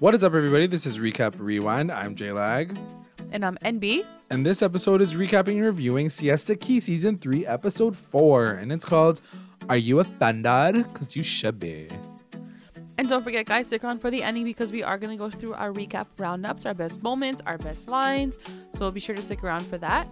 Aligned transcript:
What 0.00 0.12
is 0.12 0.24
up, 0.24 0.34
everybody? 0.34 0.66
This 0.66 0.86
is 0.86 0.98
Recap 0.98 1.34
Rewind. 1.38 1.92
I'm 1.92 2.16
J 2.16 2.32
Lag. 2.32 2.76
And 3.30 3.44
I'm 3.44 3.56
NB. 3.58 4.04
And 4.30 4.44
this 4.44 4.60
episode 4.60 5.00
is 5.00 5.14
recapping 5.14 5.54
and 5.56 5.64
reviewing 5.64 6.10
Siesta 6.10 6.56
Key 6.56 6.80
Season 6.80 7.16
3, 7.16 7.46
Episode 7.46 7.96
4. 7.96 8.46
And 8.46 8.72
it's 8.72 8.84
called 8.84 9.20
Are 9.68 9.76
You 9.76 10.00
Offended? 10.00 10.86
Because 10.92 11.14
you 11.14 11.22
should 11.22 11.60
be. 11.60 11.88
And 12.98 13.08
don't 13.08 13.22
forget, 13.22 13.46
guys, 13.46 13.68
stick 13.68 13.84
around 13.84 14.00
for 14.00 14.10
the 14.10 14.22
ending 14.22 14.44
because 14.44 14.72
we 14.72 14.82
are 14.82 14.98
going 14.98 15.16
to 15.16 15.16
go 15.16 15.30
through 15.30 15.54
our 15.54 15.72
recap 15.72 16.06
roundups, 16.18 16.66
our 16.66 16.74
best 16.74 17.02
moments, 17.02 17.40
our 17.46 17.58
best 17.58 17.88
lines. 17.88 18.38
So 18.72 18.90
be 18.90 19.00
sure 19.00 19.14
to 19.14 19.22
stick 19.22 19.44
around 19.44 19.64
for 19.64 19.78
that. 19.78 20.08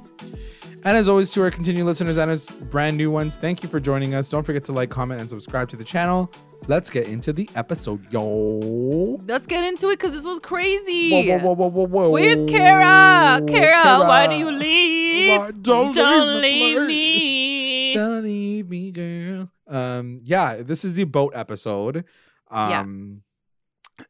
And 0.85 0.97
as 0.97 1.09
always, 1.09 1.33
to 1.33 1.43
our 1.43 1.51
continued 1.51 1.87
listeners 1.87 2.19
and 2.19 2.31
our 2.31 2.39
brand 2.67 2.97
new 2.97 3.11
ones, 3.11 3.35
thank 3.35 3.63
you 3.63 3.69
for 3.69 3.81
joining 3.81 4.15
us. 4.15 4.29
Don't 4.29 4.45
forget 4.45 4.65
to 4.65 4.73
like, 4.73 4.91
comment, 4.91 5.21
and 5.21 5.29
subscribe 5.29 5.69
to 5.71 5.77
the 5.77 5.85
channel. 5.85 6.31
Let's 6.69 6.91
get 6.91 7.09
into 7.09 7.33
the 7.33 7.51
episode, 7.57 8.13
yo. 8.13 9.19
Let's 9.27 9.47
get 9.49 9.65
into 9.65 9.89
it 9.89 9.99
because 9.99 10.13
this 10.13 10.25
was 10.25 10.39
crazy. 10.39 11.11
Whoa, 11.11 11.39
whoa, 11.39 11.55
whoa, 11.55 11.69
whoa, 11.71 11.87
whoa. 11.87 12.11
Where's 12.11 12.49
Kara? 12.49 13.41
Kara, 13.47 13.99
why 14.07 14.29
do 14.29 14.37
you 14.37 14.51
leave? 14.51 15.41
Why- 15.41 15.51
don't 15.51 15.93
Don't 15.95 16.41
leave 16.41 16.77
leave 16.79 16.87
me. 16.87 17.95
Don't 17.95 18.23
leave 18.23 18.69
me, 18.71 18.93
girl. 18.93 19.51
Um, 19.67 20.21
yeah, 20.23 20.63
this 20.63 20.85
is 20.85 20.95
the 20.95 21.05
boat 21.05 21.33
episode. 21.35 22.05
Um, 22.49 23.23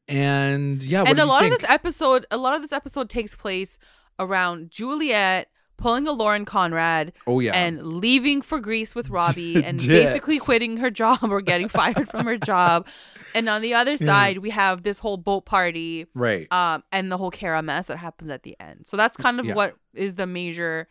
and 0.06 0.82
yeah, 0.82 1.04
and 1.06 1.18
a 1.18 1.24
lot 1.24 1.44
of 1.44 1.50
this 1.50 1.64
episode, 1.68 2.26
a 2.30 2.36
lot 2.36 2.54
of 2.54 2.60
this 2.60 2.72
episode 2.72 3.08
takes 3.08 3.34
place 3.34 3.78
around 4.18 4.70
Juliet 4.70 5.48
pulling 5.82 6.06
a 6.06 6.12
Lauren 6.12 6.44
Conrad 6.44 7.12
oh 7.26 7.40
yeah, 7.40 7.52
and 7.54 7.82
leaving 7.82 8.40
for 8.40 8.60
Greece 8.60 8.94
with 8.94 9.10
Robbie 9.10 9.62
and 9.64 9.78
basically 9.78 10.38
quitting 10.38 10.78
her 10.78 10.90
job 10.90 11.24
or 11.24 11.40
getting 11.40 11.68
fired 11.68 12.08
from 12.08 12.24
her 12.24 12.38
job. 12.38 12.86
And 13.34 13.48
on 13.48 13.62
the 13.62 13.74
other 13.74 13.96
side, 13.96 14.38
we 14.38 14.50
have 14.50 14.82
this 14.82 14.98
whole 14.98 15.16
boat 15.16 15.44
party 15.44 16.06
right. 16.14 16.50
um, 16.52 16.82
and 16.92 17.10
the 17.10 17.18
whole 17.18 17.30
Kara 17.30 17.62
mess 17.62 17.88
that 17.88 17.96
happens 17.98 18.30
at 18.30 18.42
the 18.42 18.56
end. 18.60 18.86
So 18.86 18.96
that's 18.96 19.16
kind 19.16 19.40
of 19.40 19.46
Yeah. 19.46 19.54
what 19.54 19.76
is 19.94 20.14
the 20.14 20.26
major, 20.26 20.88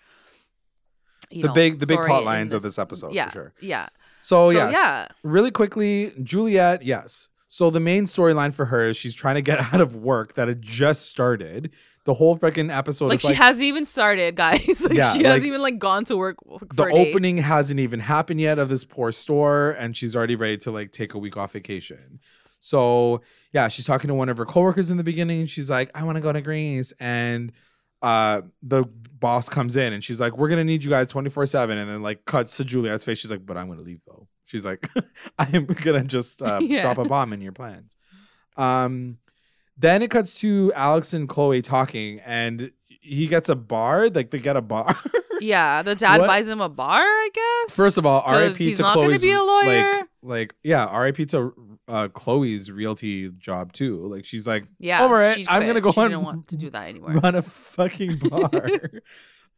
you 1.29 1.41
the 1.43 1.47
know, 1.47 1.53
big 1.53 1.79
the 1.79 1.87
big 1.87 1.99
plot 2.01 2.19
in 2.19 2.25
lines 2.25 2.53
of 2.53 2.61
this 2.61 2.77
episode 2.77 3.13
Yeah, 3.13 3.27
for 3.27 3.31
sure. 3.31 3.53
yeah. 3.61 3.87
So, 4.21 4.51
So, 4.51 4.57
yes, 4.57 4.73
yeah. 4.75 5.07
really 5.23 5.49
quickly, 5.51 6.13
Juliet, 6.21 6.83
yes. 6.83 7.29
So 7.53 7.69
the 7.69 7.81
main 7.81 8.05
storyline 8.05 8.53
for 8.53 8.67
her 8.67 8.81
is 8.85 8.95
she's 8.95 9.13
trying 9.13 9.35
to 9.35 9.41
get 9.41 9.59
out 9.73 9.81
of 9.81 9.93
work 9.93 10.35
that 10.35 10.47
had 10.47 10.61
just 10.61 11.07
started. 11.07 11.71
The 12.05 12.13
whole 12.13 12.37
freaking 12.37 12.75
episode 12.75 13.09
Like 13.09 13.19
she 13.19 13.27
like 13.27 13.35
hasn't 13.35 13.65
even 13.65 13.83
started, 13.83 14.35
guys. 14.37 14.81
like 14.81 14.93
Yeah, 14.93 15.11
she 15.11 15.25
hasn't 15.25 15.45
even 15.45 15.61
like 15.61 15.77
gone 15.77 16.05
to 16.05 16.15
work. 16.15 16.37
The 16.73 16.83
a 16.83 16.89
day. 16.89 17.11
opening 17.11 17.39
hasn't 17.39 17.81
even 17.81 17.99
happened 17.99 18.39
yet 18.39 18.57
of 18.57 18.69
this 18.69 18.85
poor 18.85 19.11
store, 19.11 19.71
and 19.71 19.97
she's 19.97 20.15
already 20.15 20.37
ready 20.37 20.55
to 20.59 20.71
like 20.71 20.93
take 20.93 21.13
a 21.13 21.17
week 21.17 21.35
off 21.35 21.51
vacation. 21.51 22.21
So 22.59 23.21
yeah, 23.51 23.67
she's 23.67 23.85
talking 23.85 24.07
to 24.07 24.13
one 24.13 24.29
of 24.29 24.37
her 24.37 24.45
coworkers 24.45 24.89
in 24.89 24.95
the 24.95 25.03
beginning. 25.03 25.45
She's 25.45 25.69
like, 25.69 25.91
"I 25.93 26.05
want 26.05 26.15
to 26.15 26.21
go 26.21 26.31
to 26.31 26.39
Greece," 26.39 26.93
and 27.01 27.51
uh, 28.01 28.43
the 28.63 28.85
boss 29.19 29.49
comes 29.49 29.75
in 29.75 29.91
and 29.91 30.01
she's 30.01 30.21
like, 30.21 30.37
"We're 30.37 30.47
gonna 30.47 30.63
need 30.63 30.85
you 30.85 30.89
guys 30.89 31.07
twenty 31.09 31.29
four 31.29 31.45
7 31.45 31.77
and 31.77 31.89
then 31.89 32.01
like 32.01 32.23
cuts 32.23 32.55
to 32.57 32.63
Juliet's 32.63 33.03
face. 33.03 33.19
She's 33.19 33.29
like, 33.29 33.45
"But 33.45 33.57
I'm 33.57 33.67
gonna 33.67 33.81
leave 33.81 34.03
though." 34.07 34.29
She's 34.51 34.65
like, 34.65 34.85
"I'm 35.39 35.65
gonna 35.65 36.03
just 36.03 36.41
uh, 36.41 36.59
Yeah. 36.63 36.81
drop 36.81 36.97
a 36.97 37.05
bomb 37.05 37.31
in 37.31 37.39
your 37.41 37.53
plans." 37.53 37.95
Um, 38.57 39.17
then 39.77 40.01
it 40.01 40.09
cuts 40.11 40.39
to 40.41 40.73
Alex 40.75 41.13
and 41.13 41.29
Chloe 41.29 41.61
talking, 41.61 42.19
and 42.25 42.71
he 42.87 43.27
gets 43.27 43.47
a 43.47 43.55
bar. 43.55 44.09
Like 44.09 44.31
they 44.31 44.39
get 44.39 44.57
a 44.57 44.61
bar. 44.61 44.95
Yeah, 45.43 45.81
the 45.81 45.95
dad 45.95 46.19
What? 46.21 46.27
buys 46.27 46.47
him 46.47 46.61
a 46.61 46.69
bar, 46.69 47.01
I 47.01 47.29
guess. 47.33 47.75
First 47.75 47.97
of 47.97 48.05
all, 48.05 48.21
RIP 48.31 48.57
to 48.75 48.83
Chloe's 48.83 49.23
be 49.23 49.31
a 49.31 49.41
lawyer. 49.41 49.91
like 49.91 50.07
like 50.21 50.55
yeah, 50.63 50.95
RIP 50.95 51.27
to 51.29 51.55
uh, 51.87 52.09
Chloe's 52.09 52.71
realty 52.71 53.31
job 53.31 53.73
too. 53.73 53.97
Like 54.05 54.23
she's 54.23 54.45
like 54.45 54.67
yeah, 54.77 55.03
over 55.03 55.19
it. 55.19 55.39
I'm 55.49 55.65
gonna 55.65 55.81
go 55.81 55.93
she 55.93 55.99
on- 55.99 56.09
Didn't 56.11 56.25
want 56.25 56.47
to 56.49 56.57
do 56.57 56.69
that 56.69 56.89
anymore. 56.89 57.13
run 57.13 57.33
a 57.33 57.41
fucking 57.41 58.17
bar. 58.19 58.51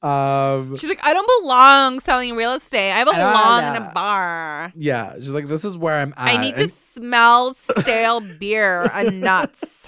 Um 0.04 0.76
She's 0.76 0.90
like, 0.90 1.00
I 1.04 1.14
don't 1.14 1.42
belong 1.42 2.00
selling 2.02 2.36
real 2.36 2.53
estate. 2.53 2.91
I 2.91 3.03
belong 3.03 3.75
in 3.75 3.81
a 3.81 3.91
bar. 3.94 4.72
yeah, 4.75 5.14
she's 5.16 5.34
like 5.34 5.47
this 5.47 5.64
is 5.66 5.78
where 5.78 5.96
I'm 6.02 6.14
at. 6.18 6.19
I 6.19 6.41
need 6.41 6.56
to 6.58 6.64
And- 6.64 6.72
smell 6.74 7.53
stale 7.56 8.19
beer 8.19 8.90
and 8.94 9.22
nuts. 9.22 9.88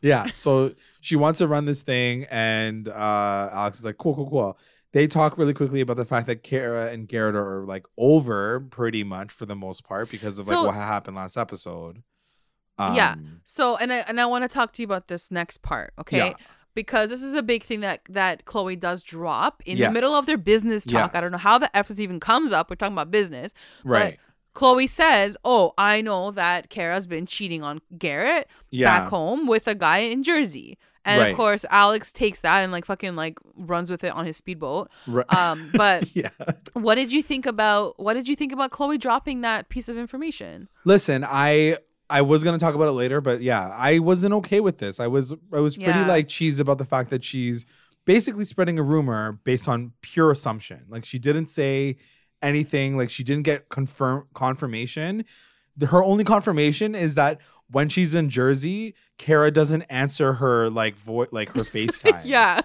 yeah, 0.00 0.28
so 0.34 0.74
she 1.00 1.16
wants 1.16 1.38
to 1.40 1.46
run 1.48 1.64
this 1.66 1.82
thing 1.82 2.26
and 2.30 2.88
uh 2.88 3.48
Alex 3.52 3.78
is 3.80 3.84
like 3.84 3.98
cool 3.98 4.14
cool 4.14 4.28
cool. 4.30 4.58
They 4.92 5.06
talk 5.06 5.38
really 5.38 5.54
quickly 5.54 5.80
about 5.80 5.96
the 5.98 6.04
fact 6.04 6.26
that 6.26 6.42
Kara 6.42 6.90
and 6.90 7.06
Garrett 7.06 7.36
are 7.36 7.64
like 7.64 7.86
over 7.96 8.58
pretty 8.60 9.04
much 9.04 9.30
for 9.30 9.46
the 9.46 9.54
most 9.54 9.84
part 9.84 10.10
because 10.10 10.38
of 10.38 10.48
like 10.48 10.56
So- 10.56 10.64
what 10.66 10.74
happened 10.74 11.16
last 11.16 11.36
episode. 11.36 12.02
Yeah. 12.78 13.10
Um, 13.12 13.40
So, 13.44 13.76
and 13.76 13.92
I 13.92 13.96
and 14.08 14.18
I 14.18 14.24
want 14.24 14.42
to 14.44 14.48
talk 14.48 14.72
to 14.72 14.82
you 14.82 14.86
about 14.86 15.08
this 15.08 15.30
next 15.30 15.60
part, 15.60 15.92
okay? 16.00 16.28
Yeah. 16.28 16.32
Because 16.80 17.10
this 17.10 17.22
is 17.22 17.34
a 17.34 17.42
big 17.42 17.62
thing 17.62 17.80
that 17.80 18.00
that 18.08 18.44
Chloe 18.46 18.74
does 18.76 19.02
drop 19.02 19.62
in 19.66 19.76
Yes. 19.76 19.88
the 19.88 19.92
middle 19.92 20.12
of 20.12 20.24
their 20.26 20.38
business 20.38 20.86
talk. 20.86 21.14
I 21.14 21.20
don't 21.20 21.30
know 21.32 21.38
how 21.38 21.58
the 21.58 21.74
F 21.76 21.88
this 21.88 22.00
even 22.00 22.20
comes 22.20 22.52
up. 22.52 22.70
We're 22.70 22.76
talking 22.76 22.94
about 22.94 23.10
business. 23.10 23.52
Right. 23.84 24.18
Chloe 24.54 24.86
says, 24.86 25.36
"Oh, 25.44 25.74
I 25.76 26.00
know 26.00 26.30
that 26.30 26.70
Kara's 26.70 27.06
been 27.06 27.26
cheating 27.26 27.62
on 27.62 27.80
Garrett 27.98 28.48
Yeah. 28.70 28.86
back 28.98 29.08
home 29.10 29.46
with 29.46 29.68
a 29.68 29.74
guy 29.74 29.98
in 29.98 30.22
Jersey." 30.22 30.78
And 31.04 31.20
Right. 31.20 31.30
of 31.30 31.36
course, 31.36 31.64
Alex 31.70 32.12
takes 32.12 32.40
that 32.42 32.62
and 32.62 32.72
like 32.72 32.84
fucking 32.84 33.14
like 33.16 33.38
runs 33.56 33.90
with 33.90 34.02
it 34.04 34.12
on 34.12 34.26
his 34.26 34.36
speedboat. 34.36 34.90
Right. 35.06 35.30
Um, 35.34 35.70
but 35.74 36.14
yeah. 36.16 36.30
what 36.72 36.96
did 36.96 37.12
you 37.12 37.22
think 37.22 37.46
about 37.46 37.98
what 38.00 38.14
did 38.14 38.26
you 38.28 38.36
think 38.36 38.52
about 38.52 38.70
Chloe 38.70 38.98
dropping 38.98 39.40
that 39.42 39.68
piece 39.68 39.88
of 39.88 39.96
information? 39.96 40.68
Listen, 40.84 41.24
I 41.26 41.76
I 42.10 42.22
was 42.22 42.44
gonna 42.44 42.58
talk 42.58 42.74
about 42.74 42.88
it 42.88 42.92
later, 42.92 43.20
but 43.20 43.40
yeah, 43.40 43.70
I 43.74 44.00
wasn't 44.00 44.34
okay 44.34 44.60
with 44.60 44.78
this. 44.78 45.00
I 45.00 45.06
was 45.06 45.32
I 45.52 45.60
was 45.60 45.76
pretty 45.76 46.00
Yeah. 46.00 46.06
like 46.06 46.28
cheese 46.28 46.60
about 46.60 46.78
the 46.78 46.84
fact 46.84 47.10
that 47.10 47.24
she's 47.24 47.64
basically 48.04 48.44
spreading 48.44 48.78
a 48.78 48.82
rumor 48.82 49.38
based 49.44 49.68
on 49.68 49.92
pure 50.02 50.30
assumption. 50.30 50.84
Like 50.88 51.04
she 51.04 51.18
didn't 51.18 51.48
say 51.48 51.96
anything. 52.42 52.96
Like 52.96 53.10
she 53.10 53.22
didn't 53.22 53.44
get 53.44 53.68
confirm 53.68 54.26
confirmation. 54.34 55.24
Her 55.88 56.02
only 56.02 56.24
confirmation 56.24 56.94
is 56.94 57.14
that 57.14 57.40
when 57.70 57.88
she's 57.88 58.14
in 58.14 58.28
Jersey, 58.28 58.94
Kara 59.16 59.50
doesn't 59.50 59.82
answer 59.82 60.34
her 60.34 60.68
like 60.68 60.96
voice, 60.96 61.28
like 61.32 61.50
her 61.54 61.62
FaceTime. 61.74 62.22
Yeah. 62.24 62.60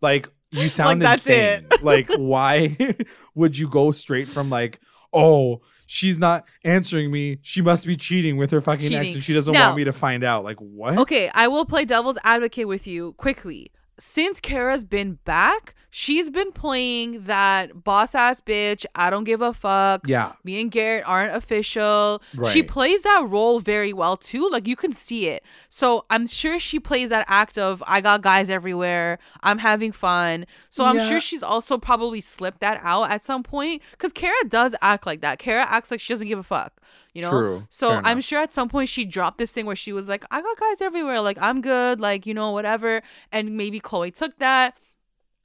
Like 0.00 0.28
you 0.52 0.68
sound 0.68 1.02
that's 1.02 1.26
insane. 1.26 1.66
like 1.82 2.08
why 2.16 2.76
would 3.34 3.58
you 3.58 3.68
go 3.68 3.90
straight 3.90 4.28
from 4.28 4.50
like, 4.50 4.78
oh, 5.12 5.62
she's 5.86 6.18
not 6.18 6.44
answering 6.64 7.10
me. 7.10 7.38
She 7.42 7.62
must 7.62 7.86
be 7.86 7.96
cheating 7.96 8.36
with 8.36 8.50
her 8.50 8.60
fucking 8.60 8.94
ex 8.94 9.14
and 9.14 9.22
she 9.22 9.34
doesn't 9.34 9.52
Now- 9.52 9.66
want 9.66 9.76
me 9.76 9.84
to 9.84 9.92
find 9.92 10.24
out. 10.24 10.44
Like 10.44 10.58
what? 10.58 10.98
Okay, 10.98 11.30
I 11.34 11.48
will 11.48 11.64
play 11.64 11.84
devil's 11.84 12.18
advocate 12.24 12.68
with 12.68 12.86
you 12.86 13.12
quickly. 13.14 13.70
Since 13.98 14.40
Kara's 14.40 14.84
been 14.84 15.18
back, 15.24 15.74
she's 15.96 16.28
been 16.28 16.50
playing 16.50 17.22
that 17.26 17.84
boss 17.84 18.16
ass 18.16 18.40
bitch. 18.40 18.84
I 18.96 19.10
don't 19.10 19.22
give 19.22 19.40
a 19.40 19.52
fuck. 19.52 20.08
Yeah. 20.08 20.32
Me 20.42 20.60
and 20.60 20.68
Garrett 20.68 21.04
aren't 21.06 21.36
official. 21.36 22.20
Right. 22.34 22.50
She 22.52 22.64
plays 22.64 23.04
that 23.04 23.24
role 23.28 23.60
very 23.60 23.92
well 23.92 24.16
too. 24.16 24.48
Like 24.50 24.66
you 24.66 24.74
can 24.74 24.92
see 24.92 25.28
it. 25.28 25.44
So 25.68 26.04
I'm 26.10 26.26
sure 26.26 26.58
she 26.58 26.80
plays 26.80 27.10
that 27.10 27.24
act 27.28 27.58
of 27.58 27.80
I 27.86 28.00
got 28.00 28.22
guys 28.22 28.50
everywhere. 28.50 29.20
I'm 29.44 29.58
having 29.58 29.92
fun. 29.92 30.46
So 30.68 30.84
I'm 30.84 30.96
Yeah. 30.96 31.08
sure 31.08 31.20
she's 31.20 31.44
also 31.44 31.78
probably 31.78 32.20
slipped 32.20 32.58
that 32.58 32.80
out 32.82 33.12
at 33.12 33.22
some 33.22 33.44
point. 33.44 33.80
Cause 33.98 34.12
Kara 34.12 34.34
does 34.48 34.74
act 34.82 35.06
like 35.06 35.20
that. 35.20 35.38
Kara 35.38 35.64
acts 35.64 35.92
like 35.92 36.00
she 36.00 36.12
doesn't 36.12 36.26
give 36.26 36.40
a 36.40 36.42
fuck. 36.42 36.72
You 37.12 37.22
know? 37.22 37.30
True. 37.30 37.66
So 37.70 37.90
Fair 37.90 37.98
I'm 37.98 38.18
enough. 38.18 38.24
sure 38.24 38.40
at 38.42 38.52
some 38.52 38.68
point 38.68 38.88
she 38.88 39.04
dropped 39.04 39.38
this 39.38 39.52
thing 39.52 39.64
where 39.64 39.76
she 39.76 39.92
was 39.92 40.08
like, 40.08 40.24
I 40.32 40.42
got 40.42 40.58
guys 40.58 40.80
everywhere. 40.82 41.20
Like, 41.20 41.38
I'm 41.40 41.60
good. 41.60 42.00
Like, 42.00 42.26
you 42.26 42.34
know, 42.34 42.50
whatever. 42.50 43.00
And 43.30 43.56
maybe 43.56 43.78
Chloe 43.78 44.10
took 44.10 44.36
that 44.40 44.76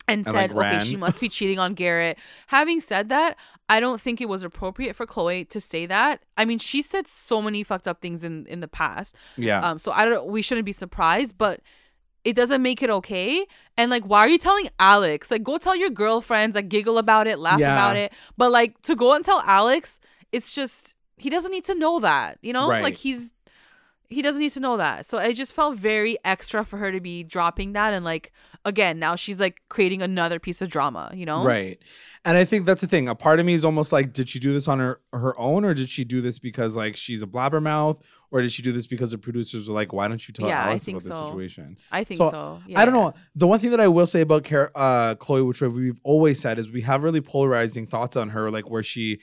and, 0.09 0.25
said, 0.25 0.51
like, 0.51 0.73
okay, 0.75 0.85
she 0.85 0.95
must 0.95 1.19
be 1.19 1.29
cheating 1.37 1.59
on 1.59 1.73
Garrett. 1.73 2.17
Having 2.47 2.81
said 2.81 3.09
that, 3.09 3.37
I 3.69 3.79
don't 3.79 4.01
think 4.01 4.19
it 4.21 4.27
was 4.29 4.43
appropriate 4.43 4.95
for 4.95 5.05
Chloe 5.05 5.45
to 5.45 5.61
say 5.61 5.85
that. 5.85 6.23
I 6.37 6.45
mean, 6.45 6.57
she 6.59 6.81
said 6.81 7.07
so 7.07 7.41
many 7.41 7.63
fucked 7.63 7.87
up 7.87 8.01
things 8.01 8.23
in 8.23 8.45
in 8.47 8.59
the 8.59 8.67
past. 8.67 9.15
Yeah. 9.37 9.61
Um, 9.61 9.77
so 9.77 9.91
I 9.91 10.05
don't. 10.05 10.27
We 10.27 10.41
shouldn't 10.41 10.65
be 10.65 10.71
surprised, 10.71 11.37
but 11.37 11.61
it 12.25 12.35
doesn't 12.35 12.61
make 12.61 12.83
it 12.83 12.89
okay. 12.89 13.45
And 13.77 13.89
like, 13.89 14.03
why 14.03 14.19
are 14.19 14.27
you 14.27 14.37
telling 14.37 14.69
Alex? 14.79 15.31
Like, 15.31 15.43
go 15.43 15.57
tell 15.57 15.75
your 15.75 15.89
girlfriends. 15.89 16.55
Like, 16.55 16.67
giggle 16.67 16.97
about 16.97 17.27
it, 17.27 17.39
laugh 17.39 17.59
Yeah. 17.59 17.73
about 17.73 17.95
it. 17.95 18.11
But 18.37 18.51
like, 18.51 18.81
to 18.83 18.95
go 18.95 19.13
and 19.13 19.23
tell 19.23 19.41
Alex, 19.45 19.99
it's 20.31 20.53
just 20.53 20.95
he 21.17 21.29
doesn't 21.29 21.51
need 21.51 21.65
to 21.65 21.75
know 21.75 21.99
that. 21.99 22.37
You 22.41 22.53
know, 22.53 22.67
Right. 22.69 22.83
like 22.83 22.95
he's 22.95 23.33
he 24.09 24.21
doesn't 24.23 24.41
need 24.41 24.51
to 24.51 24.59
know 24.59 24.77
that. 24.77 25.05
So 25.05 25.19
it 25.19 25.33
just 25.33 25.53
felt 25.53 25.77
very 25.77 26.17
extra 26.25 26.65
for 26.65 26.77
her 26.77 26.91
to 26.91 26.99
be 26.99 27.23
dropping 27.23 27.73
that 27.73 27.93
and 27.93 28.03
like 28.03 28.31
again, 28.65 28.99
now 28.99 29.15
she's 29.15 29.39
like 29.39 29.61
creating 29.69 30.01
another 30.01 30.39
piece 30.39 30.61
of 30.61 30.69
drama, 30.69 31.11
you 31.13 31.25
know? 31.25 31.43
Right. 31.43 31.77
And 32.25 32.37
I 32.37 32.43
think 32.43 32.65
that's 32.65 32.81
the 32.81 32.87
thing. 32.87 33.07
A 33.07 33.15
part 33.15 33.39
of 33.39 33.45
me 33.45 33.53
is 33.53 33.63
almost 33.63 33.91
like, 33.93 34.11
did 34.11 34.27
she 34.27 34.39
do 34.39 34.51
this 34.51 34.67
on 34.67 34.79
her 34.79 34.99
her 35.13 35.39
own, 35.39 35.63
or 35.63 35.73
did 35.73 35.89
she 35.89 36.03
do 36.03 36.21
this 36.21 36.39
because 36.39 36.75
like 36.75 36.95
she's 36.95 37.23
a 37.23 37.27
blabbermouth, 37.27 38.01
or 38.31 38.41
did 38.41 38.51
she 38.51 38.61
do 38.61 38.71
this 38.71 38.87
because 38.87 39.11
the 39.11 39.17
producers 39.17 39.69
were 39.69 39.75
like, 39.75 39.93
why 39.93 40.07
don't 40.07 40.27
you 40.27 40.33
tell 40.33 40.47
Yeah, 40.47 40.65
Alex 40.65 40.87
about 40.87 41.03
this 41.03 41.17
situation? 41.17 41.77
I 41.91 42.03
think 42.03 42.17
So, 42.17 42.29
so. 42.29 42.61
I 42.75 42.85
don't 42.85 42.93
know. 42.93 43.13
The 43.35 43.47
one 43.47 43.59
thing 43.59 43.71
that 43.71 43.79
I 43.79 43.87
will 43.87 44.05
say 44.05 44.21
about 44.21 44.43
Car- 44.43 44.71
uh, 44.75 45.15
Chloe, 45.15 45.43
which 45.43 45.61
we've 45.61 45.99
always 46.03 46.39
said, 46.39 46.59
is 46.59 46.69
we 46.71 46.81
have 46.81 47.03
really 47.03 47.21
polarizing 47.21 47.87
thoughts 47.87 48.17
on 48.17 48.29
her, 48.29 48.51
like 48.51 48.69
where 48.69 48.83
she 48.83 49.19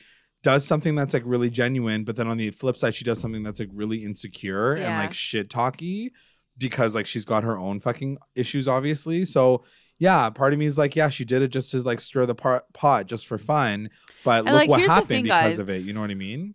does 0.51 0.65
something 0.67 0.95
that's 0.95 1.13
like 1.15 1.25
really 1.27 1.51
genuine, 1.51 2.05
but 2.05 2.15
then 2.17 2.29
on 2.29 2.37
the 2.37 2.51
flip 2.51 2.77
side, 2.77 2.95
she 2.95 3.05
does 3.05 3.19
something 3.21 3.43
that's 3.43 3.61
like 3.61 3.71
really 3.73 3.99
insecure 4.05 4.73
and 4.75 4.83
Yeah. 4.83 4.99
like 5.03 5.15
shit 5.15 5.51
talky. 5.51 6.13
because 6.59 6.95
like 6.95 7.05
she's 7.05 7.27
got 7.27 7.45
her 7.45 7.59
own 7.59 7.81
fucking 7.81 8.17
issues, 8.35 8.67
obviously. 8.67 9.27
So 9.27 9.63
yeah, 9.99 10.31
part 10.31 10.53
of 10.55 10.59
me 10.59 10.65
is 10.67 10.79
like, 10.79 10.97
yeah, 10.97 11.11
she 11.11 11.25
did 11.25 11.43
it 11.43 11.49
just 11.49 11.71
to 11.73 11.83
like 11.83 12.01
stir 12.01 12.25
the 12.27 12.35
pot, 12.35 12.63
pot 12.73 13.07
just 13.07 13.27
for 13.27 13.37
fun. 13.39 13.91
But 14.25 14.45
look 14.47 14.55
like, 14.55 14.69
what 14.71 14.79
here's 14.79 14.89
the 14.89 14.95
happened 14.95 15.09
thing, 15.09 15.25
because 15.25 15.53
guys. 15.53 15.59
of 15.59 15.69
it. 15.69 15.85
You 15.85 15.93
know 15.93 16.01
what 16.01 16.11
I 16.11 16.15
mean? 16.15 16.55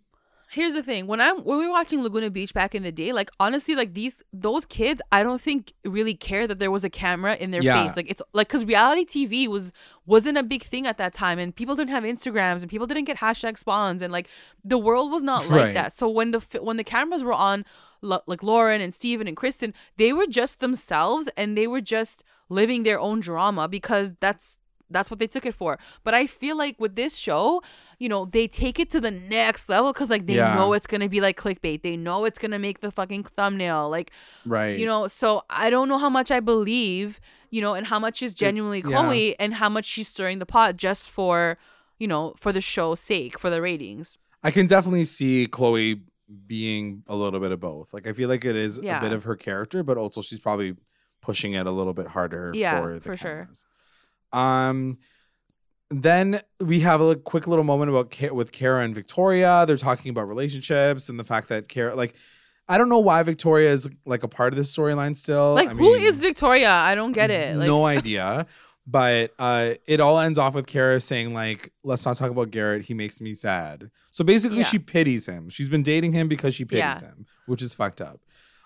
Here's 0.52 0.74
the 0.74 0.82
thing: 0.82 1.06
when 1.06 1.18
I'm 1.18 1.38
when 1.44 1.56
we 1.58 1.64
were 1.66 1.72
watching 1.72 2.02
Laguna 2.02 2.28
Beach 2.28 2.52
back 2.52 2.74
in 2.74 2.82
the 2.82 2.92
day, 2.92 3.10
like 3.12 3.30
honestly, 3.40 3.74
like 3.74 3.94
these 3.94 4.22
those 4.34 4.66
kids, 4.66 5.00
I 5.10 5.22
don't 5.22 5.40
think 5.40 5.72
really 5.82 6.14
care 6.14 6.46
that 6.46 6.58
there 6.58 6.70
was 6.70 6.84
a 6.84 6.90
camera 6.90 7.36
in 7.36 7.52
their 7.52 7.62
Yeah. 7.62 7.82
face. 7.82 7.96
Like 7.96 8.10
it's 8.10 8.20
like 8.34 8.48
because 8.48 8.66
reality 8.66 9.06
TV 9.06 9.48
was 9.48 9.72
wasn't 10.04 10.36
a 10.36 10.42
big 10.42 10.62
thing 10.62 10.86
at 10.86 10.98
that 10.98 11.14
time, 11.14 11.38
and 11.38 11.56
people 11.56 11.74
didn't 11.74 11.88
have 11.90 12.04
Instagrams, 12.04 12.60
and 12.60 12.68
people 12.70 12.86
didn't 12.86 13.04
get 13.04 13.16
hashtag 13.16 13.56
spawns, 13.56 14.02
and 14.02 14.12
like 14.12 14.28
the 14.62 14.76
world 14.76 15.10
was 15.10 15.22
not 15.22 15.48
like 15.48 15.56
Right. 15.64 15.74
that. 15.74 15.92
So 15.94 16.06
when 16.06 16.32
the 16.32 16.40
when 16.60 16.76
the 16.76 16.84
cameras 16.84 17.24
were 17.24 17.32
on, 17.32 17.64
like 18.02 18.42
Lauren 18.42 18.82
and 18.82 18.92
Steven 18.92 19.26
and 19.26 19.36
Kristen, 19.36 19.72
they 19.96 20.12
were 20.12 20.26
just 20.26 20.60
themselves, 20.60 21.30
and 21.34 21.56
they 21.56 21.66
were 21.66 21.80
just 21.80 22.24
living 22.50 22.82
their 22.82 23.00
own 23.00 23.20
drama 23.20 23.68
because 23.68 24.16
that's 24.20 24.58
that's 24.92 25.10
what 25.10 25.18
they 25.18 25.26
took 25.26 25.46
it 25.46 25.54
for. 25.54 25.78
But 26.04 26.14
I 26.14 26.26
feel 26.26 26.56
like 26.56 26.78
with 26.78 26.94
this 26.96 27.16
show, 27.16 27.62
you 27.98 28.08
know, 28.08 28.24
they 28.26 28.46
take 28.48 28.78
it 28.80 28.90
to 28.90 29.00
the 29.00 29.10
next 29.10 29.68
level 29.68 29.92
because 29.92 30.10
like 30.10 30.26
they 30.26 30.34
Yeah. 30.36 30.54
know 30.54 30.72
it's 30.72 30.86
gonna 30.86 31.08
be 31.08 31.20
like 31.20 31.36
clickbait. 31.38 31.82
They 31.82 31.96
know 31.96 32.24
it's 32.24 32.38
gonna 32.38 32.58
make 32.58 32.80
the 32.80 32.90
fucking 32.90 33.24
thumbnail. 33.24 33.88
Like, 33.90 34.10
Right. 34.44 34.78
you 34.78 34.86
know, 34.86 35.06
so 35.06 35.44
I 35.50 35.70
don't 35.70 35.88
know 35.88 35.98
how 35.98 36.08
much 36.10 36.30
I 36.30 36.40
believe, 36.40 37.20
you 37.50 37.60
know, 37.60 37.74
and 37.74 37.86
how 37.86 37.98
much 37.98 38.22
is 38.22 38.34
genuinely 38.34 38.78
yeah. 38.84 38.88
Chloe 39.02 39.38
and 39.38 39.54
how 39.54 39.68
much 39.68 39.84
she's 39.86 40.08
stirring 40.08 40.38
the 40.38 40.46
pot 40.46 40.76
just 40.76 41.10
for, 41.10 41.58
you 41.98 42.08
know, 42.08 42.34
for 42.38 42.52
the 42.52 42.60
show's 42.60 43.00
sake, 43.00 43.38
for 43.38 43.50
the 43.50 43.62
ratings. 43.62 44.18
I 44.42 44.50
can 44.50 44.66
definitely 44.66 45.04
see 45.04 45.46
Chloe 45.46 46.02
being 46.46 47.02
a 47.06 47.14
little 47.14 47.38
bit 47.40 47.52
of 47.52 47.60
both. 47.60 47.92
Like 47.92 48.06
I 48.08 48.12
feel 48.12 48.28
like 48.28 48.44
it 48.44 48.56
is 48.56 48.80
Yeah. 48.82 48.98
a 48.98 49.00
bit 49.00 49.12
of 49.12 49.24
her 49.24 49.36
character, 49.36 49.82
but 49.82 49.96
also 49.98 50.20
she's 50.22 50.40
probably 50.40 50.74
pushing 51.20 51.52
it 51.52 51.66
a 51.66 51.70
little 51.70 51.94
bit 51.94 52.08
harder 52.08 52.50
Yeah, 52.54 52.80
for 52.80 52.94
the 52.94 53.00
for 53.00 53.16
sure. 53.16 53.48
Um 54.32 54.98
then 55.90 56.40
we 56.58 56.80
have 56.80 57.02
a 57.02 57.14
quick 57.16 57.46
little 57.46 57.64
moment 57.64 57.90
about 57.90 58.32
with 58.34 58.50
Kara 58.52 58.82
and 58.82 58.94
Victoria. 58.94 59.64
They're 59.66 59.76
talking 59.76 60.10
about 60.10 60.26
relationships 60.26 61.08
and 61.10 61.18
the 61.20 61.24
fact 61.24 61.48
that 61.48 61.68
Kara 61.68 61.94
like 61.94 62.14
I 62.68 62.78
don't 62.78 62.88
know 62.88 63.00
why 63.00 63.22
Victoria 63.22 63.70
is 63.72 63.88
like 64.06 64.22
a 64.22 64.28
part 64.28 64.52
of 64.52 64.56
this 64.56 64.74
storyline 64.74 65.16
still. 65.16 65.54
Like, 65.54 65.68
I 65.68 65.72
who 65.74 65.94
mean, 65.98 66.02
is 66.06 66.20
Victoria? 66.20 66.70
I 66.70 66.94
don't 66.94 67.12
get 67.12 67.30
it. 67.30 67.56
Like, 67.56 67.66
no 67.66 67.84
idea. 67.84 68.46
But 68.86 69.32
uh, 69.38 69.74
it 69.86 70.00
all 70.00 70.18
ends 70.18 70.38
off 70.38 70.54
with 70.54 70.66
Kara 70.66 70.98
saying 70.98 71.34
like, 71.34 71.72
"Let's 71.84 72.04
not 72.06 72.16
talk 72.16 72.30
about 72.30 72.50
Garrett. 72.50 72.86
He 72.86 72.94
makes 72.94 73.20
me 73.20 73.34
sad." 73.34 73.90
So 74.10 74.24
basically, 74.24 74.58
Yeah. 74.58 74.64
she 74.64 74.78
pities 74.78 75.26
him. 75.26 75.50
She's 75.50 75.68
been 75.68 75.82
dating 75.82 76.12
him 76.12 76.26
because 76.28 76.54
she 76.54 76.64
pities 76.64 76.78
Yeah. 76.80 77.00
him, 77.00 77.26
which 77.46 77.62
is 77.62 77.74
fucked 77.74 78.00
up. 78.00 78.20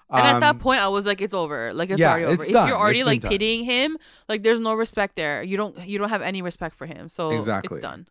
And 0.09 0.21
at 0.21 0.41
that 0.41 0.51
Um, 0.51 0.59
point, 0.61 0.81
I 0.81 0.89
was 0.89 1.05
like, 1.07 1.21
"It's 1.21 1.35
over. 1.35 1.73
Like 1.75 1.91
it's 1.91 1.99
yeah, 2.01 2.11
already 2.11 2.25
over. 2.27 2.35
it's 2.35 2.47
if 2.47 2.53
done. 2.53 2.69
you're 2.69 2.79
already 2.79 3.03
like 3.05 3.21
done. 3.23 3.31
pitying 3.33 3.65
him, 3.65 3.99
like 4.29 4.43
there's 4.45 4.61
no 4.61 4.75
respect 4.75 5.17
there. 5.17 5.43
You 5.43 5.57
don't 5.57 5.87
you 5.89 5.99
don't 5.99 6.11
have 6.11 6.23
any 6.23 6.43
respect 6.43 6.77
for 6.77 6.87
him. 6.87 7.09
So 7.09 7.31
Exactly. 7.31 7.77
it's 7.77 7.83
done. 7.83 8.07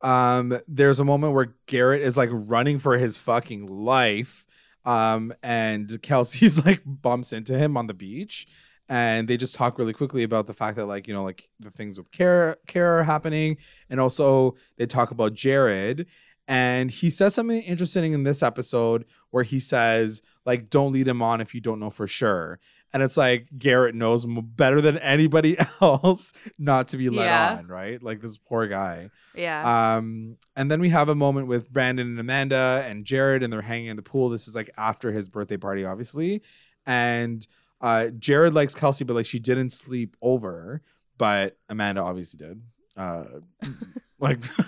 um, 0.00 0.58
there's 0.66 1.00
a 1.00 1.04
moment 1.04 1.32
where 1.34 1.54
Garrett 1.66 2.02
is 2.02 2.16
like 2.16 2.30
running 2.32 2.78
for 2.78 2.96
his 2.98 3.18
fucking 3.18 3.66
life, 3.66 4.44
um, 4.84 5.32
and 5.42 6.00
Kelsey's 6.02 6.64
like 6.66 6.82
bumps 6.86 7.32
into 7.32 7.56
him 7.58 7.76
on 7.76 7.86
the 7.86 7.94
beach, 7.94 8.46
and 8.88 9.28
they 9.28 9.36
just 9.36 9.54
talk 9.54 9.78
really 9.78 9.92
quickly 9.92 10.22
about 10.22 10.46
the 10.46 10.52
fact 10.54 10.76
that 10.76 10.86
like 10.86 11.06
you 11.06 11.14
know 11.14 11.22
like 11.22 11.48
the 11.60 11.70
things 11.70 11.98
with 11.98 12.10
Kara, 12.10 12.56
Kara 12.66 13.00
are 13.00 13.04
happening, 13.04 13.58
and 13.90 14.00
also 14.00 14.54
they 14.76 14.86
talk 14.86 15.10
about 15.10 15.34
Jared. 15.34 16.06
And 16.48 16.90
he 16.90 17.08
says 17.08 17.34
something 17.34 17.62
interesting 17.62 18.12
in 18.14 18.24
this 18.24 18.42
episode 18.42 19.04
where 19.32 19.42
he 19.42 19.58
says, 19.58 20.22
like, 20.46 20.70
don't 20.70 20.92
lead 20.92 21.08
him 21.08 21.20
on 21.20 21.40
if 21.40 21.54
you 21.54 21.60
don't 21.60 21.80
know 21.80 21.90
for 21.90 22.06
sure. 22.06 22.60
And 22.94 23.02
it's 23.02 23.16
like 23.16 23.48
Garrett 23.58 23.94
knows 23.94 24.26
better 24.26 24.80
than 24.82 24.98
anybody 24.98 25.56
else 25.80 26.32
not 26.58 26.88
to 26.88 26.98
be 26.98 27.08
led 27.10 27.24
Yeah. 27.24 27.56
on, 27.58 27.66
right? 27.66 28.02
Like 28.02 28.20
this 28.20 28.36
poor 28.36 28.66
guy. 28.68 29.08
Yeah. 29.34 29.96
Um, 29.96 30.36
and 30.56 30.70
then 30.70 30.78
we 30.80 30.90
have 30.90 31.08
a 31.08 31.14
moment 31.14 31.46
with 31.48 31.72
Brandon 31.72 32.06
and 32.06 32.20
Amanda 32.20 32.84
and 32.86 33.04
Jared, 33.06 33.42
and 33.42 33.50
they're 33.52 33.62
hanging 33.62 33.86
in 33.88 33.96
the 33.96 34.02
pool. 34.02 34.28
This 34.28 34.46
is 34.46 34.54
like 34.54 34.70
after 34.76 35.10
his 35.10 35.28
birthday 35.30 35.56
party, 35.56 35.84
obviously. 35.86 36.42
And 36.86 37.46
uh, 37.80 38.08
Jared 38.08 38.52
likes 38.52 38.74
Kelsey, 38.74 39.04
but 39.04 39.14
like 39.16 39.26
she 39.26 39.38
didn't 39.38 39.70
sleep 39.70 40.14
over, 40.20 40.82
but 41.16 41.56
Amanda 41.70 42.02
obviously 42.02 42.46
did. 42.46 42.60
Uh, 42.94 43.24
like 44.20 44.38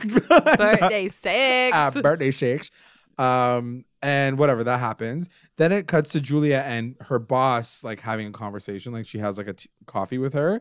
Birthday 0.56 1.08
sex. 1.10 1.76
uh, 1.76 2.00
birthday 2.00 2.30
shakes. 2.30 2.70
Um, 3.18 3.84
and 4.04 4.38
whatever 4.38 4.62
that 4.62 4.80
happens. 4.80 5.30
Then 5.56 5.72
it 5.72 5.86
cuts 5.86 6.12
to 6.12 6.20
Julia 6.20 6.62
and 6.66 6.94
her 7.08 7.18
boss 7.18 7.82
like 7.82 8.00
having 8.00 8.26
a 8.26 8.32
conversation. 8.32 8.92
Like 8.92 9.06
she 9.06 9.18
has 9.18 9.38
like 9.38 9.48
a 9.48 9.54
t- 9.54 9.70
coffee 9.86 10.18
with 10.18 10.34
her, 10.34 10.60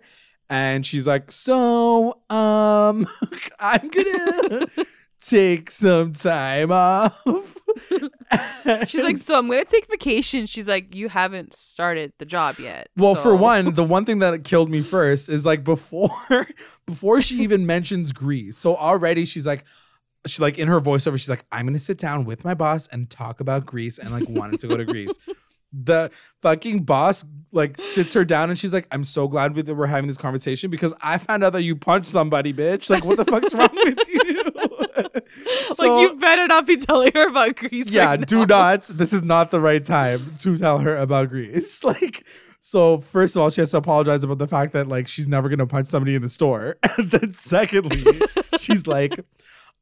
and 0.49 0.85
she's 0.85 1.05
like, 1.05 1.31
"So, 1.31 2.21
um, 2.29 3.05
I'm 3.59 3.89
gonna 3.89 4.67
take 5.21 5.69
some 5.69 6.13
time 6.13 6.71
off." 6.71 7.21
She's 8.87 9.03
like, 9.03 9.17
so 9.17 9.37
I'm 9.37 9.49
gonna 9.49 9.65
take 9.65 9.87
vacation. 9.89 10.45
She's 10.45 10.67
like, 10.67 10.95
you 10.95 11.09
haven't 11.09 11.53
started 11.53 12.13
the 12.17 12.25
job 12.25 12.55
yet. 12.59 12.87
Well, 12.95 13.15
for 13.15 13.35
one, 13.35 13.73
the 13.73 13.83
one 13.83 14.05
thing 14.05 14.19
that 14.19 14.43
killed 14.43 14.69
me 14.69 14.81
first 14.81 15.27
is 15.27 15.45
like 15.45 15.63
before 15.63 16.47
before 16.85 17.21
she 17.21 17.41
even 17.41 17.65
mentions 17.65 18.11
Greece. 18.13 18.57
So 18.57 18.75
already 18.75 19.25
she's 19.25 19.45
like 19.45 19.65
she 20.27 20.41
like 20.41 20.57
in 20.57 20.67
her 20.67 20.79
voiceover, 20.79 21.13
she's 21.19 21.29
like, 21.29 21.45
I'm 21.51 21.65
gonna 21.65 21.79
sit 21.79 21.97
down 21.97 22.25
with 22.25 22.43
my 22.45 22.53
boss 22.53 22.87
and 22.87 23.09
talk 23.09 23.39
about 23.39 23.65
Greece 23.65 23.97
and 23.99 24.11
like 24.11 24.27
wanted 24.29 24.59
to 24.61 24.67
go 24.67 24.77
to 24.77 24.85
Greece. 24.85 25.17
The 25.75 26.11
fucking 26.43 26.83
boss 26.83 27.25
like 27.51 27.81
sits 27.81 28.13
her 28.13 28.23
down 28.23 28.51
and 28.51 28.59
she's 28.59 28.71
like, 28.73 28.87
I'm 28.91 29.03
so 29.03 29.27
glad 29.27 29.55
we- 29.55 29.63
that 29.63 29.73
we're 29.73 29.87
having 29.87 30.05
this 30.07 30.19
conversation 30.19 30.69
because 30.69 30.93
I 31.01 31.17
found 31.17 31.43
out 31.43 31.53
that 31.53 31.63
you 31.63 31.75
punched 31.75 32.09
somebody, 32.09 32.53
bitch. 32.53 32.91
Like, 32.91 33.03
what 33.03 33.17
the 33.17 33.25
fuck's 33.25 33.53
wrong 33.55 33.69
with 33.73 33.97
you? 34.07 34.43
So- 35.73 35.95
like, 35.97 36.01
you 36.11 36.15
better 36.19 36.45
not 36.45 36.67
be 36.67 36.77
telling 36.77 37.11
her 37.15 37.27
about 37.27 37.55
Greece. 37.55 37.89
yeah, 37.89 38.09
right 38.09 38.27
do 38.27 38.45
not. 38.45 38.83
This 38.83 39.13
is 39.13 39.23
not 39.23 39.49
the 39.49 39.59
right 39.59 39.83
time 39.83 40.35
to 40.41 40.55
tell 40.59 40.77
her 40.77 40.95
about 40.95 41.29
Greece. 41.29 41.83
Like, 41.93 42.23
so 42.59 42.99
first 42.99 43.35
of 43.35 43.41
all, 43.41 43.49
she 43.49 43.61
has 43.61 43.71
to 43.71 43.77
apologize 43.77 44.23
about 44.23 44.37
the 44.37 44.47
fact 44.47 44.73
that 44.73 44.87
like 44.87 45.07
she's 45.07 45.27
never 45.27 45.49
gonna 45.49 45.65
punch 45.65 45.87
somebody 45.87 46.13
in 46.13 46.21
the 46.21 46.29
store, 46.29 46.77
and 46.97 47.09
then 47.09 47.31
secondly, 47.31 48.21
she's 48.59 48.85
like, 48.85 49.19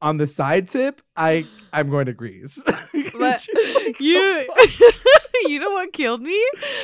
on 0.01 0.17
the 0.17 0.27
side 0.27 0.67
tip, 0.69 1.01
I 1.15 1.45
I'm 1.73 1.89
going 1.89 2.05
to 2.07 2.13
Greece. 2.13 2.63
But 3.13 3.47
like, 3.75 4.01
you, 4.01 4.47
you 5.47 5.59
know 5.59 5.71
what 5.71 5.93
killed 5.93 6.21
me? 6.21 6.39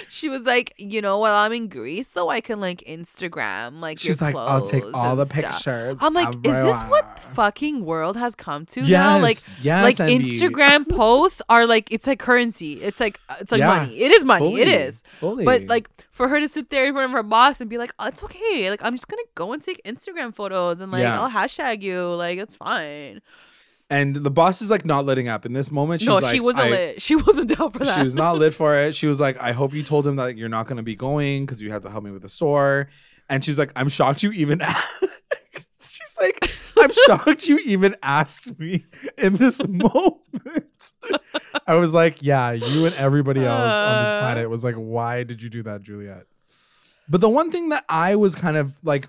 She 0.10 0.30
was 0.30 0.44
like, 0.46 0.74
you 0.78 1.02
know, 1.02 1.20
while 1.20 1.36
I'm 1.36 1.54
in 1.54 1.68
Greece, 1.68 2.10
though, 2.10 2.30
I 2.30 2.42
can 2.42 2.60
like 2.60 2.80
Instagram, 2.88 3.80
like 3.80 4.00
she's 4.00 4.20
your 4.22 4.32
like, 4.32 4.36
I'll 4.36 4.62
take 4.66 4.84
all 4.94 5.16
the 5.16 5.26
stuff." 5.26 5.36
pictures. 5.36 5.98
I'm 6.02 6.14
like, 6.14 6.34
is 6.36 6.42
this 6.64 6.82
what 6.84 7.20
fucking 7.20 7.86
world 7.86 8.18
has 8.18 8.36
come 8.36 8.66
to 8.68 8.82
now? 8.84 9.20
Like, 9.20 9.36
Yes, 9.36 9.56
yes, 9.62 10.00
like. 10.00 10.10
Instagram 10.10 10.88
posts 10.90 11.42
are 11.50 11.66
like 11.68 11.92
it's 11.92 12.08
like 12.08 12.20
currency. 12.20 12.74
It's 12.74 13.00
like 13.00 13.20
uh, 13.30 13.36
it's 13.40 13.52
like 13.52 13.60
Yeah, 13.60 13.76
money. 13.76 13.98
It 14.00 14.12
is 14.12 14.24
money. 14.24 14.50
Fully, 14.50 14.62
It 14.62 14.68
is. 14.68 15.04
fully. 15.20 15.46
But 15.46 15.64
like 15.68 15.90
for 16.12 16.28
her 16.28 16.40
to 16.40 16.48
sit 16.48 16.70
there 16.70 16.88
in 16.88 16.94
front 16.94 17.06
of 17.06 17.12
her 17.12 17.24
boss 17.24 17.62
and 17.62 17.70
be 17.70 17.78
like, 17.78 17.94
oh, 18.00 18.08
it's 18.08 18.24
okay. 18.24 18.70
Like 18.70 18.82
I'm 18.84 18.94
just 18.94 19.08
gonna 19.08 19.22
go 19.36 19.54
and 19.54 19.62
take 19.62 19.82
Instagram 19.84 20.34
photos 20.34 20.80
and 20.82 20.92
like 20.92 21.02
Yeah. 21.02 21.22
I'll 21.22 21.30
hashtag 21.30 21.82
you. 21.82 22.14
Like 22.14 22.38
it's 22.40 22.56
fine. 22.56 23.22
And 23.90 24.16
the 24.16 24.32
boss 24.32 24.62
is 24.62 24.70
like 24.70 24.84
not 24.86 25.06
letting 25.06 25.28
up 25.30 25.46
in 25.46 25.54
this 25.54 25.72
moment. 25.72 26.02
She's 26.02 26.10
no, 26.10 26.18
like, 26.18 26.34
she 26.34 26.40
wasn't 26.40 26.72
lit. 26.72 27.02
She 27.02 27.16
wasn't 27.28 27.56
down 27.58 27.72
for 27.72 27.80
that. 27.80 27.96
She 27.96 28.04
was 28.04 28.16
not 28.16 28.38
lit 28.38 28.54
for 28.54 28.76
it. 28.76 28.96
She 28.96 29.08
was 29.08 29.20
like, 29.20 29.42
I 29.42 29.54
hope 29.54 29.74
you 29.74 29.84
told 29.84 30.06
him 30.06 30.18
that 30.18 30.38
you're 30.38 30.50
not 30.50 30.68
going 30.68 30.78
to 30.78 30.84
be 30.84 30.96
going 30.96 31.46
because 31.46 31.62
you 31.62 31.72
have 31.72 31.84
to 31.84 31.90
help 31.90 32.04
me 32.04 32.12
with 32.12 32.22
the 32.22 32.30
store. 32.30 32.90
And 33.30 33.44
she's 33.44 33.58
like, 33.58 33.72
I'm 33.76 33.90
shocked 33.90 34.24
you 34.24 34.32
even. 34.32 34.60
she's 35.80 36.16
like, 36.22 36.52
I'm 36.78 36.92
shocked 37.06 37.48
you 37.48 37.60
even 37.66 37.96
asked 38.04 38.60
me 38.60 38.86
in 39.18 39.38
this 39.38 39.66
moment. 39.70 40.94
I 41.66 41.76
was 41.76 41.94
like, 41.94 42.22
yeah, 42.22 42.52
you 42.52 42.86
and 42.86 42.96
everybody 42.96 43.46
else 43.46 43.74
on 43.74 44.04
this 44.04 44.12
Uh. 44.12 44.20
planet 44.20 44.50
was 44.50 44.64
like, 44.64 44.76
why 44.76 45.24
did 45.24 45.42
you 45.42 45.50
do 45.50 45.64
that, 45.64 45.82
Juliet? 45.82 46.26
But 47.10 47.22
the 47.22 47.30
one 47.30 47.52
thing 47.52 47.70
that 47.70 47.86
I 47.88 48.16
was 48.16 48.36
kind 48.36 48.58
of 48.58 48.78
like, 48.84 49.08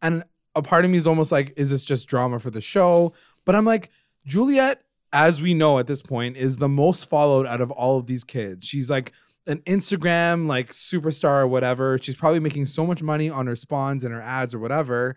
and 0.00 0.22
a 0.54 0.62
part 0.62 0.84
of 0.84 0.90
me 0.90 0.96
is 0.96 1.06
almost 1.06 1.32
like, 1.32 1.52
is 1.56 1.70
this 1.70 1.84
just 1.84 2.08
drama 2.08 2.38
for 2.38 2.50
the 2.50 2.60
show? 2.60 3.14
But 3.44 3.56
I'm 3.56 3.64
like, 3.64 3.90
Juliet, 4.26 4.82
as 5.12 5.42
we 5.42 5.54
know 5.54 5.78
at 5.78 5.86
this 5.86 6.02
point, 6.02 6.36
is 6.36 6.56
the 6.58 6.68
most 6.68 7.08
followed 7.08 7.46
out 7.46 7.60
of 7.60 7.70
all 7.70 7.98
of 7.98 8.06
these 8.06 8.24
kids. 8.24 8.66
She's 8.66 8.88
like 8.90 9.12
an 9.46 9.58
Instagram 9.60 10.46
like 10.46 10.68
superstar 10.70 11.42
or 11.42 11.46
whatever. 11.46 11.98
She's 12.00 12.16
probably 12.16 12.40
making 12.40 12.66
so 12.66 12.86
much 12.86 13.02
money 13.02 13.28
on 13.28 13.46
her 13.46 13.56
spawns 13.56 14.04
and 14.04 14.14
her 14.14 14.20
ads 14.22 14.54
or 14.54 14.58
whatever. 14.58 15.16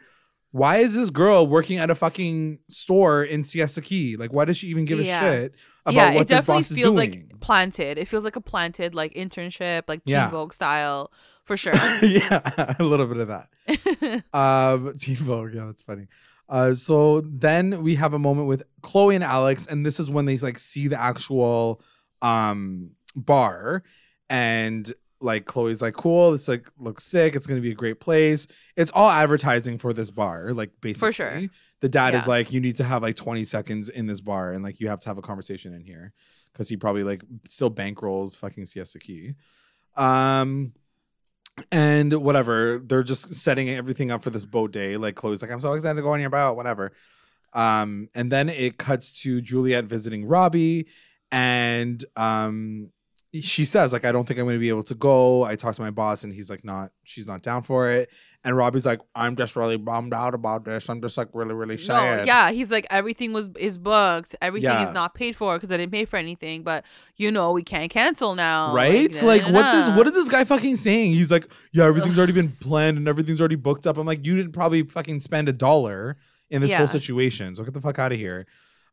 Why 0.52 0.78
is 0.78 0.96
this 0.96 1.10
girl 1.10 1.46
working 1.46 1.78
at 1.80 1.90
a 1.90 1.96
fucking 1.96 2.60
store 2.70 3.24
in 3.24 3.44
Siesta 3.44 3.82
Key? 3.82 4.16
Like, 4.16 4.32
why 4.34 4.46
does 4.46 4.58
she 4.58 4.68
even 4.68 4.86
give 4.86 5.00
Yeah. 5.02 5.22
a 5.24 5.32
shit 5.42 5.56
about 5.86 5.94
yeah, 5.96 6.06
what 6.14 6.22
it 6.22 6.28
this 6.30 6.38
definitely 6.40 6.60
boss 6.62 6.72
is 6.72 6.78
feels 6.78 6.96
doing? 6.96 7.12
like 7.12 7.40
planted. 7.42 7.98
It 7.98 8.08
feels 8.08 8.24
like 8.24 8.38
a 8.38 8.42
planted 8.42 8.96
like 8.96 9.14
internship, 9.16 9.84
like 9.90 10.06
Teen 10.06 10.14
Yeah. 10.14 10.30
Vogue 10.30 10.54
style 10.54 11.12
for 11.44 11.58
sure. 11.58 11.76
yeah, 12.02 12.76
a 12.80 12.84
little 12.84 13.06
bit 13.06 13.18
of 13.18 13.28
that. 13.28 14.24
um, 14.34 14.96
Teen 14.98 15.18
Vogue, 15.18 15.54
yeah, 15.54 15.66
that's 15.66 15.82
funny. 15.82 16.08
Uh, 16.48 16.74
so 16.74 17.22
then 17.22 17.82
we 17.82 17.96
have 17.96 18.14
a 18.14 18.20
moment 18.20 18.48
with 18.48 18.64
Chloe 18.82 19.16
and 19.16 19.24
Alex, 19.24 19.66
and 19.66 19.86
this 19.86 20.00
is 20.00 20.12
when 20.12 20.26
they 20.26 20.38
like 20.38 20.60
see 20.60 20.88
the 20.88 21.00
actual 21.00 21.82
um 22.22 22.92
bar, 23.16 23.84
and 24.30 24.92
like 25.22 25.46
Chloe's 25.46 25.82
like, 25.82 25.96
cool, 25.96 26.32
this 26.32 26.48
like 26.48 26.70
looks 26.78 27.04
sick. 27.04 27.36
It's 27.36 27.48
gonna 27.48 27.62
be 27.62 27.72
a 27.72 27.76
great 27.76 28.00
place. 28.00 28.48
It's 28.76 28.92
all 28.94 29.10
advertising 29.10 29.78
for 29.78 29.94
this 29.94 30.12
bar, 30.12 30.54
like 30.54 30.72
basically. 30.82 31.10
For 31.10 31.14
sure. 31.14 31.42
The 31.82 31.90
dad 31.90 32.16
is 32.16 32.28
like, 32.28 32.52
you 32.52 32.62
need 32.62 32.78
to 32.78 32.84
have 32.84 33.04
like 33.04 33.16
20 33.16 33.44
seconds 33.44 33.90
in 33.90 34.08
this 34.08 34.22
bar 34.22 34.54
and 34.54 34.64
like 34.64 34.80
you 34.80 34.88
have 34.88 35.00
to 35.02 35.10
have 35.10 35.18
a 35.18 35.22
conversation 35.22 35.74
in 35.74 35.82
here. 35.82 36.14
Cause 36.56 36.70
he 36.70 36.78
probably 36.78 37.04
like 37.04 37.22
still 37.48 37.70
bankrolls 37.70 38.38
fucking 38.38 38.66
Siesta 38.66 38.98
Key. 38.98 39.34
Um 39.96 40.74
and 41.72 42.14
whatever, 42.14 42.80
they're 42.80 43.04
just 43.04 43.34
setting 43.34 43.70
everything 43.70 44.12
up 44.12 44.24
for 44.24 44.30
this 44.30 44.46
boat 44.46 44.72
day. 44.72 44.98
Like 44.98 45.16
Chloe's 45.16 45.42
like, 45.42 45.52
I'm 45.52 45.60
so 45.60 45.74
excited 45.74 45.96
to 45.96 46.02
go 46.02 46.14
on 46.14 46.22
your 46.22 46.30
boat, 46.30 46.56
whatever. 46.56 46.92
Um, 47.54 48.10
and 48.14 48.32
then 48.32 48.50
it 48.50 48.78
cuts 48.78 49.22
to 49.22 49.40
Juliet 49.40 49.86
visiting 49.86 50.26
Robbie, 50.26 50.88
and 51.32 52.04
um, 52.18 52.92
she 53.42 53.66
says 53.66 53.92
like, 53.92 54.06
I 54.06 54.12
don't 54.12 54.26
think 54.28 54.40
I'm 54.40 54.46
going 54.46 54.56
to 54.56 54.60
be 54.60 54.70
able 54.70 54.84
to 54.84 54.96
go. 54.96 55.44
I 55.44 55.56
talked 55.56 55.78
to 55.78 55.82
my 55.82 55.90
boss, 55.92 56.24
and 56.24 56.34
he's 56.34 56.50
like, 56.50 56.64
not, 56.64 56.92
she's 57.04 57.28
not 57.28 57.42
down 57.42 57.64
for 57.64 57.90
it. 57.90 58.10
And 58.44 58.56
Robbie's 58.56 58.86
like, 58.86 59.02
I'm 59.16 59.36
just 59.36 59.56
really 59.56 59.78
bummed 59.78 60.14
out 60.14 60.34
about 60.36 60.66
this. 60.66 60.88
I'm 60.90 61.02
just 61.02 61.18
like 61.18 61.30
really, 61.34 61.54
really 61.56 61.78
sad. 61.78 62.20
No, 62.20 62.24
yeah, 62.26 62.52
he's 62.52 62.70
like 62.72 62.86
everything 62.92 63.34
was 63.34 63.50
is 63.58 63.78
booked, 63.80 64.36
everything 64.42 64.70
Yeah. 64.70 64.84
is 64.84 64.92
not 64.92 65.16
paid 65.16 65.36
for 65.36 65.56
because 65.56 65.72
I 65.72 65.78
didn't 65.78 65.92
pay 65.92 66.06
for 66.06 66.18
anything. 66.18 66.62
But 66.62 66.86
you 67.18 67.32
know 67.32 67.52
we 67.52 67.64
can't 67.64 67.90
cancel 67.90 68.36
now, 68.36 68.72
Right? 68.74 69.12
Like, 69.24 69.44
Like, 69.46 69.54
what 69.54 69.64
does 69.64 69.90
what 69.98 70.06
is 70.08 70.14
this 70.14 70.30
guy 70.30 70.44
fucking 70.44 70.76
saying? 70.76 71.14
He's 71.14 71.32
like, 71.32 71.52
yeah, 71.74 71.86
everything's 71.86 72.18
already 72.20 72.34
been 72.34 72.50
planned 72.50 72.98
and 73.00 73.08
everything's 73.08 73.40
already 73.42 73.56
booked 73.56 73.88
up. 73.88 73.98
I'm 73.98 74.06
like, 74.06 74.24
you 74.26 74.36
didn't 74.38 74.52
probably 74.52 74.84
fucking 74.84 75.20
spend 75.22 75.50
a 75.50 75.54
dollar 75.54 76.18
in 76.52 76.62
this 76.62 76.70
Yeah. 76.70 76.78
whole 76.78 76.88
situation. 76.88 77.56
So 77.56 77.64
get 77.64 77.74
the 77.74 77.82
fuck 77.82 77.98
out 77.98 78.12
of 78.12 78.20
here. 78.20 78.46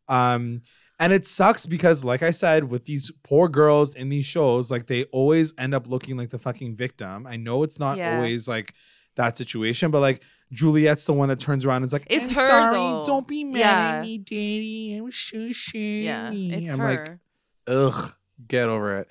Um, 0.09 0.63
and 1.01 1.13
it 1.13 1.27
sucks 1.27 1.67
because, 1.67 2.05
like 2.05 2.23
I 2.23 2.31
said, 2.31 2.65
with 2.71 2.85
these 2.85 3.11
poor 3.25 3.49
girls 3.49 3.95
in 3.95 4.09
these 4.09 4.25
shows, 4.25 4.71
like 4.71 4.87
they 4.87 5.05
always 5.05 5.53
end 5.59 5.75
up 5.75 5.87
looking 5.89 6.17
like 6.17 6.31
the 6.31 6.39
fucking 6.39 6.77
victim. 6.77 7.27
I 7.27 7.37
know 7.37 7.63
it's 7.63 7.79
not 7.79 7.99
Yeah. 7.99 8.15
always 8.17 8.47
like 8.47 8.75
that 9.17 9.37
situation, 9.37 9.91
but 9.91 10.01
like 10.01 10.23
Juliet's 10.53 11.05
the 11.07 11.13
one 11.13 11.29
that 11.29 11.41
turns 11.41 11.65
around 11.65 11.77
and 11.77 11.87
is 11.87 11.93
like, 11.93 12.07
It's 12.09 12.29
I'm 12.29 12.35
her, 12.35 12.49
sorry, 12.49 12.77
though. 12.77 13.05
don't 13.07 13.27
be 13.27 13.45
mad 13.45 13.59
Yeah. 13.59 13.93
at 13.97 14.03
me, 14.03 14.19
daddy. 14.19 14.97
I 14.99 15.01
was 15.01 15.17
so 15.17 15.51
sorry. 15.53 16.05
Yeah, 16.05 16.31
it's 16.33 16.71
I'm 16.71 16.79
her. 16.79 16.87
like, 17.07 17.19
ugh, 17.67 18.15
get 18.47 18.69
over 18.69 18.99
it. 18.99 19.09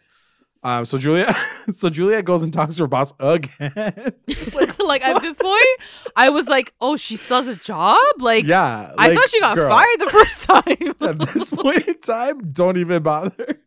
Um, 0.63 0.85
so 0.85 0.99
Julia, 0.99 1.35
so 1.71 1.89
Juliet 1.89 2.23
goes 2.23 2.43
and 2.43 2.53
talks 2.53 2.75
to 2.75 2.83
her 2.83 2.87
boss 2.87 3.13
again. 3.19 3.49
like, 4.79 5.01
at 5.01 5.21
this 5.21 5.37
point, 5.39 5.65
I 6.15 6.29
was 6.29 6.47
like, 6.47 6.73
oh, 6.79 6.97
she 6.97 7.15
still 7.15 7.37
has 7.37 7.47
a 7.47 7.55
job. 7.55 7.97
Like, 8.19 8.45
yeah, 8.45 8.93
I 8.97 9.07
like, 9.07 9.17
thought 9.17 9.29
she 9.29 9.39
got 9.39 9.55
girl, 9.55 9.69
fired 9.69 9.99
the 9.99 10.09
first 10.09 10.43
time. 10.43 11.09
At 11.09 11.19
this 11.33 11.49
point 11.49 11.87
in 11.87 11.99
time, 11.99 12.51
don't 12.51 12.77
even 12.77 13.01
bother. 13.01 13.59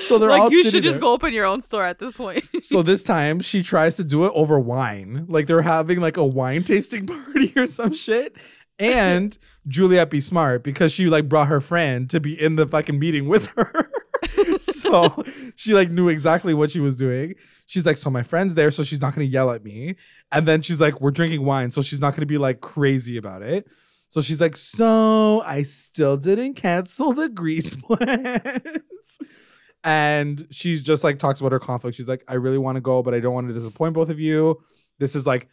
So 0.00 0.18
they're 0.18 0.30
like 0.30 0.42
all 0.42 0.52
you 0.52 0.62
should 0.70 0.84
just 0.84 0.96
there. 0.96 1.00
go 1.00 1.12
open 1.12 1.32
your 1.32 1.46
own 1.46 1.60
store 1.60 1.84
at 1.84 1.98
this 1.98 2.12
point. 2.12 2.44
So 2.60 2.82
this 2.82 3.02
time 3.02 3.40
she 3.40 3.62
tries 3.62 3.96
to 3.96 4.04
do 4.04 4.24
it 4.26 4.32
over 4.34 4.60
wine. 4.60 5.26
Like 5.28 5.46
they're 5.46 5.62
having 5.62 6.00
like 6.00 6.16
a 6.16 6.24
wine 6.24 6.62
tasting 6.62 7.06
party 7.06 7.52
or 7.56 7.66
some 7.66 7.92
shit. 7.92 8.36
And 8.78 9.36
Juliet 9.66 10.10
be 10.10 10.20
smart 10.20 10.62
because 10.62 10.92
she 10.92 11.06
like 11.06 11.28
brought 11.28 11.48
her 11.48 11.60
friend 11.60 12.08
to 12.10 12.20
be 12.20 12.40
in 12.40 12.56
the 12.56 12.66
fucking 12.66 12.98
meeting 12.98 13.26
with 13.26 13.48
her. 13.56 13.88
so 14.74 15.14
she 15.54 15.74
like 15.74 15.90
knew 15.90 16.08
exactly 16.08 16.54
what 16.54 16.70
she 16.70 16.80
was 16.80 16.96
doing. 16.96 17.34
She's 17.66 17.86
like, 17.86 17.96
so 17.96 18.10
my 18.10 18.22
friend's 18.22 18.54
there, 18.54 18.70
so 18.70 18.82
she's 18.82 19.00
not 19.00 19.14
gonna 19.14 19.26
yell 19.26 19.50
at 19.50 19.64
me. 19.64 19.96
And 20.32 20.46
then 20.46 20.62
she's 20.62 20.80
like, 20.80 21.00
we're 21.00 21.10
drinking 21.10 21.44
wine, 21.44 21.70
so 21.70 21.82
she's 21.82 22.00
not 22.00 22.14
gonna 22.14 22.26
be 22.26 22.38
like 22.38 22.60
crazy 22.60 23.16
about 23.16 23.42
it. 23.42 23.68
So 24.08 24.20
she's 24.20 24.40
like, 24.40 24.56
so 24.56 25.42
I 25.44 25.62
still 25.62 26.16
didn't 26.16 26.54
cancel 26.54 27.12
the 27.12 27.28
Greece 27.28 27.74
plans. 27.82 29.18
And 29.84 30.46
she's 30.50 30.82
just 30.82 31.04
like 31.04 31.18
talks 31.18 31.40
about 31.40 31.52
her 31.52 31.60
conflict. 31.60 31.96
She's 31.96 32.08
like, 32.08 32.24
I 32.28 32.34
really 32.34 32.58
want 32.58 32.76
to 32.76 32.80
go, 32.80 33.02
but 33.02 33.14
I 33.14 33.20
don't 33.20 33.34
want 33.34 33.48
to 33.48 33.54
disappoint 33.54 33.94
both 33.94 34.10
of 34.10 34.18
you. 34.18 34.60
This 34.98 35.14
is 35.14 35.26
like 35.26 35.48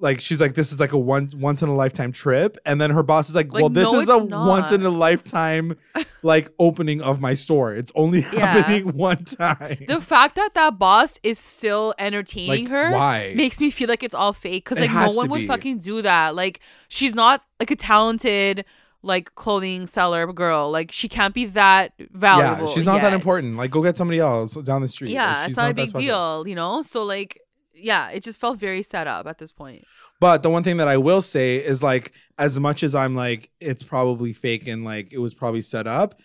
like 0.00 0.20
she's 0.20 0.40
like, 0.40 0.54
this 0.54 0.70
is 0.72 0.78
like 0.78 0.92
a 0.92 0.98
one 0.98 1.30
once 1.36 1.60
in 1.62 1.68
a 1.68 1.74
lifetime 1.74 2.12
trip. 2.12 2.56
And 2.64 2.80
then 2.80 2.90
her 2.90 3.02
boss 3.02 3.28
is 3.28 3.34
like, 3.34 3.52
Like, 3.52 3.62
Well, 3.62 3.68
this 3.70 3.90
no, 3.92 4.00
is 4.00 4.08
a 4.08 4.16
it's 4.18 4.30
once 4.30 4.70
in 4.72 4.84
a 4.84 4.90
lifetime 4.90 5.76
like 6.22 6.50
opening 6.58 7.02
of 7.02 7.20
my 7.20 7.34
store. 7.34 7.74
It's 7.74 7.90
only 7.94 8.20
Yeah. 8.32 8.46
happening 8.46 8.92
one 8.96 9.24
time. 9.24 9.84
the 9.88 10.00
fact 10.00 10.36
that 10.36 10.54
that 10.54 10.78
boss 10.78 11.18
is 11.22 11.38
still 11.38 11.94
entertaining 11.98 12.64
Like, 12.66 12.68
her 12.70 12.92
why? 12.92 13.32
makes 13.36 13.60
me 13.60 13.70
feel 13.70 13.88
like 13.88 14.02
it's 14.02 14.14
all 14.14 14.32
fake 14.32 14.64
because 14.64 14.78
like 14.80 14.90
no 14.92 15.12
one 15.12 15.30
would 15.30 15.38
be. 15.40 15.46
fucking 15.48 15.78
do 15.78 16.02
that. 16.02 16.34
Like 16.36 16.60
she's 16.88 17.14
not 17.14 17.42
like 17.58 17.70
a 17.72 17.76
talented 17.76 18.64
like 19.02 19.34
clothing 19.36 19.86
seller 19.86 20.32
girl. 20.32 20.70
Like 20.70 20.92
she 20.92 21.08
can't 21.08 21.34
be 21.34 21.46
that 21.46 21.92
valuable. 22.12 22.66
yeah, 22.68 22.72
she's 22.72 22.86
not 22.86 23.00
that 23.00 23.12
important. 23.12 23.56
Like, 23.56 23.70
go 23.70 23.82
get 23.82 23.96
somebody 23.96 24.18
else 24.20 24.54
down 24.56 24.80
the 24.82 24.88
street. 24.88 25.10
Yeah, 25.10 25.26
Like, 25.28 25.36
it's 25.38 25.46
she's 25.46 25.56
not, 25.56 25.70
a 25.70 25.74
big 25.74 25.88
special. 25.88 26.42
deal, 26.44 26.48
you 26.48 26.54
know. 26.56 26.82
So 26.82 27.04
like, 27.04 27.40
yeah, 27.78 28.10
it 28.10 28.22
just 28.22 28.38
felt 28.40 28.58
very 28.58 28.82
set 28.82 29.06
up 29.06 29.26
at 29.26 29.38
this 29.38 29.52
point. 29.52 29.84
But 30.20 30.42
the 30.42 30.50
one 30.50 30.62
thing 30.62 30.78
that 30.78 30.88
I 30.88 30.96
will 30.96 31.20
say 31.20 31.56
is 31.56 31.82
like, 31.82 32.12
as 32.38 32.58
much 32.58 32.82
as 32.82 32.94
I'm 32.94 33.14
like, 33.14 33.50
it's 33.60 33.82
probably 33.82 34.32
fake 34.32 34.66
and 34.66 34.84
like 34.84 35.12
it 35.12 35.18
was 35.18 35.34
probably 35.34 35.62
set 35.62 35.86
up. 35.86 36.20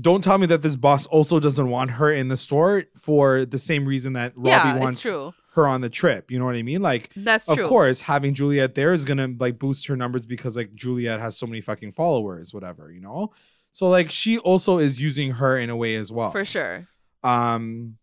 Don't 0.00 0.24
tell 0.24 0.38
me 0.38 0.46
that 0.46 0.62
this 0.62 0.76
boss 0.76 1.04
also 1.06 1.38
doesn't 1.38 1.68
want 1.68 1.92
her 1.92 2.10
in 2.10 2.28
the 2.28 2.36
store 2.36 2.84
for 3.00 3.44
the 3.44 3.58
same 3.58 3.84
reason 3.84 4.14
that 4.14 4.32
Robbie 4.36 4.48
yeah, 4.48 4.76
wants 4.78 5.06
her 5.54 5.68
on 5.68 5.82
the 5.82 5.90
trip. 5.90 6.30
You 6.30 6.38
know 6.38 6.46
what 6.46 6.56
I 6.56 6.62
mean? 6.62 6.80
Like, 6.80 7.10
That's 7.14 7.46
of 7.46 7.58
true. 7.58 7.66
course, 7.66 8.00
having 8.00 8.32
Juliet 8.32 8.74
there 8.74 8.94
is 8.94 9.04
gonna 9.04 9.28
like 9.38 9.58
boost 9.58 9.86
her 9.88 9.96
numbers 9.96 10.24
because 10.24 10.56
like 10.56 10.74
Juliet 10.74 11.20
has 11.20 11.36
so 11.36 11.46
many 11.46 11.60
fucking 11.60 11.92
followers, 11.92 12.54
whatever, 12.54 12.90
you 12.90 13.00
know? 13.00 13.32
So 13.70 13.88
like 13.88 14.10
she 14.10 14.38
also 14.38 14.78
is 14.78 15.00
using 15.00 15.32
her 15.32 15.58
in 15.58 15.68
a 15.68 15.76
way 15.76 15.94
as 15.96 16.10
well. 16.10 16.30
for 16.30 16.44
sure. 16.44 16.86
Um. 17.22 17.98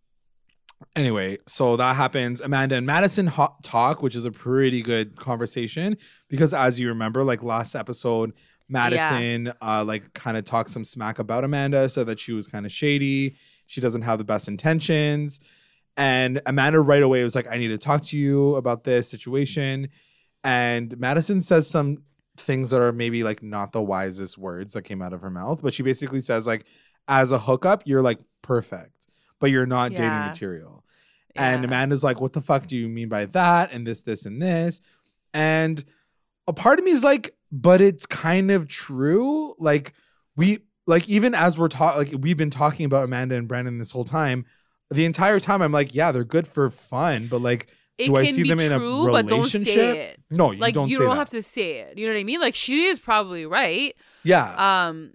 Anyway, 0.96 1.38
so 1.46 1.76
that 1.78 1.96
happens. 1.96 2.42
Amanda 2.42 2.76
and 2.76 2.86
Madison 2.86 3.30
talk, 3.64 4.02
which 4.02 4.16
is 4.16 4.26
a 4.26 4.32
pretty 4.32 4.82
good 4.82 5.18
conversation 5.18 5.98
because, 6.30 6.54
as 6.54 6.80
you 6.80 6.88
remember, 6.88 7.24
like 7.24 7.44
last 7.44 7.76
episode, 7.76 8.34
Madison 8.70 9.52
uh 9.62 9.84
like 9.84 10.14
kind 10.14 10.38
of 10.38 10.46
talked 10.46 10.70
some 10.70 10.84
smack 10.84 11.20
about 11.20 11.44
Amanda, 11.44 11.90
said 11.90 12.06
that 12.08 12.20
she 12.20 12.34
was 12.34 12.48
kind 12.48 12.66
of 12.66 12.72
shady. 12.72 13.36
She 13.66 13.82
doesn't 13.82 14.04
have 14.04 14.20
the 14.20 14.24
best 14.24 14.48
intentions, 14.48 15.40
and 15.98 16.42
Amanda 16.46 16.80
right 16.80 17.04
away 17.04 17.24
was 17.24 17.36
like, 17.36 17.48
"I 17.52 17.58
need 17.58 17.70
to 17.70 17.78
talk 17.78 18.04
to 18.06 18.18
you 18.18 18.56
about 18.56 18.84
this 18.84 19.10
situation." 19.10 19.90
And 20.44 20.98
Madison 20.98 21.42
says 21.42 21.68
some 21.68 22.04
things 22.38 22.70
that 22.70 22.82
are 22.82 22.94
maybe 22.94 23.24
like 23.24 23.44
not 23.44 23.74
the 23.74 23.82
wisest 23.82 24.38
words 24.38 24.74
that 24.74 24.84
came 24.84 25.02
out 25.02 25.14
of 25.14 25.22
her 25.22 25.30
mouth, 25.30 25.62
but 25.62 25.74
she 25.74 25.84
basically 25.84 26.22
says 26.22 26.48
like, 26.48 26.66
"As 27.08 27.32
a 27.32 27.40
hookup, 27.40 27.84
you're 27.86 28.02
like 28.02 28.20
perfect." 28.42 28.99
But 29.40 29.52
you're 29.52 29.66
not 29.66 29.92
dating 29.92 30.06
Yeah. 30.06 30.28
material. 30.28 30.84
And 31.36 31.64
Amanda's 31.64 32.04
like, 32.04 32.20
what 32.20 32.34
the 32.34 32.42
fuck 32.42 32.68
do 32.68 32.76
you 32.76 32.90
mean 32.90 33.08
by 33.08 33.26
that? 33.28 33.72
And 33.72 33.88
this, 33.88 34.02
this, 34.02 34.26
and 34.26 34.42
this. 34.42 34.82
And 35.34 35.84
a 36.48 36.54
part 36.54 36.80
of 36.80 36.86
me 36.86 36.92
is 36.92 37.04
like, 37.04 37.34
but 37.52 37.80
it's 37.82 38.06
kind 38.06 38.52
of 38.52 38.68
true. 38.68 39.56
Like, 39.58 39.94
we, 40.36 40.60
like, 40.86 41.08
even 41.08 41.34
as 41.34 41.58
we're 41.58 41.70
talking, 41.70 41.98
like, 42.00 42.22
we've 42.22 42.36
been 42.36 42.50
talking 42.50 42.86
about 42.86 43.04
Amanda 43.06 43.36
and 43.36 43.48
Brandon 43.48 43.78
this 43.78 43.92
whole 43.92 44.04
time. 44.04 44.46
The 44.92 45.06
entire 45.06 45.40
time, 45.40 45.62
I'm 45.62 45.72
like, 45.72 45.94
yeah, 45.96 46.12
they're 46.12 46.24
good 46.26 46.48
for 46.48 46.70
fun, 46.70 47.28
but 47.28 47.42
like, 47.42 47.70
It 47.98 48.06
do 48.06 48.16
I 48.18 48.26
see 48.26 48.44
them 48.44 48.60
in 48.60 48.72
a 48.72 48.78
true, 48.80 49.06
don't 49.22 49.46
say 49.46 49.60
relationship? 49.60 50.18
no, 50.32 50.52
you 50.52 50.60
Like 50.60 50.74
don't 50.74 50.90
you 50.90 50.98
don't 50.98 51.12
that. 51.12 51.16
have 51.18 51.30
to 51.30 51.44
say 51.44 51.78
it. 51.78 51.98
You 51.98 52.08
know 52.08 52.14
what 52.14 52.20
I 52.20 52.24
mean? 52.24 52.42
Like 52.42 52.56
she 52.56 52.86
is 52.86 53.00
probably 53.00 53.46
right. 53.46 53.96
yeah. 54.24 54.88
Um, 54.88 55.12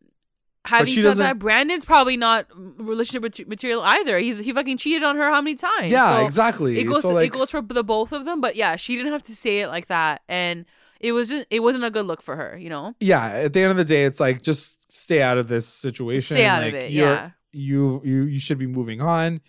having 0.65 0.87
she 0.87 0.97
said 1.03 1.09
doesn't- 1.09 1.23
that, 1.25 1.39
Brandon's 1.39 1.85
probably 1.85 2.17
not 2.17 2.47
relationship 2.57 3.47
material 3.49 3.83
either. 3.83 4.19
He's 4.19 4.39
he 4.39 4.53
fucking 4.53 4.79
cheated 4.79 5.03
on 5.03 5.17
her 5.17 5.31
how 5.31 5.41
many 5.41 5.57
times? 5.57 5.91
yeah, 5.91 6.17
So 6.19 6.25
exactly. 6.25 6.79
It 6.81 6.85
goes 6.85 7.03
so, 7.03 7.13
like, 7.13 7.27
it 7.27 7.33
goes 7.33 7.51
for 7.51 7.61
the 7.63 7.85
both 7.85 8.13
of 8.13 8.25
them, 8.25 8.41
but 8.41 8.57
yeah, 8.57 8.77
she 8.77 8.97
didn't 8.97 9.13
have 9.13 9.23
to 9.25 9.35
say 9.37 9.61
it 9.61 9.69
like 9.69 9.87
that, 9.87 10.23
and 10.29 10.65
it 11.01 11.13
was 11.13 11.29
just 11.29 11.47
it 11.51 11.61
wasn't 11.61 11.85
a 11.85 11.91
good 11.91 12.07
look 12.07 12.23
for 12.23 12.37
her. 12.37 12.57
You 12.57 12.71
know, 12.71 12.95
yeah, 13.01 13.27
at 13.27 13.53
the 13.53 13.61
end 13.61 13.71
of 13.73 13.77
the 13.77 13.85
day, 13.85 14.05
it's 14.05 14.21
like, 14.21 14.43
just 14.43 14.91
stay 14.93 15.21
out 15.21 15.39
of 15.39 15.49
this 15.49 15.67
situation. 15.67 16.37
stay 16.37 16.47
out 16.47 16.63
like, 16.63 16.75
of 16.75 16.81
it. 16.83 16.91
Yeah, 16.93 17.31
you 17.53 18.01
you 18.05 18.23
you 18.25 18.39
should 18.39 18.59
be 18.59 18.67
moving 18.67 19.01
on. 19.01 19.41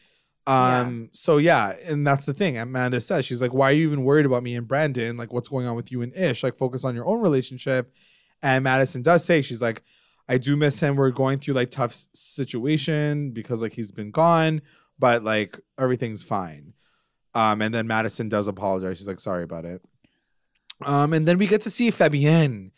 Yeah. 0.47 0.79
Um 0.81 1.09
so 1.11 1.37
yeah, 1.37 1.73
and 1.85 2.05
that's 2.05 2.25
the 2.25 2.33
thing. 2.33 2.57
Amanda 2.57 3.01
says 3.01 3.25
she's 3.25 3.41
like, 3.41 3.53
Why 3.53 3.69
are 3.69 3.73
you 3.73 3.87
even 3.87 4.03
worried 4.03 4.25
about 4.27 4.43
me 4.43 4.55
and 4.55 4.67
Brandon? 4.67 5.17
Like 5.17 5.33
what's 5.33 5.49
going 5.49 5.65
on 5.65 5.75
with 5.75 5.91
you 5.91 6.01
and 6.03 6.13
Ish? 6.13 6.43
Like 6.43 6.55
focus 6.57 6.83
on 6.85 6.93
your 6.93 7.07
own 7.07 7.21
relationship. 7.21 7.91
And 8.43 8.63
Madison 8.63 9.01
does 9.01 9.25
say 9.25 9.41
she's 9.41 9.61
like, 9.61 9.81
I 10.27 10.37
do 10.37 10.55
miss 10.55 10.79
him. 10.79 10.95
We're 10.95 11.11
going 11.11 11.39
through 11.39 11.53
like 11.53 11.71
tough 11.71 11.93
situation 12.13 13.31
because 13.31 13.61
like 13.61 13.73
he's 13.73 13.91
been 13.91 14.11
gone, 14.11 14.61
but 14.97 15.23
like 15.23 15.59
everything's 15.79 16.23
fine. 16.23 16.73
Um 17.33 17.61
and 17.61 17.73
then 17.73 17.87
Madison 17.87 18.29
does 18.29 18.47
apologize. 18.47 18.97
She's 18.97 19.07
like, 19.07 19.19
sorry 19.19 19.43
about 19.43 19.65
it. 19.65 19.81
Um 20.83 21.13
and 21.13 21.27
then 21.27 21.37
we 21.37 21.47
get 21.47 21.61
to 21.61 21.71
see 21.71 21.91
Fabienne. 21.91 22.71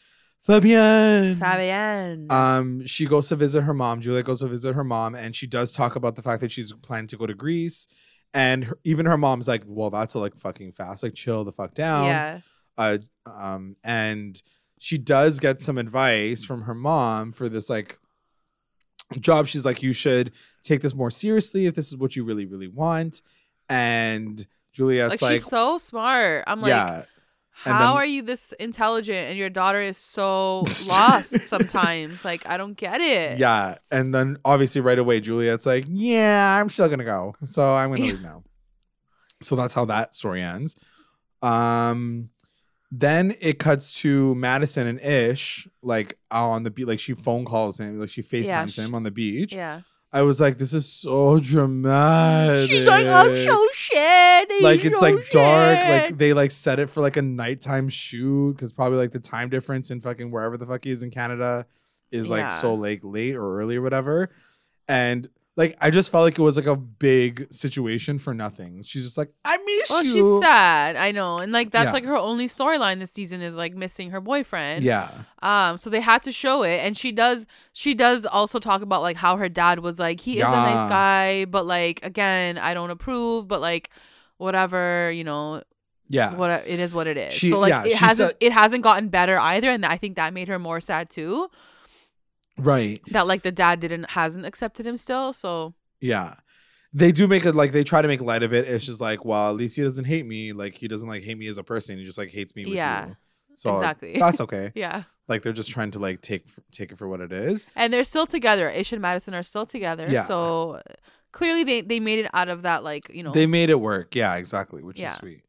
Fabienne. 0.47 1.37
Fabienne. 1.37 2.31
Um, 2.31 2.85
she 2.85 3.05
goes 3.05 3.27
to 3.29 3.35
visit 3.35 3.63
her 3.63 3.73
mom. 3.73 4.01
Julia 4.01 4.23
goes 4.23 4.39
to 4.39 4.47
visit 4.47 4.75
her 4.75 4.83
mom, 4.83 5.15
and 5.15 5.35
she 5.35 5.47
does 5.47 5.71
talk 5.71 5.95
about 5.95 6.15
the 6.15 6.21
fact 6.21 6.41
that 6.41 6.51
she's 6.51 6.71
planning 6.73 7.07
to 7.07 7.17
go 7.17 7.25
to 7.25 7.33
Greece. 7.33 7.87
And 8.33 8.65
her, 8.65 8.77
even 8.83 9.07
her 9.07 9.17
mom's 9.17 9.47
like, 9.47 9.63
"Well, 9.65 9.89
that's 9.89 10.15
like 10.15 10.37
fucking 10.37 10.73
fast. 10.73 11.03
Like, 11.03 11.15
chill 11.15 11.43
the 11.43 11.51
fuck 11.51 11.73
down." 11.73 12.05
yeah, 12.05 12.39
Uh, 12.77 12.97
um, 13.25 13.75
and 13.83 14.41
she 14.77 14.97
does 14.97 15.39
get 15.39 15.61
some 15.61 15.77
advice 15.77 16.43
from 16.45 16.63
her 16.63 16.73
mom 16.75 17.31
for 17.31 17.49
this 17.49 17.69
like 17.69 17.99
job. 19.19 19.47
She's 19.47 19.65
like, 19.65 19.81
"You 19.81 19.93
should 19.93 20.31
take 20.63 20.81
this 20.81 20.93
more 20.93 21.11
seriously 21.11 21.65
if 21.65 21.75
this 21.75 21.87
is 21.87 21.97
what 21.97 22.15
you 22.15 22.23
really, 22.23 22.45
really 22.45 22.67
want." 22.67 23.21
and 23.69 24.47
Juliet's 24.71 25.21
like, 25.21 25.31
like, 25.31 25.35
she's 25.37 25.45
so 25.45 25.77
smart. 25.77 26.45
I'm 26.47 26.61
like, 26.61 26.69
yeah, 26.69 27.03
and 27.65 27.73
how 27.73 27.79
then- 27.79 27.97
are 27.97 28.05
you 28.05 28.21
this 28.21 28.53
intelligent 28.53 29.27
and 29.29 29.37
your 29.37 29.49
daughter 29.49 29.81
is 29.81 29.97
so 29.97 30.59
lost 30.87 31.41
sometimes? 31.41 32.23
Like, 32.23 32.45
I 32.47 32.55
don't 32.57 32.75
get 32.77 33.01
it. 33.01 33.39
yeah, 33.39 33.75
and 33.91 34.13
then 34.15 34.37
obviously 34.45 34.79
right 34.81 34.97
away 34.99 35.19
Juliet's 35.19 35.65
like, 35.65 35.85
yeah, 35.89 36.59
I'm 36.61 36.69
still 36.69 36.87
gonna 36.87 37.03
go, 37.03 37.35
so 37.43 37.75
I'm 37.75 37.89
gonna 37.89 38.03
leave 38.03 38.21
now. 38.21 38.43
So 39.41 39.55
that's 39.55 39.73
how 39.73 39.85
that 39.85 40.13
story 40.15 40.41
ends. 40.41 40.75
Um, 41.41 42.29
then 42.91 43.35
it 43.41 43.59
cuts 43.59 43.99
to 44.01 44.33
Madison 44.35 44.87
and 44.87 44.99
Ish 45.01 45.67
like 45.81 46.17
on 46.31 46.63
the 46.63 46.71
beach, 46.71 46.87
like 46.87 46.99
she 46.99 47.13
phone 47.13 47.45
calls 47.45 47.79
him, 47.79 47.99
like 47.99 48.09
she 48.09 48.21
FaceTimes 48.21 48.45
Yeah, 48.45 48.65
sh- 48.67 48.77
him 48.79 48.95
on 48.95 49.03
the 49.03 49.11
beach. 49.11 49.53
Yeah. 49.55 49.81
I 50.13 50.21
was 50.21 50.39
like, 50.39 50.57
this 50.57 50.73
is 50.73 50.89
so 50.91 51.37
dramatic. 51.39 52.69
She's 52.69 52.85
like, 52.87 53.05
I'm 53.07 53.35
so 53.35 53.67
shitty. 53.73 54.61
like 54.61 54.85
it's 54.85 54.99
so 54.99 55.05
like 55.05 55.29
dark. 55.29 55.77
Like 55.79 56.17
they 56.17 56.31
like 56.33 56.51
set 56.51 56.79
it 56.79 56.89
for 56.89 57.01
like 57.01 57.17
a 57.17 57.21
nighttime 57.21 57.89
shoot 57.89 58.53
because 58.55 58.71
probably 58.71 58.97
like 58.97 59.11
the 59.11 59.19
time 59.19 59.49
difference 59.49 59.91
in 59.91 59.99
fucking 59.99 60.31
wherever 60.31 60.57
the 60.57 60.65
fuck 60.65 60.85
he 60.85 60.91
is 60.91 61.03
in 61.03 61.11
Canada 61.11 61.65
is 62.09 62.29
like 62.29 62.39
Yeah. 62.39 62.47
so 62.49 62.73
like 62.73 63.01
late 63.03 63.35
or 63.35 63.59
early 63.59 63.75
or 63.75 63.81
whatever. 63.81 64.29
And 64.87 65.27
like 65.57 65.75
I 65.81 65.89
just 65.89 66.11
felt 66.11 66.23
like 66.23 66.37
it 66.39 66.41
was 66.41 66.55
like 66.55 66.67
a 66.67 66.75
big 66.77 67.51
situation 67.51 68.17
for 68.19 68.33
nothing. 68.33 68.83
She's 68.83 69.03
just 69.03 69.17
like, 69.17 69.33
I 69.43 69.57
miss 69.57 69.89
well, 69.89 70.03
you. 70.05 70.13
she's 70.13 70.39
sad. 70.47 70.95
I 70.95 71.11
know, 71.11 71.39
and 71.39 71.51
like 71.51 71.71
that's 71.71 71.87
Yeah. 71.87 71.91
like 71.93 72.05
her 72.05 72.15
only 72.15 72.47
storyline 72.47 72.99
this 72.99 73.11
season 73.11 73.41
is 73.41 73.55
like 73.55 73.75
missing 73.75 74.11
her 74.11 74.21
boyfriend. 74.21 74.83
Yeah. 74.83 75.11
Um, 75.41 75.77
so 75.77 75.89
they 75.89 75.99
had 75.99 76.23
to 76.23 76.31
show 76.31 76.63
it, 76.63 76.77
and 76.77 76.95
she 76.95 77.11
does. 77.11 77.45
She 77.73 77.93
does 77.93 78.25
also 78.25 78.59
talk 78.59 78.81
about 78.81 79.01
like 79.01 79.17
how 79.17 79.35
her 79.37 79.49
dad 79.49 79.79
was 79.79 79.99
like 79.99 80.21
he 80.21 80.33
is 80.39 80.47
a 80.47 80.51
Yeah. 80.51 80.51
nice 80.51 80.89
guy, 80.89 81.45
but 81.45 81.65
like 81.65 81.99
again, 82.05 82.57
I 82.57 82.73
don't 82.73 82.91
approve, 82.91 83.47
but 83.47 83.59
like 83.59 83.89
whatever, 84.37 85.11
you 85.11 85.23
know, 85.23 85.63
Yeah. 86.07 86.35
what 86.35 86.51
it 86.67 86.79
is, 86.79 86.93
what 86.93 87.07
it 87.07 87.17
is. 87.17 87.33
She- 87.33 87.49
so 87.49 87.59
like 87.59 87.69
yeah, 87.71 87.83
it 87.85 87.91
she 87.93 87.97
hasn't 87.97 88.29
said- 88.29 88.37
it 88.39 88.51
hasn't 88.53 88.83
gotten 88.83 89.09
better 89.09 89.39
either, 89.39 89.69
and 89.71 89.85
I 89.85 89.97
think 89.97 90.15
that 90.15 90.33
made 90.33 90.47
her 90.47 90.59
more 90.59 90.79
sad 90.79 91.09
too. 91.09 91.49
Right. 92.57 93.01
That 93.11 93.27
like 93.27 93.43
the 93.43 93.51
dad 93.51 93.79
didn't 93.79 94.11
hasn't 94.11 94.45
accepted 94.45 94.85
him 94.85 94.97
still. 94.97 95.33
So 95.33 95.73
Yeah. 96.01 96.35
They 96.93 97.11
do 97.11 97.27
make 97.27 97.45
it 97.45 97.53
like 97.53 97.73
they 97.73 97.83
try 97.83 98.01
to 98.01 98.07
make 98.07 98.21
light 98.21 98.43
of 98.43 98.53
it. 98.53 98.67
It's 98.67 98.85
just 98.85 99.01
like, 99.01 99.23
well, 99.25 99.49
at 99.49 99.55
least 99.55 99.75
he 99.75 99.83
doesn't 99.83 100.05
hate 100.05 100.25
me. 100.25 100.53
Like 100.53 100.75
he 100.75 100.87
doesn't 100.87 101.07
like 101.07 101.23
hate 101.23 101.37
me 101.37 101.47
as 101.47 101.57
a 101.57 101.63
person. 101.63 101.97
He 101.97 102.05
just 102.05 102.17
like 102.17 102.29
hates 102.29 102.55
me 102.55 102.65
with 102.65 102.73
Yeah. 102.75 103.07
you. 103.07 103.17
So 103.53 103.73
Exactly. 103.73 104.17
that's 104.17 104.39
okay. 104.41 104.71
yeah, 104.75 105.03
Like 105.27 105.41
they're 105.43 105.51
just 105.53 105.71
trying 105.71 105.91
to 105.91 105.99
like 105.99 106.21
take 106.21 106.47
take 106.71 106.91
it 106.91 106.97
for 106.97 107.07
what 107.07 107.21
it 107.21 107.31
is. 107.31 107.67
and 107.75 107.91
they're 107.91 108.03
still 108.03 108.25
together. 108.25 108.69
Ish 108.69 108.93
and 108.93 109.01
Madison 109.01 109.33
are 109.35 109.43
still 109.43 109.65
together. 109.65 110.07
Yeah. 110.09 110.23
So 110.23 110.81
clearly 111.31 111.63
they 111.63 111.81
they 111.81 111.99
made 111.99 112.19
it 112.19 112.29
out 112.33 112.49
of 112.49 112.61
that 112.63 112.83
like 112.83 113.09
you 113.13 113.21
know 113.23 113.31
They 113.31 113.45
made 113.47 113.69
it 113.69 113.79
work. 113.79 114.15
Yeah, 114.15 114.35
exactly, 114.35 114.81
which 114.81 114.99
Yeah. 114.99 115.07
is 115.09 115.15
sweet. 115.15 115.41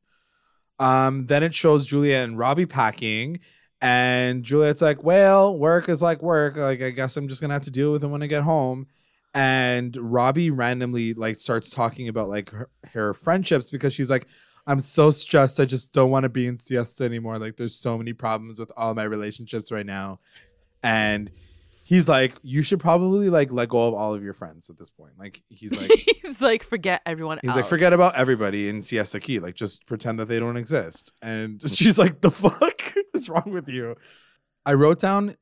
Um, 0.81 1.27
then 1.27 1.43
it 1.43 1.55
shows 1.55 1.87
Julia 1.87 2.17
and 2.19 2.39
Robbie 2.39 2.67
packing, 2.67 3.41
and 3.81 4.43
Juliet's 4.43 4.83
like, 4.83 5.05
"Well, 5.05 5.57
work 5.57 5.89
is 5.89 6.03
like 6.03 6.23
work. 6.23 6.57
Like, 6.57 6.83
I 6.83 6.91
guess 6.91 7.17
I'm 7.17 7.29
just 7.29 7.41
gonna 7.41 7.55
have 7.55 7.63
to 7.63 7.71
deal 7.71 7.93
with 7.93 8.03
it 8.05 8.09
when 8.09 8.23
I 8.23 8.27
get 8.27 8.43
home." 8.43 8.87
And 9.35 9.97
Robbie 10.01 10.51
randomly 10.51 11.15
like 11.15 11.37
starts 11.37 11.71
talking 11.71 12.09
about 12.09 12.29
like 12.29 12.51
her, 12.51 12.71
her 12.93 13.15
friendships 13.15 13.69
because 13.69 13.95
she's 13.95 14.11
like, 14.11 14.27
"I'm 14.67 14.81
so 14.81 15.11
stressed. 15.11 15.61
I 15.61 15.65
just 15.65 15.93
don't 15.93 16.11
want 16.11 16.25
to 16.25 16.29
be 16.29 16.47
in 16.47 16.59
siesta 16.59 17.05
anymore. 17.05 17.39
Like, 17.39 17.57
there's 17.57 17.75
so 17.75 17.99
many 17.99 18.13
problems 18.13 18.59
with 18.59 18.73
all 18.77 18.95
my 18.95 19.05
relationships 19.05 19.71
right 19.71 19.87
now." 19.87 20.21
And 20.83 21.31
he's 21.89 22.07
like, 22.07 22.35
"You 22.43 22.63
should 22.63 22.81
probably 22.81 23.31
like 23.31 23.51
let 23.51 23.71
go 23.71 23.89
of 23.89 23.95
all 23.95 24.15
of 24.15 24.23
your 24.23 24.35
friends 24.35 24.69
at 24.69 24.77
this 24.77 24.91
point." 24.91 25.15
Like, 25.19 25.43
he's 25.49 25.75
like. 25.75 25.91
he's 26.23 26.43
like 26.43 26.63
forget 26.63 27.01
everyone 27.07 27.39
He's 27.43 27.51
else. 27.51 27.57
like, 27.57 27.67
forget 27.67 27.93
about 27.93 28.15
everybody 28.15 28.69
in 28.69 28.83
Siesta 28.83 29.19
Key. 29.19 29.39
Like, 29.41 29.55
just 29.55 29.87
pretend 29.87 30.19
that 30.21 30.27
they 30.27 30.39
don't 30.39 30.57
exist. 30.57 31.13
And 31.23 31.61
she's 31.75 31.99
like, 31.99 32.21
the 32.21 32.31
fuck 32.31 32.83
is 33.15 33.29
wrong 33.29 33.51
with 33.51 33.69
you? 33.69 33.97
I 34.67 34.75
wrote 34.75 35.01
down, 35.01 35.37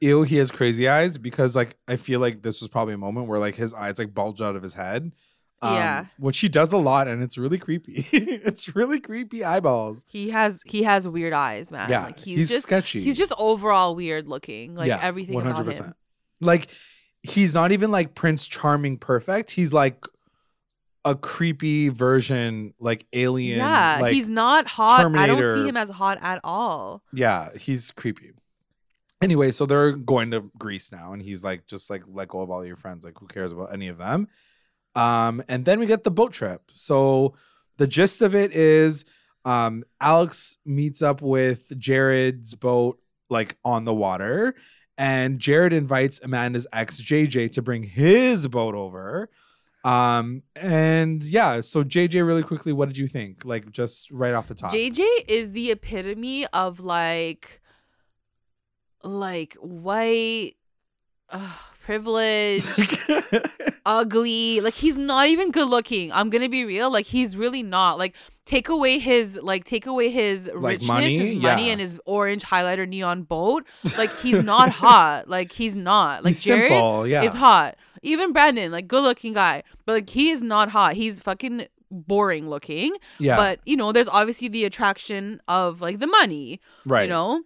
ew, 0.00 0.22
he 0.22 0.36
has 0.36 0.50
crazy 0.50 0.88
eyes 0.88 1.18
because, 1.18 1.56
like, 1.56 1.76
I 1.88 1.96
feel 1.96 2.20
like 2.20 2.42
this 2.42 2.60
was 2.60 2.68
probably 2.68 2.94
a 2.94 2.98
moment 2.98 3.26
where, 3.26 3.40
like, 3.40 3.56
his 3.56 3.74
eyes, 3.74 3.98
like, 3.98 4.14
bulge 4.14 4.40
out 4.40 4.54
of 4.54 4.62
his 4.62 4.74
head. 4.74 5.12
Um, 5.60 5.74
Yeah. 5.74 6.06
Which 6.18 6.38
he 6.38 6.48
does 6.48 6.72
a 6.72 6.76
lot, 6.76 7.08
and 7.08 7.22
it's 7.22 7.36
really 7.36 7.58
creepy. 7.58 8.06
it's 8.12 8.74
really 8.76 9.00
creepy 9.00 9.44
eyeballs. 9.44 10.04
He 10.08 10.30
has 10.30 10.62
he 10.66 10.84
has 10.84 11.06
weird 11.08 11.32
eyes, 11.32 11.72
man. 11.72 11.90
Yeah. 11.90 12.06
like 12.06 12.18
he's, 12.18 12.38
he's, 12.38 12.48
just 12.48 12.62
sketchy. 12.64 13.00
he's 13.00 13.18
just 13.18 13.32
overall 13.38 13.94
weird 13.94 14.28
looking. 14.28 14.74
Like 14.74 14.88
Yeah, 14.88 15.00
everything 15.02 15.34
One 15.34 15.44
hundred 15.44 15.64
percent. 15.64 15.94
Like, 16.40 16.68
he's 17.22 17.54
not 17.54 17.72
even 17.72 17.90
like 17.90 18.14
Prince 18.14 18.46
Charming 18.46 18.96
perfect. 18.96 19.50
He's 19.50 19.72
like 19.72 20.04
a 21.04 21.14
creepy 21.14 21.88
version, 21.88 22.74
like 22.78 23.06
alien. 23.12 23.58
Yeah, 23.58 23.98
like, 24.00 24.12
he's 24.12 24.30
not 24.30 24.66
hot. 24.66 25.16
I 25.16 25.26
don't 25.26 25.54
see 25.54 25.68
him 25.68 25.76
as 25.76 25.90
hot 25.90 26.18
at 26.20 26.40
all. 26.44 27.02
Yeah, 27.12 27.48
he's 27.58 27.90
creepy. 27.90 28.32
Anyway, 29.20 29.50
so 29.50 29.66
they're 29.66 29.92
going 29.92 30.30
to 30.30 30.50
Greece 30.58 30.92
now, 30.92 31.12
and 31.12 31.20
he's 31.22 31.42
like, 31.42 31.66
just 31.66 31.90
like 31.90 32.04
let 32.06 32.28
go 32.28 32.40
of 32.40 32.50
all 32.50 32.64
your 32.64 32.76
friends. 32.76 33.04
Like, 33.04 33.18
who 33.18 33.26
cares 33.26 33.50
about 33.50 33.72
any 33.72 33.88
of 33.88 33.98
them? 33.98 34.28
Um, 34.94 35.42
and 35.48 35.64
then 35.64 35.78
we 35.78 35.86
get 35.86 36.04
the 36.04 36.10
boat 36.10 36.32
trip. 36.32 36.62
So 36.70 37.34
the 37.76 37.86
gist 37.86 38.22
of 38.22 38.34
it 38.34 38.52
is 38.52 39.04
um 39.44 39.84
Alex 40.00 40.58
meets 40.64 41.00
up 41.00 41.22
with 41.22 41.78
Jared's 41.78 42.54
boat 42.54 43.00
like 43.30 43.56
on 43.64 43.84
the 43.84 43.94
water, 43.94 44.54
and 44.96 45.38
Jared 45.38 45.72
invites 45.72 46.20
Amanda's 46.22 46.66
ex 46.72 47.00
JJ 47.00 47.52
to 47.52 47.62
bring 47.62 47.84
his 47.84 48.48
boat 48.48 48.74
over. 48.74 49.28
Um, 49.84 50.42
and 50.56 51.22
yeah, 51.24 51.60
so 51.60 51.84
JJ, 51.84 52.26
really 52.26 52.42
quickly, 52.42 52.72
what 52.72 52.88
did 52.88 52.98
you 52.98 53.06
think? 53.06 53.44
Like, 53.44 53.70
just 53.70 54.10
right 54.10 54.34
off 54.34 54.48
the 54.48 54.54
top. 54.54 54.72
JJ 54.72 55.06
is 55.28 55.52
the 55.52 55.70
epitome 55.70 56.46
of 56.48 56.80
like, 56.80 57.60
like 59.02 59.54
white, 59.60 60.56
uh, 61.30 61.52
privilege, 61.88 62.68
ugly. 63.86 64.60
Like 64.60 64.74
he's 64.74 64.98
not 64.98 65.28
even 65.28 65.50
good 65.50 65.68
looking. 65.68 66.12
I'm 66.12 66.30
gonna 66.30 66.48
be 66.48 66.64
real. 66.64 66.90
Like 66.90 67.06
he's 67.06 67.36
really 67.36 67.62
not. 67.62 67.98
Like 67.98 68.14
take 68.44 68.68
away 68.68 68.98
his 68.98 69.38
like 69.42 69.64
take 69.64 69.86
away 69.86 70.10
his 70.10 70.50
Like 70.54 70.80
richness, 70.80 70.88
money? 70.88 71.16
his 71.18 71.42
money, 71.42 71.66
Yeah. 71.66 71.72
and 71.72 71.80
his 71.80 71.98
orange 72.04 72.42
highlighter 72.44 72.86
neon 72.88 73.22
boat. 73.22 73.66
Like 73.96 74.14
he's 74.18 74.42
not 74.42 74.70
hot. 74.70 75.28
Like 75.28 75.52
he's 75.52 75.74
not. 75.76 76.24
Like 76.24 76.30
he's 76.30 76.44
Jared 76.44 76.70
simple, 76.70 77.06
yeah. 77.06 77.22
is 77.22 77.34
hot. 77.34 77.76
Even 78.02 78.32
Brandon, 78.32 78.70
like 78.70 78.86
good 78.86 79.02
looking 79.02 79.32
guy, 79.32 79.62
but 79.86 79.92
like 79.94 80.10
he 80.10 80.30
is 80.30 80.42
not 80.42 80.70
hot. 80.70 80.94
He's 80.94 81.18
fucking 81.20 81.66
boring 81.90 82.48
looking. 82.50 82.94
yeah, 83.18 83.36
But 83.36 83.60
you 83.64 83.76
know, 83.76 83.92
there's 83.92 84.08
obviously 84.08 84.48
the 84.48 84.64
attraction 84.66 85.40
of 85.48 85.80
like 85.80 85.98
the 85.98 86.06
money. 86.06 86.60
right. 86.84 87.04
You 87.04 87.08
know, 87.08 87.42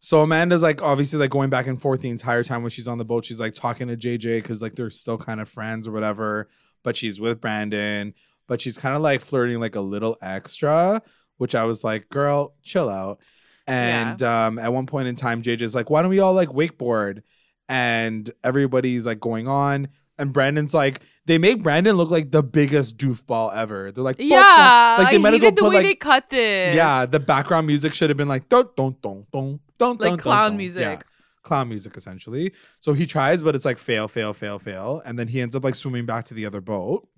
So 0.00 0.22
Amanda's 0.22 0.62
like 0.62 0.82
obviously 0.82 1.18
like 1.18 1.30
going 1.30 1.50
back 1.50 1.66
and 1.66 1.80
forth 1.80 2.00
the 2.00 2.08
entire 2.08 2.42
time 2.42 2.62
when 2.62 2.70
she's 2.70 2.88
on 2.88 2.98
the 2.98 3.04
boat. 3.04 3.26
She's 3.26 3.38
like 3.38 3.52
talking 3.52 3.86
to 3.88 3.96
JJ 3.96 4.42
because 4.42 4.62
like 4.62 4.74
they're 4.74 4.90
still 4.90 5.18
kind 5.18 5.40
of 5.40 5.48
friends 5.48 5.86
or 5.86 5.92
whatever. 5.92 6.48
But 6.82 6.96
she's 6.96 7.20
with 7.20 7.40
Brandon. 7.40 8.14
But 8.48 8.60
she's 8.62 8.78
kind 8.78 8.96
of 8.96 9.02
like 9.02 9.20
flirting 9.20 9.60
like 9.60 9.76
a 9.76 9.80
little 9.80 10.16
extra, 10.22 11.02
which 11.36 11.54
I 11.54 11.64
was 11.64 11.84
like, 11.84 12.08
girl, 12.08 12.54
chill 12.62 12.88
out. 12.88 13.20
And 13.66 14.22
um, 14.22 14.58
at 14.58 14.72
one 14.72 14.86
point 14.86 15.06
in 15.06 15.14
time, 15.14 15.42
JJ's 15.42 15.74
like, 15.74 15.90
why 15.90 16.02
don't 16.02 16.10
we 16.10 16.18
all 16.18 16.32
like 16.32 16.48
wakeboard? 16.48 17.22
And 17.68 18.28
everybody's 18.42 19.06
like 19.06 19.20
going 19.20 19.46
on. 19.46 19.88
And 20.20 20.32
Brandon's 20.32 20.74
like, 20.74 21.02
they 21.26 21.38
make 21.38 21.62
Brandon 21.62 21.96
look 21.96 22.10
like 22.10 22.30
the 22.30 22.42
biggest 22.42 22.96
doofball 22.96 23.54
ever. 23.54 23.90
They're 23.90 24.04
like, 24.04 24.16
"Fuck 24.16 24.26
yeah. 24.26 24.96
no." 24.98 25.04
like 25.04 25.12
they 25.12 25.18
might 25.18 25.34
as 25.34 25.40
well 25.40 25.50
the 25.50 25.62
put 25.62 25.70
way 25.70 25.76
like 25.76 25.86
they 25.86 25.94
cut 25.94 26.30
this. 26.30 26.74
yeah, 26.74 27.06
the 27.06 27.20
background 27.20 27.66
music 27.66 27.94
should 27.94 28.10
have 28.10 28.16
been 28.16 28.28
like 28.28 28.48
dun 28.48 28.68
dun 28.76 28.96
dun 29.02 29.26
dun 29.32 29.60
dun 29.78 29.96
Like 29.96 30.20
clown 30.20 30.56
music. 30.56 30.82
Yeah, 30.82 31.00
clown 31.42 31.68
music 31.68 31.96
essentially. 31.96 32.52
So 32.80 32.92
he 32.92 33.06
tries, 33.06 33.42
but 33.42 33.54
it's 33.54 33.64
like 33.64 33.78
fail, 33.78 34.08
fail, 34.08 34.32
fail, 34.32 34.58
fail, 34.58 35.02
and 35.04 35.18
then 35.18 35.28
he 35.28 35.40
ends 35.40 35.56
up 35.56 35.64
like 35.64 35.74
swimming 35.74 36.06
back 36.06 36.24
to 36.26 36.34
the 36.34 36.46
other 36.46 36.60
boat. 36.60 37.08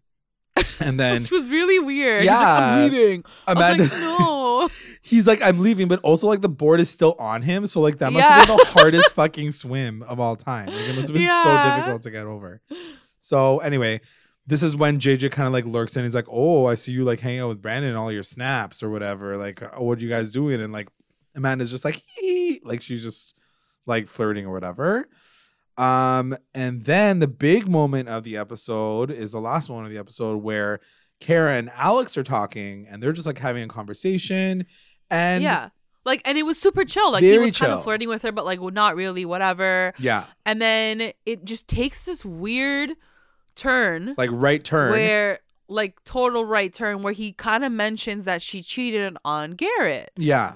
And 0.80 0.98
then 1.00 1.22
which 1.22 1.30
was 1.30 1.50
really 1.50 1.78
weird. 1.78 2.24
Yeah. 2.24 2.38
I'm 2.38 2.90
leaving. 2.90 3.24
Amanda, 3.46 3.84
I 3.84 3.88
he's 5.02 5.26
like, 5.26 5.40
I'm 5.42 5.58
leaving, 5.58 5.88
but 5.88 6.00
also 6.00 6.26
like 6.28 6.40
the 6.40 6.48
board 6.48 6.80
is 6.80 6.90
still 6.90 7.14
on 7.18 7.42
him. 7.42 7.66
So 7.66 7.80
like 7.80 7.98
that 7.98 8.12
must 8.12 8.28
Yeah. 8.28 8.34
have 8.38 8.46
been 8.48 8.56
the 8.56 8.64
hardest 8.80 9.12
fucking 9.14 9.52
swim 9.52 10.02
of 10.04 10.20
all 10.20 10.36
time. 10.36 10.66
Like 10.66 10.88
it 10.88 10.94
must 10.96 11.08
have 11.08 11.14
been 11.16 11.28
so 11.28 11.74
difficult 11.76 12.02
to 12.02 12.10
get 12.10 12.26
over. 12.26 12.60
So 13.18 13.58
anyway, 13.60 14.00
this 14.46 14.62
is 14.62 14.76
when 14.76 14.98
JJ 14.98 15.30
kind 15.30 15.46
of 15.46 15.52
like 15.52 15.64
lurks 15.64 15.96
in. 15.96 16.02
He's 16.02 16.14
like, 16.14 16.26
"Oh, 16.28 16.66
I 16.66 16.74
see 16.74 16.92
you 16.92 17.04
like 17.04 17.20
hanging 17.20 17.40
out 17.40 17.48
with 17.48 17.62
Brandon 17.62 17.90
and 17.90 17.98
all 17.98 18.10
your 18.10 18.24
snaps 18.24 18.82
or 18.82 18.90
whatever. 18.90 19.36
Like, 19.36 19.62
oh, 19.76 19.84
what 19.84 19.98
are 19.98 20.02
you 20.02 20.08
guys 20.08 20.32
doing?" 20.32 20.60
And 20.60 20.72
like 20.72 20.88
Amanda's 21.36 21.70
just 21.70 21.84
like, 21.84 22.02
"Hee," 22.16 22.60
like 22.64 22.82
she's 22.82 23.02
just 23.04 23.38
like 23.86 24.06
flirting 24.08 24.44
or 24.46 24.52
whatever. 24.52 25.08
Um, 25.78 26.36
and 26.54 26.82
then 26.82 27.20
the 27.20 27.28
big 27.28 27.68
moment 27.68 28.08
of 28.08 28.24
the 28.24 28.36
episode 28.36 29.10
is 29.10 29.32
the 29.32 29.40
last 29.40 29.70
moment 29.70 29.86
of 29.86 29.92
the 29.92 29.98
episode 29.98 30.42
where 30.42 30.80
Kara 31.22 31.54
and 31.54 31.70
Alex 31.76 32.18
are 32.18 32.22
talking 32.22 32.86
and 32.90 33.02
they're 33.02 33.12
just 33.12 33.26
like 33.26 33.38
having 33.38 33.62
a 33.62 33.68
conversation. 33.68 34.66
And 35.10 35.42
yeah. 35.42 35.68
Like, 36.04 36.20
and 36.24 36.36
it 36.36 36.42
was 36.42 36.60
super 36.60 36.84
chill. 36.84 37.12
Like, 37.12 37.22
he 37.22 37.38
was 37.38 37.56
kind 37.56 37.70
of 37.72 37.84
flirting 37.84 38.08
with 38.08 38.22
her, 38.22 38.32
but 38.32 38.44
like, 38.44 38.60
well, 38.60 38.72
not 38.72 38.96
really, 38.96 39.24
whatever. 39.24 39.92
yeah, 40.00 40.24
And 40.44 40.60
then 40.60 41.12
it 41.24 41.44
just 41.44 41.68
takes 41.68 42.04
this 42.06 42.24
weird 42.24 42.90
turn 43.54 44.14
like 44.18 44.30
right 44.32 44.64
turn. 44.64 44.90
where 44.92 45.38
like 45.68 46.02
total 46.04 46.44
right 46.44 46.72
turn 46.72 47.02
where 47.02 47.12
he 47.12 47.32
kind 47.32 47.64
of 47.64 47.70
mentions 47.70 48.24
that 48.24 48.42
she 48.42 48.62
cheated 48.62 49.16
on 49.24 49.52
Garrett, 49.52 50.10
Yeah. 50.16 50.54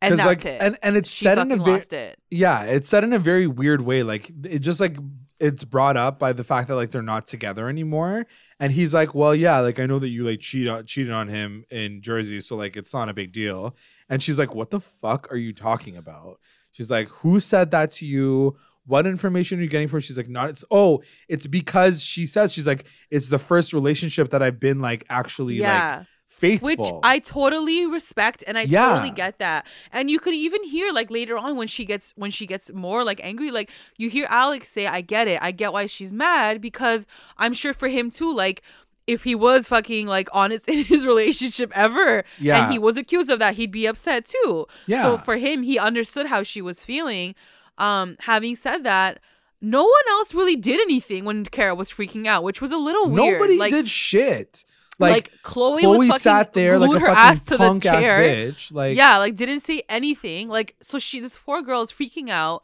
and 0.00 0.14
that's 0.18 0.26
like 0.26 0.44
it. 0.46 0.62
and 0.62 0.78
and 0.82 0.96
it's 0.96 1.10
she 1.10 1.24
said 1.24 1.38
in 1.38 1.52
a 1.52 1.56
very 1.56 1.72
lost 1.76 1.92
it. 1.92 2.18
yeah, 2.30 2.62
it's 2.62 2.88
said 2.88 3.04
in 3.04 3.12
a 3.12 3.18
very 3.18 3.46
weird 3.46 3.82
way. 3.82 4.02
Like 4.02 4.30
it 4.44 4.60
just 4.60 4.80
like 4.80 4.96
it's 5.42 5.64
brought 5.64 5.96
up 5.96 6.18
by 6.20 6.32
the 6.32 6.44
fact 6.44 6.68
that 6.68 6.76
like 6.76 6.92
they're 6.92 7.02
not 7.02 7.26
together 7.26 7.68
anymore. 7.68 8.26
And 8.60 8.72
he's 8.72 8.94
like, 8.94 9.14
Well, 9.14 9.34
yeah, 9.34 9.58
like 9.58 9.78
I 9.80 9.86
know 9.86 9.98
that 9.98 10.08
you 10.08 10.24
like 10.24 10.40
cheat 10.40 10.68
on 10.68 10.86
cheated 10.86 11.12
on 11.12 11.28
him 11.28 11.64
in 11.70 12.00
Jersey, 12.00 12.40
so 12.40 12.54
like 12.56 12.76
it's 12.76 12.94
not 12.94 13.08
a 13.08 13.14
big 13.14 13.32
deal. 13.32 13.76
And 14.08 14.22
she's 14.22 14.38
like, 14.38 14.54
What 14.54 14.70
the 14.70 14.80
fuck 14.80 15.30
are 15.32 15.36
you 15.36 15.52
talking 15.52 15.96
about? 15.96 16.38
She's 16.70 16.90
like, 16.90 17.08
Who 17.08 17.40
said 17.40 17.72
that 17.72 17.90
to 17.92 18.06
you? 18.06 18.56
What 18.86 19.06
information 19.06 19.58
are 19.58 19.62
you 19.62 19.68
getting 19.68 19.88
from? 19.88 20.00
She's 20.00 20.16
like, 20.16 20.28
not 20.28 20.48
it's 20.50 20.64
oh, 20.70 21.02
it's 21.28 21.46
because 21.46 22.02
she 22.04 22.26
says 22.26 22.52
she's 22.52 22.66
like, 22.66 22.86
it's 23.10 23.28
the 23.28 23.38
first 23.38 23.72
relationship 23.72 24.30
that 24.30 24.42
I've 24.42 24.58
been 24.58 24.80
like 24.80 25.04
actually 25.08 25.54
Yeah. 25.56 25.98
like 25.98 26.06
faithful. 26.32 26.66
Which 26.68 26.80
I 27.04 27.18
totally 27.18 27.86
respect 27.86 28.42
and 28.46 28.58
I 28.58 28.62
Yeah. 28.62 28.86
totally 28.94 29.10
get 29.10 29.38
that. 29.38 29.66
And 29.92 30.10
you 30.10 30.18
could 30.18 30.34
even 30.34 30.64
hear 30.64 30.92
like 30.92 31.10
later 31.10 31.36
on 31.36 31.56
when 31.56 31.68
she 31.68 31.84
gets 31.84 32.12
when 32.16 32.30
she 32.30 32.46
gets 32.46 32.72
more 32.72 33.04
like 33.04 33.20
angry, 33.22 33.50
like 33.50 33.70
you 33.96 34.08
hear 34.10 34.26
Alex 34.28 34.68
say, 34.68 34.86
I 34.86 35.00
get 35.02 35.28
it. 35.28 35.38
I 35.42 35.50
get 35.52 35.72
why 35.72 35.86
she's 35.86 36.12
mad 36.12 36.60
because 36.60 37.06
I'm 37.38 37.52
sure 37.54 37.74
for 37.74 37.88
him 37.88 38.10
too, 38.10 38.34
like 38.34 38.62
if 39.06 39.24
he 39.24 39.34
was 39.34 39.68
fucking 39.68 40.06
like 40.06 40.28
honest 40.32 40.68
in 40.72 40.84
his 40.84 41.04
relationship 41.06 41.70
ever 41.76 42.24
Yeah. 42.38 42.64
and 42.64 42.72
he 42.72 42.78
was 42.78 42.96
accused 42.96 43.30
of 43.30 43.38
that, 43.40 43.54
he'd 43.56 43.70
be 43.72 43.86
upset 43.86 44.24
too. 44.24 44.66
Yeah. 44.86 45.02
So 45.02 45.18
for 45.18 45.36
him, 45.36 45.62
he 45.62 45.78
understood 45.78 46.26
how 46.26 46.42
she 46.42 46.62
was 46.62 46.82
feeling. 46.82 47.34
Um, 47.78 48.16
having 48.20 48.54
said 48.56 48.84
that, 48.84 49.18
no 49.60 49.82
one 49.82 50.06
else 50.10 50.34
really 50.34 50.56
did 50.56 50.80
anything 50.80 51.24
when 51.24 51.44
Kara 51.46 51.74
was 51.74 51.90
freaking 51.90 52.26
out, 52.26 52.42
which 52.42 52.60
was 52.60 52.70
a 52.70 52.76
little 52.76 53.08
weird. 53.08 53.34
Nobody 53.34 53.58
like, 53.58 53.70
did 53.72 53.88
shit. 53.88 54.64
Like, 55.02 55.12
Like, 55.30 55.42
Chloe, 55.42 55.82
Chloe 55.82 55.98
was 55.98 56.08
fucking 56.08 56.20
sat 56.20 56.52
there 56.52 56.78
like 56.78 56.90
a 56.96 57.00
her 57.00 57.06
fucking 57.08 57.18
ass 57.18 57.44
to 57.46 57.56
the 57.58 57.78
chair. 57.80 58.20
bitch. 58.22 58.72
Like 58.72 58.96
yeah, 58.96 59.18
like 59.18 59.36
didn't 59.36 59.60
say 59.60 59.82
anything. 59.88 60.48
Like 60.48 60.76
so 60.82 60.98
she 60.98 61.20
this 61.20 61.36
poor 61.36 61.60
girl 61.62 61.82
is 61.82 61.92
freaking 61.92 62.30
out. 62.30 62.62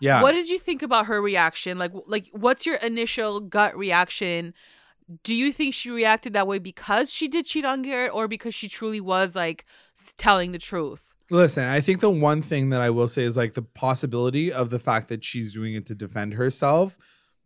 yeah. 0.00 0.22
What 0.22 0.32
did 0.32 0.48
you 0.48 0.58
think 0.58 0.82
about 0.82 1.06
her 1.06 1.20
reaction? 1.20 1.78
Like 1.78 1.92
like 2.06 2.28
what's 2.32 2.64
your 2.66 2.76
initial 2.76 3.40
gut 3.40 3.76
reaction? 3.76 4.54
Do 5.24 5.34
you 5.34 5.52
think 5.52 5.72
she 5.74 5.90
reacted 5.90 6.34
that 6.34 6.46
way 6.46 6.58
because 6.58 7.10
she 7.12 7.28
did 7.28 7.46
cheat 7.46 7.64
on 7.64 7.80
Garrett 7.82 8.12
or 8.14 8.28
because 8.28 8.54
she 8.54 8.68
truly 8.68 9.00
was 9.00 9.34
like 9.34 9.64
telling 10.18 10.52
the 10.52 10.58
truth? 10.58 11.14
Listen, 11.30 11.64
I 11.64 11.80
think 11.80 12.00
the 12.00 12.10
one 12.10 12.40
thing 12.42 12.70
that 12.70 12.80
I 12.80 12.90
will 12.90 13.08
say 13.08 13.22
is 13.22 13.36
like 13.36 13.54
the 13.54 13.62
possibility 13.62 14.52
of 14.52 14.70
the 14.70 14.78
fact 14.78 15.08
that 15.08 15.24
she's 15.24 15.52
doing 15.52 15.74
it 15.74 15.84
to 15.86 15.94
defend 15.94 16.34
herself 16.34 16.96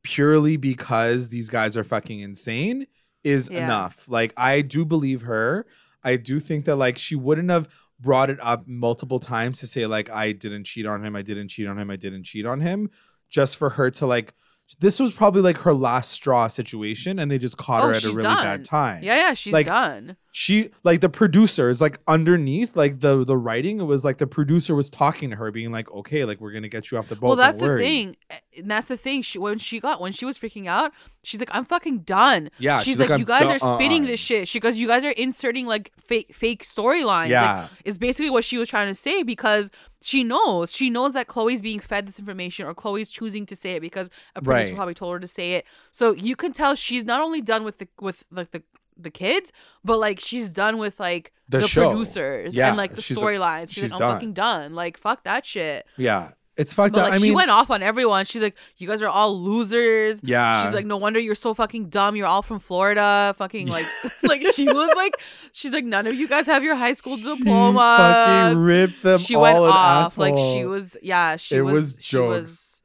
purely 0.02 0.57
because 0.57 1.28
these 1.28 1.48
guys 1.48 1.76
are 1.76 1.85
fucking 1.85 2.18
insane 2.20 2.87
is 3.25 3.49
Yeah. 3.51 3.65
enough. 3.65 4.09
Like 4.09 4.33
I 4.37 4.61
do 4.63 4.85
believe 4.85 5.23
her. 5.23 5.67
I 6.05 6.17
do 6.17 6.41
think 6.41 6.65
that 6.65 6.77
like 6.77 6.99
she 6.99 7.15
wouldn't 7.15 7.51
have 7.51 7.69
brought 8.01 8.31
it 8.31 8.39
up 8.43 8.67
multiple 8.67 9.21
times 9.21 9.61
to 9.61 9.67
say 9.67 9.87
like 9.87 10.11
I 10.11 10.33
didn't 10.33 10.65
cheat 10.65 10.87
on 10.87 11.05
him, 11.05 11.15
I 11.15 11.23
didn't 11.23 11.49
cheat 11.49 11.69
on 11.69 11.79
him, 11.79 11.91
I 11.91 11.97
didn't 11.97 12.25
cheat 12.25 12.45
on 12.47 12.61
him 12.61 12.91
just 13.31 13.57
for 13.57 13.71
her 13.71 13.91
to 13.93 14.07
like 14.07 14.35
this 14.81 14.99
was 14.99 15.13
probably 15.13 15.43
like 15.43 15.59
her 15.59 15.75
last 15.75 16.11
straw 16.13 16.47
situation 16.49 17.19
and 17.19 17.31
they 17.31 17.39
just 17.39 17.57
caught 17.59 17.83
Oh, 17.85 17.89
her 17.89 17.93
at 17.95 18.05
a 18.05 18.09
really 18.09 18.23
done. 18.23 18.43
bad 18.45 18.65
time. 18.65 19.03
Yeah, 19.05 19.17
yeah, 19.17 19.35
she's 19.35 19.53
Like, 19.53 19.67
done. 19.67 20.17
She 20.35 20.71
like 20.83 21.03
the 21.03 21.11
producers 21.11 21.79
like 21.83 21.99
underneath 22.09 22.75
like 22.75 23.01
the 23.01 23.23
the 23.23 23.37
writing 23.37 23.81
it 23.81 23.85
was 23.85 24.03
like 24.03 24.16
the 24.16 24.27
producer 24.27 24.75
was 24.75 24.88
talking 24.88 25.29
to 25.29 25.37
her 25.37 25.51
being 25.51 25.71
like 25.71 25.92
okay 25.92 26.25
like 26.25 26.40
we're 26.40 26.51
gonna 26.53 26.68
get 26.68 26.90
you 26.90 26.97
off 26.97 27.07
the 27.09 27.14
boat 27.16 27.27
well, 27.29 27.37
that's 27.37 27.59
the 27.59 27.66
worry." 27.66 27.83
thing. 27.85 28.16
eh, 28.31 28.38
And 28.57 28.71
that's 28.71 28.88
the 28.88 28.97
thing. 28.97 29.21
She 29.21 29.38
when 29.38 29.59
she 29.59 29.79
got 29.79 30.01
when 30.01 30.11
she 30.12 30.25
was 30.25 30.38
freaking 30.38 30.66
out, 30.66 30.90
she's 31.23 31.38
like, 31.38 31.51
"I'm 31.55 31.66
fucking 31.66 31.99
done." 32.01 32.51
Yeah, 32.59 32.79
she's, 32.79 32.85
she's 32.92 33.01
like, 33.01 33.11
like, 33.11 33.18
"You 33.18 33.25
"I'm 33.25 33.38
guys 33.40 33.51
are 33.51 33.59
done." 33.59 33.75
spinning 33.77 34.05
this 34.05 34.21
shit." 34.21 34.49
She 34.49 34.59
goes, 34.59 34.79
"You 34.79 34.88
guys 34.88 35.05
are 35.05 35.11
inserting 35.11 35.66
like 35.66 35.92
fake 35.99 36.35
fake 36.35 36.62
storylines." 36.64 37.29
Yeah. 37.29 37.62
like, 37.62 37.71
is 37.85 37.99
basically 37.99 38.31
what 38.31 38.42
she 38.45 38.57
was 38.57 38.68
trying 38.71 38.88
to 38.88 38.95
say 38.95 39.23
because 39.23 39.71
she 40.01 40.25
knows 40.25 40.73
she 40.73 40.88
knows 40.88 41.12
that 41.12 41.27
Chloe's 41.29 41.61
being 41.61 41.79
fed 41.81 42.07
this 42.07 42.18
information 42.18 42.66
or 42.66 42.75
Chloe's 42.75 43.11
choosing 43.11 43.45
to 43.47 43.55
say 43.55 43.73
it 43.75 43.81
because 43.81 44.09
a 44.35 44.40
producer 44.40 44.68
Right. 44.68 44.77
probably 44.77 44.95
told 44.95 45.12
her 45.12 45.21
to 45.21 45.27
say 45.27 45.53
it. 45.53 45.66
So 45.90 46.12
you 46.14 46.37
can 46.37 46.53
tell 46.53 46.75
she's 46.75 47.05
not 47.05 47.21
only 47.21 47.42
done 47.42 47.64
with 47.64 47.77
the 47.79 47.88
with 48.01 48.25
like 48.31 48.51
the 48.53 48.62
the 49.03 49.11
kids, 49.11 49.53
but 49.85 49.99
like 49.99 50.19
she's 50.21 50.53
done 50.53 50.79
with 50.79 50.99
like 51.01 51.33
The 51.49 51.59
the, 51.59 51.69
show. 51.69 51.91
producers 51.91 52.55
Yeah, 52.55 52.69
and 52.69 52.77
like 52.77 52.95
the 52.95 53.03
storylines. 53.03 53.69
She's, 53.71 53.85
she's 53.85 53.91
like, 53.93 53.99
done. 54.01 54.09
I'm 54.11 54.17
fucking 54.17 54.33
done. 54.35 54.75
Like 54.75 54.97
fuck 54.99 55.25
that 55.25 55.45
shit. 55.47 55.87
yeah 55.97 56.33
it's 56.55 56.75
fucked 56.75 56.95
But 56.97 57.01
up 57.01 57.05
like 57.07 57.15
i 57.15 57.19
she 57.19 57.29
mean 57.29 57.35
went 57.35 57.51
off 57.51 57.71
on 57.71 57.83
everyone. 57.83 58.27
She's 58.27 58.43
like, 58.43 58.55
"You 58.77 58.87
guys 58.87 59.01
are 59.01 59.09
all 59.09 59.41
losers." 59.41 60.21
Yeah. 60.23 60.67
She's 60.67 60.75
like, 60.75 60.85
"No 60.85 60.99
wonder 60.99 61.19
you're 61.19 61.35
so 61.35 61.55
fucking 61.55 61.88
dumb. 61.88 62.15
You're 62.15 62.27
all 62.27 62.43
from 62.43 62.59
Florida." 62.59 63.35
Fucking 63.38 63.69
like, 63.69 63.87
like 64.23 64.45
she 64.55 64.67
was 64.67 64.95
like, 64.95 65.15
she's 65.53 65.71
like, 65.73 65.87
"None 65.87 66.07
of 66.07 66.15
you 66.15 66.29
guys 66.29 66.45
have 66.47 66.62
your 66.62 66.75
high 66.75 66.93
school 66.93 67.17
she 67.17 67.23
diploma." 67.37 67.97
fucking 67.99 68.59
ripped 68.59 69.03
them 69.03 69.19
She 69.21 69.35
all 69.35 69.43
went 69.43 69.59
off. 69.61 70.19
Like 70.19 70.37
she 70.37 70.67
was, 70.67 70.95
yeah. 71.03 71.37
She 71.37 71.57
It 71.57 71.62
was. 71.62 71.75
was 71.75 71.97
she 72.01 72.17
jokes. 72.19 72.37
was. 72.37 72.83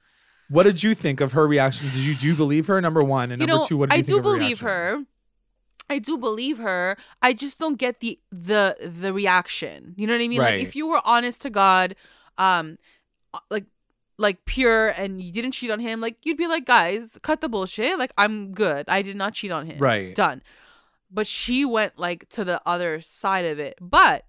what 0.48 0.64
did 0.64 0.82
you 0.82 0.94
think 0.96 1.20
of 1.20 1.34
her 1.34 1.46
reaction 1.46 1.88
did 1.90 1.98
you 2.06 2.16
do 2.16 2.26
you 2.26 2.36
believe 2.38 2.68
her 2.68 2.80
number 2.80 3.04
one 3.04 3.32
and 3.34 3.42
You 3.42 3.48
number 3.48 3.62
know, 3.64 3.68
two 3.68 3.76
what 3.76 3.90
did 3.90 3.96
I 3.96 3.98
you 3.98 4.04
do 4.04 4.08
think 4.14 4.20
of 4.20 4.26
her 4.26 4.32
believe 4.38 4.60
her. 4.62 5.04
I 5.90 6.00
do 6.00 6.18
believe 6.18 6.58
her. 6.58 6.98
I 7.22 7.34
just 7.34 7.60
don't 7.60 7.78
get 7.78 8.00
the 8.02 8.20
the 8.32 8.76
the 8.82 9.14
reaction. 9.14 9.94
You 9.96 10.08
know 10.08 10.14
what 10.14 10.22
I 10.22 10.28
mean? 10.28 10.42
Right. 10.42 10.56
Like 10.60 10.64
if 10.68 10.76
you 10.76 10.88
were 10.88 11.02
honest 11.06 11.42
to 11.44 11.50
God, 11.50 11.96
um, 12.38 12.78
uh, 13.34 13.40
like 13.50 13.66
like 14.18 14.46
pure 14.46 14.88
and 14.90 15.22
you 15.22 15.32
didn't 15.32 15.52
cheat 15.52 15.70
on 15.72 15.80
him, 15.80 16.02
like 16.02 16.18
you'd 16.24 16.38
be 16.38 16.48
like, 16.48 16.66
guys, 16.66 17.18
cut 17.22 17.40
the 17.42 17.48
bullshit. 17.50 17.98
Like 18.00 18.12
I'm 18.18 18.52
good. 18.52 18.90
I 18.90 19.02
did 19.02 19.16
not 19.16 19.34
cheat 19.34 19.52
on 19.52 19.66
him. 19.66 19.78
Right. 19.80 20.14
Done. 20.16 20.42
But 21.10 21.28
she 21.28 21.64
went 21.64 21.98
like 21.98 22.28
to 22.30 22.44
the 22.44 22.62
other 22.66 23.00
side 23.00 23.46
of 23.46 23.60
it. 23.60 23.78
But 23.80 24.26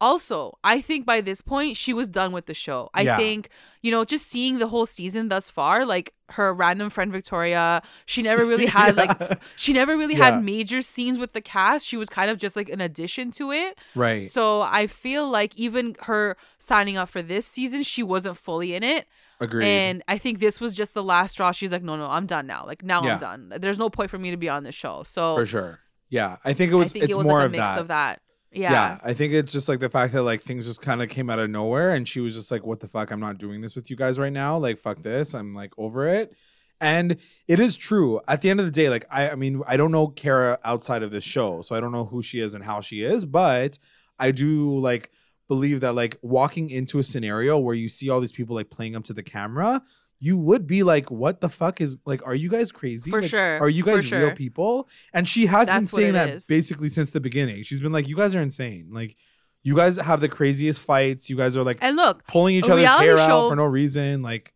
also, 0.00 0.58
I 0.64 0.80
think 0.80 1.04
by 1.04 1.20
this 1.20 1.42
point 1.42 1.76
she 1.76 1.92
was 1.92 2.08
done 2.08 2.32
with 2.32 2.46
the 2.46 2.54
show. 2.54 2.88
I 2.94 3.02
Yeah. 3.02 3.16
think, 3.18 3.50
you 3.82 3.90
know, 3.90 4.04
just 4.04 4.26
seeing 4.26 4.58
the 4.58 4.68
whole 4.68 4.86
season 4.86 5.28
thus 5.28 5.50
far, 5.50 5.84
like 5.84 6.14
her 6.32 6.52
random 6.54 6.90
friend 6.90 7.10
Victoria, 7.12 7.82
she 8.06 8.22
never 8.22 8.44
really 8.46 8.66
had 8.66 8.96
like 9.02 9.40
she 9.56 9.72
never 9.72 9.96
really 9.96 10.14
Yeah. 10.14 10.30
had 10.32 10.44
major 10.44 10.82
scenes 10.82 11.18
with 11.18 11.32
the 11.32 11.40
cast. 11.40 11.86
She 11.86 11.96
was 11.96 12.08
kind 12.08 12.30
of 12.30 12.38
just 12.38 12.56
like 12.56 12.68
an 12.68 12.80
addition 12.80 13.30
to 13.32 13.52
it. 13.52 13.78
right 13.94 14.30
So 14.30 14.62
I 14.62 14.86
feel 14.86 15.28
like 15.28 15.56
even 15.56 15.96
her 16.02 16.36
signing 16.58 16.96
up 16.96 17.08
for 17.08 17.22
this 17.22 17.46
season, 17.46 17.82
she 17.82 18.02
wasn't 18.02 18.36
fully 18.36 18.74
in 18.74 18.82
it. 18.82 19.06
agreed 19.40 19.66
And 19.66 20.02
I 20.08 20.18
think 20.18 20.38
this 20.38 20.60
was 20.60 20.74
just 20.74 20.94
the 20.94 21.02
last 21.02 21.32
straw. 21.32 21.52
She's 21.52 21.72
like, 21.72 21.82
no, 21.82 21.96
no, 21.96 22.06
I'm 22.06 22.26
done 22.26 22.46
now. 22.46 22.64
Like 22.66 22.82
now 22.82 23.02
Yeah. 23.02 23.14
I'm 23.14 23.18
done. 23.18 23.52
There's 23.58 23.78
no 23.78 23.90
point 23.90 24.10
for 24.10 24.18
me 24.18 24.30
to 24.30 24.36
be 24.36 24.48
on 24.48 24.62
this 24.64 24.74
show. 24.74 25.02
So 25.04 25.36
for 25.36 25.46
sure 25.46 25.80
yeah 26.12 26.38
i 26.44 26.52
think 26.52 26.72
it 26.72 26.74
I 26.74 26.78
was 26.78 26.92
think 26.92 27.04
it's 27.04 27.14
it 27.14 27.18
was 27.18 27.24
more 27.24 27.36
like 27.38 27.42
a 27.42 27.46
of 27.46 27.52
mix 27.52 27.62
that 27.62 27.78
of 27.78 27.88
that. 27.88 28.20
Yeah. 28.52 28.72
Yeah. 28.72 28.98
I 29.04 29.14
think 29.14 29.32
it's 29.32 29.52
just 29.52 29.68
like 29.68 29.80
the 29.80 29.88
fact 29.88 30.12
that 30.12 30.22
like 30.22 30.42
things 30.42 30.66
just 30.66 30.82
kind 30.82 31.02
of 31.02 31.08
came 31.08 31.30
out 31.30 31.38
of 31.38 31.50
nowhere 31.50 31.90
and 31.90 32.06
she 32.06 32.20
was 32.20 32.34
just 32.34 32.50
like, 32.50 32.64
what 32.64 32.80
the 32.80 32.88
fuck? 32.88 33.10
I'm 33.10 33.20
not 33.20 33.38
doing 33.38 33.60
this 33.60 33.76
with 33.76 33.90
you 33.90 33.96
guys 33.96 34.18
right 34.18 34.32
now. 34.32 34.58
Like, 34.58 34.78
fuck 34.78 35.02
this. 35.02 35.34
I'm 35.34 35.54
like 35.54 35.72
over 35.78 36.08
it. 36.08 36.34
And 36.80 37.18
it 37.46 37.58
is 37.58 37.76
true. 37.76 38.20
At 38.26 38.40
the 38.40 38.50
end 38.50 38.58
of 38.58 38.66
the 38.66 38.72
day, 38.72 38.88
like, 38.88 39.04
I, 39.10 39.30
I 39.30 39.34
mean, 39.34 39.62
I 39.66 39.76
don't 39.76 39.92
know 39.92 40.08
Kara 40.08 40.58
outside 40.64 41.02
of 41.02 41.10
this 41.10 41.24
show, 41.24 41.60
so 41.62 41.76
I 41.76 41.80
don't 41.80 41.92
know 41.92 42.06
who 42.06 42.22
she 42.22 42.40
is 42.40 42.54
and 42.54 42.64
how 42.64 42.80
she 42.80 43.02
is, 43.02 43.26
but 43.26 43.78
I 44.18 44.30
do 44.30 44.78
like 44.78 45.10
believe 45.46 45.80
that 45.80 45.94
like 45.94 46.16
walking 46.22 46.70
into 46.70 46.98
a 46.98 47.02
scenario 47.02 47.58
where 47.58 47.74
you 47.74 47.88
see 47.88 48.08
all 48.08 48.20
these 48.20 48.32
people 48.32 48.56
like 48.56 48.70
playing 48.70 48.96
up 48.96 49.04
to 49.04 49.12
the 49.12 49.22
camera, 49.22 49.82
you 50.22 50.36
would 50.36 50.66
be 50.66 50.82
like, 50.82 51.10
what 51.10 51.40
the 51.40 51.48
fuck 51.48 51.80
is 51.80 51.96
like, 52.04 52.24
are 52.26 52.34
you 52.34 52.48
guys 52.50 52.70
crazy? 52.70 53.10
For 53.10 53.22
Like, 53.22 53.30
sure. 53.30 53.58
Are 53.58 53.68
you 53.68 53.82
guys 53.82 54.10
real 54.12 54.32
people? 54.32 54.88
And 55.14 55.26
she 55.26 55.46
has 55.46 55.66
been 55.66 55.76
That's 55.82 55.92
what 55.92 55.98
saying 56.00 56.12
that 56.12 56.28
is. 56.30 56.46
basically 56.46 56.90
since 56.90 57.10
the 57.10 57.20
beginning. 57.20 57.62
She's 57.62 57.80
been 57.80 57.92
like, 57.92 58.06
you 58.06 58.16
guys 58.16 58.34
are 58.34 58.42
insane. 58.42 58.90
Like, 58.92 59.16
you 59.62 59.74
guys 59.74 59.96
have 59.96 60.20
the 60.20 60.28
craziest 60.28 60.84
fights. 60.84 61.28
You 61.30 61.36
guys 61.36 61.56
are 61.56 61.62
like 61.64 61.78
And 61.80 61.96
look, 61.96 62.26
pulling 62.26 62.54
each 62.54 62.68
other's 62.68 62.90
hair 62.92 63.18
out 63.18 63.48
for 63.48 63.56
no 63.56 63.64
reason. 63.64 64.20
Like, 64.22 64.52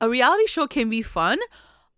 a 0.00 0.08
reality 0.08 0.46
show 0.46 0.66
can 0.68 0.88
be 0.88 1.02
fun 1.02 1.38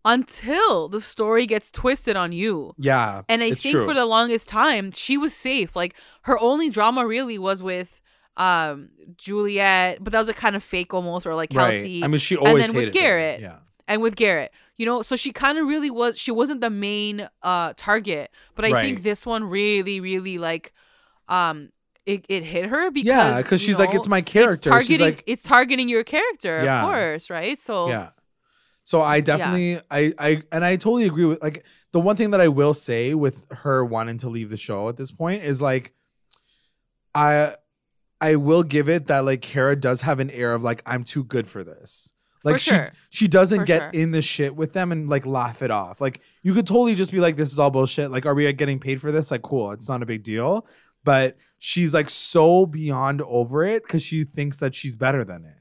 until 0.04 0.88
the 0.88 1.00
story 1.00 1.46
gets 1.46 1.70
twisted 1.70 2.16
on 2.16 2.32
you. 2.32 2.72
yeah. 2.78 3.22
And 3.28 3.42
I 3.42 3.52
think 3.52 3.76
true. 3.76 3.84
for 3.84 3.92
the 3.94 4.06
longest 4.06 4.48
time, 4.48 4.90
she 4.92 5.18
was 5.18 5.34
safe. 5.34 5.76
Like 5.76 5.94
her 6.22 6.38
only 6.40 6.70
drama 6.70 7.06
really 7.06 7.38
was 7.38 7.62
with 7.62 8.00
um 8.40 8.88
Juliet, 9.16 9.98
but 10.02 10.12
that 10.12 10.18
was 10.18 10.28
a 10.28 10.34
kind 10.34 10.56
of 10.56 10.62
fake 10.64 10.94
almost, 10.94 11.26
or 11.26 11.34
like 11.34 11.50
Kelsey. 11.50 12.00
Right. 12.00 12.04
I 12.04 12.08
mean, 12.08 12.18
she 12.20 12.36
and 12.36 12.46
always 12.46 12.66
then 12.72 12.76
with. 12.76 12.92
Garrett. 12.92 13.40
Yeah. 13.40 13.58
and 13.86 14.00
with 14.02 14.14
Garrett. 14.16 14.50
You 14.78 14.86
know, 14.86 15.02
so 15.02 15.14
she 15.16 15.30
kind 15.32 15.58
of 15.58 15.66
really 15.66 15.90
was 15.90 16.16
she 16.18 16.30
wasn't 16.30 16.60
the 16.60 16.70
main 16.70 17.28
uh 17.42 17.74
target, 17.76 18.30
but 18.54 18.64
I 18.64 18.70
think 18.82 19.02
this 19.02 19.26
one 19.26 19.44
really 19.44 20.00
really 20.00 20.38
like 20.38 20.72
um 21.28 21.70
it, 22.06 22.24
it 22.28 22.42
hit 22.44 22.66
her 22.66 22.90
because 22.90 23.06
Yeah, 23.06 23.42
'cause 23.42 23.60
you 23.62 23.66
she's 23.66 23.78
like, 23.78 23.94
it's 23.94 24.08
my 24.08 24.22
character. 24.22 24.70
She's 24.80 24.88
targeting 24.98 25.06
like- 25.06 25.24
it's 25.26 25.42
targeting 25.42 25.88
your 25.88 26.02
character, 26.02 26.62
Yeah. 26.64 26.82
of 26.82 26.88
course, 26.90 27.30
right? 27.30 27.58
So 27.60 27.88
Yeah. 27.88 28.10
So 28.84 29.00
I 29.00 29.16
yeah. 29.16 29.20
definitely 29.30 29.80
I 29.90 30.12
I 30.18 30.42
and 30.50 30.64
I 30.64 30.76
totally 30.76 31.04
agree 31.06 31.26
with 31.26 31.42
like 31.42 31.64
the 31.92 32.00
one 32.00 32.16
thing 32.16 32.30
that 32.30 32.40
I 32.40 32.48
will 32.48 32.72
say 32.74 33.12
with 33.14 33.44
her 33.64 33.84
wanting 33.84 34.16
to 34.18 34.28
leave 34.30 34.48
the 34.48 34.56
show 34.56 34.88
at 34.88 34.96
this 34.96 35.12
point 35.12 35.42
is 35.44 35.60
like 35.60 35.92
I 37.14 37.54
I 38.20 38.36
will 38.36 38.62
give 38.62 38.88
it 38.88 39.06
that 39.06 39.24
like 39.24 39.40
Kara 39.42 39.76
does 39.76 40.02
have 40.02 40.20
an 40.20 40.30
air 40.30 40.52
of 40.52 40.62
like 40.62 40.82
I'm 40.86 41.04
too 41.04 41.24
good 41.24 41.46
for 41.46 41.64
this. 41.64 42.12
Like 42.42 42.56
For 42.56 42.60
she 42.60 42.70
sure. 42.70 42.88
she 43.10 43.28
doesn't 43.28 43.60
For 43.60 43.64
get 43.66 43.78
sure. 43.94 44.02
in 44.02 44.10
the 44.12 44.22
shit 44.22 44.56
with 44.56 44.72
them 44.72 44.92
and 44.92 45.08
like 45.08 45.26
laugh 45.26 45.62
it 45.62 45.70
off. 45.70 46.00
Like 46.00 46.20
you 46.42 46.54
could 46.54 46.66
totally 46.66 46.94
just 46.94 47.12
be 47.12 47.20
like, 47.20 47.36
"This 47.36 47.52
is 47.52 47.58
all 47.58 47.70
bullshit." 47.70 48.10
Like, 48.10 48.24
are 48.26 48.34
we 48.34 48.50
getting 48.52 48.78
paid 48.78 49.00
for 49.00 49.12
this? 49.12 49.30
Like, 49.30 49.42
cool, 49.42 49.72
it's 49.72 49.88
not 49.88 50.02
a 50.02 50.06
big 50.06 50.22
deal. 50.22 50.66
But 51.04 51.36
she's 51.58 51.94
like 51.94 52.10
so 52.10 52.66
beyond 52.66 53.22
over 53.22 53.64
it 53.64 53.82
because 53.82 54.02
she 54.02 54.24
thinks 54.24 54.58
that 54.58 54.74
she's 54.74 54.96
better 54.96 55.24
than 55.24 55.44
it. 55.44 55.59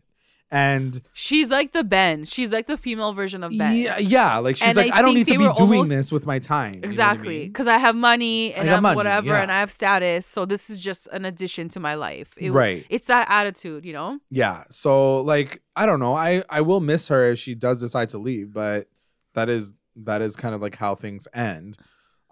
And 0.52 1.00
She's 1.14 1.52
like 1.52 1.74
the 1.74 1.84
Ben. 1.84 2.26
She's 2.26 2.52
like 2.52 2.66
the 2.66 2.76
female 2.78 3.14
version 3.14 3.44
of 3.44 3.52
Ben. 3.56 3.76
yeah, 3.76 4.00
yeah, 4.00 4.38
like 4.40 4.58
she's 4.58 4.68
And 4.70 4.78
like, 4.78 4.92
I 4.92 4.98
I, 4.98 5.02
don't 5.04 5.14
need 5.14 5.28
to 5.28 5.34
be 5.38 5.38
doing 5.38 5.52
almost- 5.60 5.90
this 5.92 6.12
with 6.12 6.26
my 6.26 6.40
time. 6.40 6.74
You 6.76 6.82
know 6.82 6.86
I 6.86 6.90
Exactly, 6.90 7.40
mean? 7.40 7.48
because 7.50 7.68
I 7.68 7.78
have 7.78 7.96
money 7.96 8.52
and 8.56 8.68
got 8.68 8.78
I'm 8.78 8.82
money, 8.84 8.96
whatever, 8.96 9.28
yeah. 9.28 9.42
and 9.44 9.52
I 9.52 9.60
have 9.60 9.70
status. 9.72 10.26
So 10.26 10.46
this 10.46 10.70
is 10.72 10.80
just 10.80 11.08
an 11.12 11.24
addition 11.26 11.70
to 11.70 11.80
my 11.80 11.94
life. 11.94 12.34
It- 12.38 12.52
Right. 12.52 12.84
It's 12.90 13.08
that 13.08 13.28
attitude, 13.30 13.86
you 13.86 13.94
know. 13.94 14.20
Yeah. 14.32 14.64
So 14.72 15.18
like 15.22 15.62
I 15.76 15.86
don't 15.86 16.00
know. 16.00 16.16
I 16.16 16.44
I 16.50 16.62
will 16.62 16.80
miss 16.80 17.10
her 17.10 17.32
if 17.32 17.38
she 17.40 17.54
does 17.54 17.80
decide 17.80 18.10
to 18.10 18.18
leave, 18.18 18.52
but 18.52 18.88
that 19.36 19.50
is 19.50 19.74
that 19.98 20.22
is 20.24 20.36
kind 20.36 20.56
of 20.56 20.62
like 20.62 20.78
how 20.78 20.96
things 20.96 21.28
end. 21.34 21.78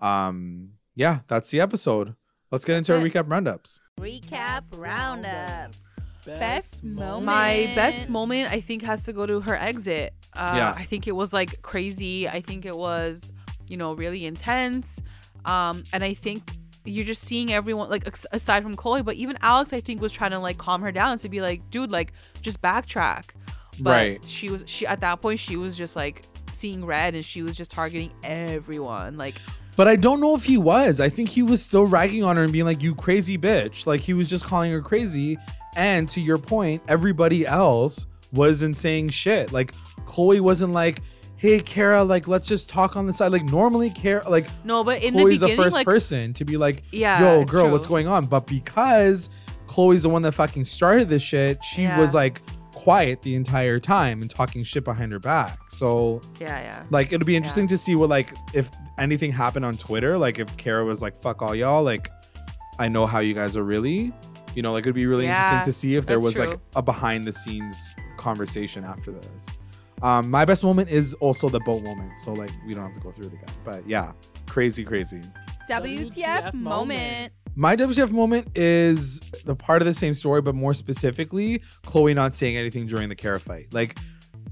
Um 0.01 0.71
yeah, 0.95 1.19
that's 1.27 1.51
the 1.51 1.60
episode. 1.60 2.15
Let's 2.51 2.65
get 2.65 2.77
into 2.77 2.95
our 2.95 3.01
recap 3.01 3.30
roundups. 3.30 3.80
Recap 3.99 4.63
roundups. 4.75 5.84
Best 6.35 6.83
moment. 6.83 7.25
My 7.25 7.71
best 7.75 8.09
moment, 8.09 8.51
I 8.51 8.59
think, 8.61 8.81
has 8.83 9.03
to 9.03 9.13
go 9.13 9.25
to 9.25 9.41
her 9.41 9.55
exit. 9.55 10.13
Uh, 10.33 10.53
Yeah. 10.57 10.73
I 10.75 10.83
think 10.83 11.07
it 11.07 11.13
was 11.13 11.33
like 11.33 11.61
crazy. 11.61 12.27
I 12.27 12.41
think 12.41 12.65
it 12.65 12.75
was, 12.77 13.33
you 13.67 13.77
know, 13.77 13.93
really 13.93 14.25
intense. 14.25 15.01
Um, 15.45 15.83
and 15.93 16.03
I 16.03 16.13
think 16.13 16.51
you're 16.85 17.05
just 17.05 17.23
seeing 17.23 17.51
everyone 17.51 17.89
like 17.89 18.07
aside 18.31 18.63
from 18.63 18.75
Chloe, 18.75 19.01
but 19.01 19.15
even 19.15 19.37
Alex, 19.41 19.73
I 19.73 19.81
think, 19.81 20.01
was 20.01 20.11
trying 20.13 20.31
to 20.31 20.39
like 20.39 20.57
calm 20.57 20.81
her 20.81 20.91
down 20.91 21.17
to 21.19 21.29
be 21.29 21.41
like, 21.41 21.69
dude, 21.71 21.91
like 21.91 22.13
just 22.41 22.61
backtrack. 22.61 23.25
But 23.79 23.91
Right. 23.91 24.25
she 24.25 24.49
was 24.49 24.63
she 24.67 24.87
at 24.87 25.01
that 25.01 25.21
point 25.21 25.39
she 25.39 25.55
was 25.55 25.77
just 25.77 25.95
like 25.95 26.23
seeing 26.51 26.83
red 26.83 27.13
and 27.13 27.23
she 27.23 27.43
was 27.43 27.55
just 27.55 27.69
targeting 27.71 28.11
everyone. 28.23 29.17
Like 29.17 29.35
But 29.75 29.87
I 29.87 29.95
don't 29.95 30.19
know 30.19 30.33
if 30.35 30.43
he 30.45 30.57
was. 30.57 30.99
I 30.99 31.09
think 31.09 31.29
he 31.29 31.43
was 31.43 31.61
still 31.61 31.85
ragging 31.85 32.23
on 32.23 32.35
her 32.37 32.43
and 32.43 32.51
being 32.51 32.65
like, 32.65 32.81
"You 32.81 32.95
crazy 32.95 33.37
bitch!" 33.37 33.85
Like 33.85 34.01
he 34.01 34.13
was 34.13 34.27
just 34.29 34.45
calling 34.45 34.71
her 34.71 34.81
crazy. 34.81 35.37
And 35.77 36.09
to 36.09 36.19
your 36.19 36.37
point, 36.37 36.81
everybody 36.87 37.45
else 37.45 38.07
wasn't 38.33 38.75
saying 38.75 39.09
shit. 39.09 39.53
Like 39.53 39.73
Chloe 40.07 40.39
wasn't 40.39 40.73
like, 40.73 41.01
"Hey, 41.37 41.59
Kara, 41.59 42.03
like 42.03 42.27
let's 42.27 42.47
just 42.47 42.67
talk 42.67 42.95
on 42.97 43.05
the 43.05 43.13
side." 43.13 43.31
Like 43.31 43.45
normally, 43.45 43.89
Kara, 43.91 44.27
like 44.27 44.47
no, 44.65 44.83
but 44.83 45.03
in 45.03 45.13
Chloe's 45.13 45.39
the 45.39 45.47
the 45.49 45.55
first 45.55 45.75
like 45.75 45.85
person 45.85 46.33
to 46.33 46.43
be 46.45 46.57
like, 46.57 46.83
Yeah, 46.91 47.21
yo, 47.21 47.45
girl, 47.45 47.69
what's 47.69 47.87
going 47.87 48.07
on? 48.07 48.25
But 48.25 48.47
because 48.47 49.29
Chloe's 49.67 50.03
the 50.03 50.09
one 50.09 50.23
that 50.23 50.33
fucking 50.33 50.63
started 50.63 51.09
this 51.09 51.21
shit, 51.21 51.63
she 51.63 51.83
Yeah. 51.83 51.99
was 51.99 52.13
like 52.13 52.41
quiet 52.73 53.21
the 53.21 53.35
entire 53.35 53.79
time 53.79 54.21
and 54.21 54.29
talking 54.29 54.63
shit 54.63 54.83
behind 54.83 55.11
her 55.11 55.19
back. 55.19 55.59
So 55.69 56.21
yeah, 56.39 56.59
yeah. 56.61 56.83
like 56.89 57.11
it'll 57.13 57.25
be 57.25 57.35
interesting 57.35 57.67
to 57.67 57.77
see 57.77 57.95
what 57.95 58.09
like 58.09 58.33
if 58.53 58.71
anything 58.97 59.31
happened 59.31 59.65
on 59.65 59.77
Twitter, 59.77 60.17
like 60.17 60.39
if 60.39 60.55
Kara 60.57 60.83
was 60.85 61.01
like, 61.01 61.21
fuck 61.21 61.41
all 61.41 61.53
y'all, 61.53 61.83
like 61.83 62.09
I 62.79 62.87
know 62.87 63.05
how 63.07 63.19
you 63.19 63.33
guys 63.33 63.57
are 63.57 63.63
really. 63.63 64.13
You 64.58 64.63
know, 64.63 64.74
like 64.74 64.86
it'd 64.86 64.96
be 64.96 65.06
really 65.06 65.26
Yeah, 65.26 65.36
interesting 65.36 65.62
to 65.65 65.72
see 65.72 65.98
if 65.98 66.08
there 66.08 66.15
that's 66.15 66.26
was 66.26 66.36
like 66.36 66.60
a 66.76 66.82
behind 66.82 67.26
the 67.26 67.32
scenes 67.32 67.96
conversation 68.17 68.84
after 68.84 69.12
this. 69.12 69.46
Um, 70.02 70.32
my 70.32 70.46
best 70.46 70.63
moment 70.63 70.89
is 70.89 71.13
also 71.20 71.48
the 71.48 71.60
boat 71.60 71.84
moment, 71.84 72.17
so 72.17 72.34
like 72.34 72.50
we 72.65 72.74
don't 72.74 72.84
have 72.84 72.93
to 72.93 73.00
go 73.00 73.12
through 73.12 73.28
it 73.28 73.34
again. 73.34 73.54
But 73.63 73.88
yeah, 73.88 74.13
crazy, 74.48 74.84
crazy. 74.84 75.22
WTF 75.70 76.56
moment. 76.56 77.34
My 77.56 77.76
WTF 77.76 78.10
moment 78.10 78.58
is 78.58 79.20
the 79.46 79.56
part 79.56 79.84
of 79.84 79.86
the 79.86 79.93
same 79.93 80.15
story, 80.15 80.41
but 80.41 80.56
more 80.56 80.74
specifically, 80.74 81.62
Chloe 81.86 82.15
not 82.15 82.34
saying 82.34 82.58
anything 82.58 82.88
during 82.88 83.10
the 83.10 83.15
Kara 83.15 83.39
fight. 83.39 83.72
Like, 83.72 83.96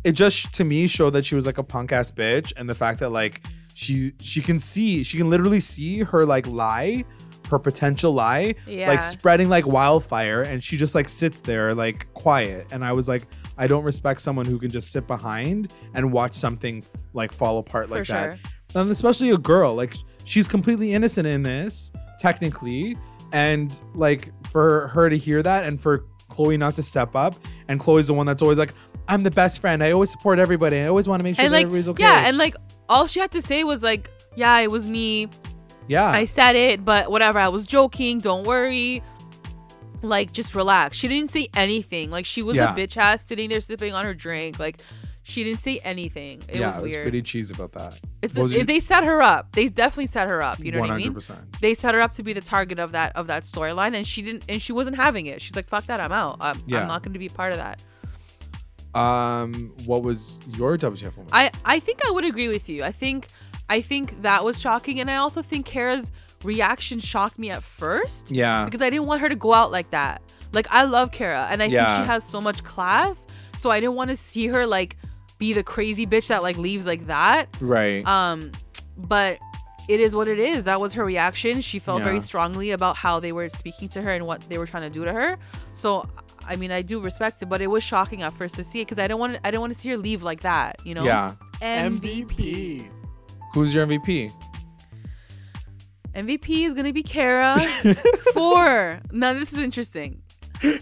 it 0.04 0.12
just 0.12 0.54
to 0.54 0.64
me 0.64 0.86
showed 0.86 1.14
that 1.14 1.26
she 1.26 1.34
was 1.34 1.48
like 1.48 1.58
a 1.58 1.64
punk 1.64 1.92
ass 1.92 2.12
bitch, 2.12 2.54
and 2.56 2.70
the 2.70 2.76
fact 2.76 3.00
that 3.00 3.10
like 3.10 3.42
she 3.74 4.12
she 4.22 4.42
can 4.42 4.60
see, 4.60 5.02
she 5.02 5.18
can 5.18 5.32
literally 5.32 5.60
see 5.60 6.02
her 6.02 6.28
like 6.28 6.46
lie, 6.46 7.04
her 7.50 7.60
potential 7.60 8.12
lie, 8.14 8.56
Yeah. 8.68 8.90
like 8.90 9.02
spreading 9.02 9.50
like 9.50 9.66
wildfire, 9.68 10.44
and 10.44 10.64
she 10.64 10.78
just 10.78 10.96
like 10.96 11.08
sits 11.10 11.42
there 11.42 11.74
like 11.74 12.12
quiet. 12.14 12.68
And 12.72 12.84
I 12.84 12.92
was 12.94 13.08
like, 13.08 13.28
I 13.58 13.68
don't 13.68 13.84
respect 13.84 14.22
someone 14.22 14.46
who 14.46 14.58
can 14.60 14.72
just 14.72 14.92
sit 14.92 15.08
behind 15.08 15.72
and 15.94 16.12
watch 16.12 16.34
something 16.34 16.84
like 17.14 17.32
fall 17.32 17.58
apart 17.60 17.90
like 17.90 18.06
For 18.06 18.12
that 18.14 18.40
sure. 18.74 18.82
and 18.82 18.92
especially 18.92 19.30
a 19.30 19.38
girl 19.38 19.74
like 19.76 19.94
she's 20.26 20.48
completely 20.48 20.94
innocent 20.94 21.26
in 21.28 21.44
this 21.44 21.92
technically 22.20 22.98
and 23.32 23.82
like 23.94 24.32
for 24.50 24.88
her 24.90 25.10
to 25.10 25.18
hear 25.18 25.42
that 25.44 25.64
and 25.66 25.80
for 25.82 26.04
chloe 26.30 26.58
not 26.58 26.76
to 26.76 26.84
step 26.84 27.16
up 27.16 27.36
and 27.70 27.80
chloe's 27.80 28.08
the 28.08 28.14
one 28.14 28.26
that's 28.26 28.42
always 28.42 28.58
like 28.58 28.74
i'm 29.08 29.24
the 29.24 29.32
best 29.32 29.60
friend 29.60 29.82
i 29.84 29.92
always 29.92 30.10
support 30.10 30.38
everybody 30.40 30.80
i 30.80 30.88
always 30.88 31.08
want 31.08 31.20
to 31.20 31.24
make 31.24 31.36
sure 31.36 31.46
and 31.46 31.54
that 31.54 31.58
like 31.58 31.66
everybody's 31.66 31.88
okay 31.88 32.04
yeah, 32.04 32.28
and 32.28 32.38
like 32.38 32.56
all 32.90 33.08
she 33.08 33.20
had 33.22 33.32
to 33.32 33.42
say 33.42 33.64
was 33.64 33.82
like, 33.84 34.12
yeah, 34.36 34.60
it 34.60 34.70
was 34.70 34.86
me. 34.86 35.28
Yeah 35.88 36.10
I 36.10 36.26
said 36.26 36.56
it, 36.56 36.84
but 36.86 37.10
whatever. 37.12 37.40
I 37.40 37.48
was 37.50 37.66
joking. 37.68 38.20
Don't 38.20 38.46
worry. 38.46 39.02
Like, 40.02 40.32
just 40.34 40.54
relax. 40.54 40.98
She 40.98 41.08
didn't 41.08 41.32
say 41.32 41.48
anything. 41.56 42.12
Like, 42.12 42.26
she 42.26 42.42
was 42.44 42.58
Yeah. 42.58 42.74
a 42.74 42.78
bitch 42.78 42.96
ass 42.98 43.26
sitting 43.26 43.50
there 43.50 43.62
sipping 43.62 43.94
on 43.94 44.06
her 44.06 44.14
drink. 44.14 44.60
Like, 44.60 44.82
she 45.24 45.44
didn't 45.44 45.60
say 45.60 45.80
anything. 45.84 46.44
It 46.48 46.60
yeah 46.60 46.68
was 46.68 46.76
it 46.76 46.82
was 46.84 46.94
weird. 46.94 47.04
pretty 47.06 47.22
cheesy 47.24 47.56
about 47.56 47.72
that 47.72 47.98
it's 48.22 48.36
What 48.36 48.44
was 48.44 48.54
it- 48.54 48.58
your- 48.58 48.66
they 48.66 48.80
set 48.80 49.04
her 49.04 49.24
up. 49.24 49.52
They 49.54 49.66
definitely 49.68 50.06
set 50.06 50.28
her 50.28 50.44
up. 50.44 50.60
You 50.60 50.72
know 50.72 50.80
what 50.80 50.92
I 50.92 50.98
mean? 50.98 51.14
100% 51.14 51.60
They 51.62 51.74
set 51.74 51.96
her 51.96 52.02
up 52.02 52.12
to 52.14 52.24
be 52.24 52.34
the 52.34 52.42
target 52.42 52.78
of 52.78 52.92
that 52.92 53.16
of 53.16 53.26
that 53.28 53.42
storyline, 53.44 53.96
and 53.96 54.06
she 54.06 54.22
didn't. 54.22 54.44
And 54.48 54.62
she 54.62 54.72
wasn't 54.74 54.98
having 54.98 55.26
it. 55.26 55.42
She's 55.42 55.56
like, 55.56 55.68
"Fuck 55.68 55.88
that, 55.88 56.00
I'm 56.00 56.12
out. 56.12 56.38
I'm, 56.40 56.62
Yeah. 56.68 56.82
I'm 56.82 56.88
not 56.88 57.02
going 57.02 57.14
to 57.14 57.20
be 57.20 57.30
part 57.30 57.52
of 57.54 57.58
that." 57.58 57.80
um 58.94 59.74
what 59.86 60.04
was 60.04 60.40
your 60.56 60.78
wtf 60.78 61.18
moment 61.18 61.30
I 61.34 61.52
I 61.66 61.80
think 61.82 62.00
I 62.08 62.12
would 62.12 62.24
agree 62.24 62.48
with 62.48 62.70
you. 62.70 62.84
I 62.84 62.94
think 62.94 63.28
I 63.70 63.82
think 63.82 64.22
that 64.22 64.44
was 64.44 64.60
shocking, 64.62 65.00
and 65.00 65.10
I 65.10 65.16
also 65.16 65.42
think 65.42 65.66
Kara's 65.66 66.12
reaction 66.44 67.00
shocked 67.00 67.40
me 67.40 67.50
at 67.50 67.64
first. 67.64 68.30
yeah 68.32 68.66
because 68.66 68.82
I 68.82 68.90
didn't 68.92 69.08
want 69.08 69.22
her 69.22 69.30
to 69.30 69.36
go 69.36 69.54
out 69.54 69.72
like 69.72 69.90
that. 69.92 70.22
Like 70.52 70.68
I 70.72 70.84
love 70.84 71.12
Kara 71.12 71.48
and 71.50 71.62
I 71.64 71.66
Yeah. 71.66 71.88
think 71.96 72.04
she 72.04 72.08
has 72.08 72.24
so 72.24 72.40
much 72.40 72.64
class, 72.64 73.26
so 73.58 73.72
I 73.72 73.80
didn't 73.80 73.96
want 73.96 74.10
to 74.12 74.16
see 74.16 74.48
her 74.48 74.68
like 74.68 74.96
be 75.40 75.54
the 75.54 75.64
crazy 75.64 76.06
bitch 76.06 76.28
that 76.28 76.44
like 76.44 76.58
leaves 76.58 76.86
like 76.86 77.08
that. 77.08 77.48
right 77.60 78.06
Um 78.08 78.52
but 78.98 79.40
it 79.90 80.00
is 80.00 80.16
what 80.16 80.28
it 80.28 80.40
is. 80.40 80.64
That 80.64 80.80
was 80.80 80.94
her 80.94 81.04
reaction. 81.06 81.62
She 81.62 81.78
felt 81.80 82.00
Yeah. 82.00 82.06
very 82.06 82.20
strongly 82.20 82.72
about 82.72 82.96
how 82.96 83.20
they 83.20 83.32
were 83.32 83.50
speaking 83.50 83.88
to 83.90 84.02
her 84.02 84.12
and 84.12 84.26
what 84.26 84.48
they 84.50 84.58
were 84.58 84.66
trying 84.68 84.84
to 84.84 84.90
do 84.90 85.04
to 85.06 85.12
her. 85.14 85.38
So 85.74 86.08
I 86.48 86.56
mean, 86.56 86.72
I 86.72 86.84
do 86.84 87.00
respect 87.00 87.42
it, 87.42 87.48
but 87.50 87.60
it 87.62 87.68
was 87.68 87.84
shocking 87.84 88.22
at 88.22 88.32
first 88.34 88.56
to 88.56 88.64
see 88.64 88.82
it 88.82 88.86
because 88.86 89.00
I 89.00 89.08
don't 89.08 89.20
want 89.20 89.38
I 89.44 89.50
didn't 89.52 89.62
want 89.62 89.74
to 89.74 89.80
see 89.80 89.90
her 89.90 89.98
leave 89.98 90.22
like 90.24 90.42
that, 90.42 90.78
you 90.86 90.94
know? 90.94 91.04
yeah 91.06 91.34
MVP. 91.62 92.88
Who's 93.56 93.74
your 93.74 93.88
mvp 93.88 94.32
MVP 96.14 96.66
is 96.66 96.74
gonna 96.74 96.94
be 96.94 97.04
Kara. 97.04 97.60
Four. 98.34 99.02
Now 99.12 99.34
this 99.34 99.52
is 99.52 99.60
interesting. 99.60 100.22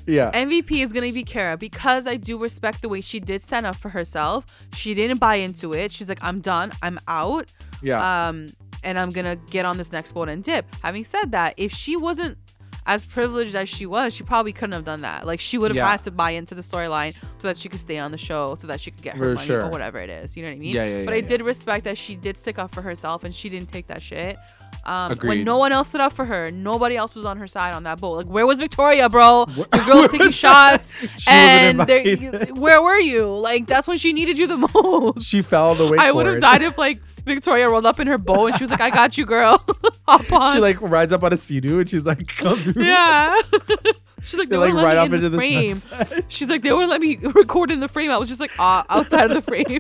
yeah 0.06 0.30
MVP 0.32 0.84
is 0.84 0.94
gonna 0.94 1.12
be 1.12 1.24
Kara 1.24 1.58
because 1.58 2.06
I 2.06 2.18
do 2.18 2.38
respect 2.38 2.84
the 2.84 2.90
way 2.90 3.02
she 3.02 3.20
did 3.20 3.42
stand 3.42 3.66
up 3.66 3.76
for 3.78 3.90
herself. 3.90 4.46
She 4.74 4.94
didn't 4.94 5.18
buy 5.18 5.36
into 5.36 5.74
it. 5.74 5.92
She's 5.92 6.08
like, 6.08 6.24
I'm 6.24 6.40
done. 6.40 6.72
I'm 6.84 7.00
out. 7.08 7.52
yeah 7.82 8.28
Um, 8.28 8.50
and 8.84 9.00
I'm 9.00 9.10
gonna 9.10 9.36
get 9.36 9.66
on 9.66 9.78
this 9.78 9.92
next 9.92 10.12
boat 10.12 10.30
and 10.30 10.44
dip. 10.44 10.66
Having 10.84 11.06
said 11.06 11.32
that, 11.32 11.56
if 11.58 11.72
she 11.72 11.96
wasn't 11.98 12.38
as 12.86 13.06
privileged 13.06 13.56
as 13.56 13.70
she 13.70 13.86
was, 13.86 14.14
she 14.14 14.24
probably 14.24 14.52
couldn't 14.54 14.74
have 14.74 14.84
done 14.86 15.02
that. 15.02 15.26
Like 15.26 15.40
she 15.40 15.58
would 15.58 15.72
have 15.72 15.76
Yeah. 15.78 15.90
had 15.92 16.04
to 16.04 16.12
buy 16.12 16.32
into 16.32 16.54
the 16.56 16.62
storyline 16.62 17.16
so 17.38 17.48
that 17.48 17.58
she 17.58 17.70
could 17.70 17.80
stay 17.80 17.98
on 17.98 18.12
the 18.12 18.18
show, 18.18 18.56
so 18.56 18.68
that 18.68 18.80
she 18.82 18.92
could 18.92 19.02
get 19.02 19.16
her 19.16 19.32
For 19.32 19.36
money 19.36 19.46
sure. 19.48 19.64
or 19.66 19.70
whatever 19.70 19.98
it 20.00 20.10
is. 20.10 20.36
You 20.36 20.44
know 20.44 20.50
what 20.50 20.56
I 20.56 20.60
mean? 20.60 20.76
Yeah, 20.76 20.86
yeah, 20.86 21.06
But 21.06 21.12
yeah, 21.12 21.18
I 21.18 21.22
did 21.22 21.42
respect 21.42 21.86
that 21.86 21.98
she 21.98 22.16
did 22.16 22.38
stick 22.38 22.60
up 22.60 22.74
for 22.74 22.82
herself 22.82 23.24
and 23.24 23.34
she 23.34 23.48
didn't 23.50 23.70
take 23.70 23.88
that 23.88 24.02
shit. 24.02 24.38
Um, 24.86 25.14
Agreed. 25.14 25.30
when 25.30 25.44
no 25.46 25.58
one 25.58 25.72
else 25.72 25.88
stood 25.90 26.02
up 26.02 26.12
for 26.12 26.26
her, 26.26 26.52
nobody 26.52 26.98
else 26.98 27.16
was 27.16 27.24
on 27.24 27.38
her 27.38 27.48
side 27.48 27.74
on 27.74 27.84
that 27.84 28.02
boat. 28.02 28.18
Like, 28.18 28.26
where 28.26 28.46
was 28.46 28.60
Victoria, 28.60 29.08
bro? 29.08 29.46
The 29.46 29.84
girls 29.88 30.12
taking 30.12 30.32
shots, 30.32 30.92
and 31.30 31.78
wasn't 31.78 31.88
there- 31.88 32.00
invited. 32.00 32.50
you- 32.50 32.56
where 32.56 32.82
were 32.82 33.00
you? 33.00 33.34
Like, 33.38 33.66
that's 33.66 33.88
when 33.88 33.98
she 33.98 34.12
needed 34.12 34.38
you 34.38 34.46
the 34.46 34.58
most. 34.74 35.26
she 35.26 35.42
fell 35.42 35.74
the 35.76 35.86
wakeboard 35.86 36.00
I 36.00 36.12
would 36.12 36.26
have 36.26 36.42
died 36.42 36.64
if 36.64 36.78
like 36.78 37.00
Victoria 37.26 37.70
rolled 37.70 37.86
up 37.86 38.00
in 38.00 38.08
her 38.08 38.18
bow 38.18 38.48
and 38.48 38.56
she 38.56 38.64
was 38.64 38.70
like, 38.70 38.82
"I 38.82 38.90
got 38.90 39.18
you, 39.18 39.26
girl. 39.26 39.64
Hop 40.08 40.32
on." 40.32 40.54
she 40.54 40.60
like 40.60 40.82
rides 40.82 41.14
up 41.14 41.24
on 41.24 41.34
a 41.34 41.38
sea-doo 41.38 41.80
and 41.80 41.90
she's 41.90 42.06
like 42.06 42.28
come 42.28 42.60
through 42.60 42.84
yeah. 42.84 43.42
She's 44.22 44.40
like, 44.40 44.48
they 44.48 44.56
they 44.56 44.72
like 44.72 44.74
right 44.74 44.96
off 44.96 45.08
in 45.08 45.16
into 45.16 45.28
the 45.28 45.38
frame. 45.38 45.74
sunset 45.74 46.26
She's 46.30 46.48
like, 46.48 46.62
they 46.62 46.72
wouldn't 46.72 46.90
let 46.90 47.02
me 47.02 47.18
record 47.18 47.72
in 47.72 47.82
the 47.82 47.90
frame. 47.90 48.10
I 48.10 48.18
was 48.18 48.30
just 48.30 48.40
like, 48.40 48.52
ah, 48.58 48.86
outside 48.90 49.26
of 49.26 49.32
the 49.32 49.42
frame. 49.42 49.80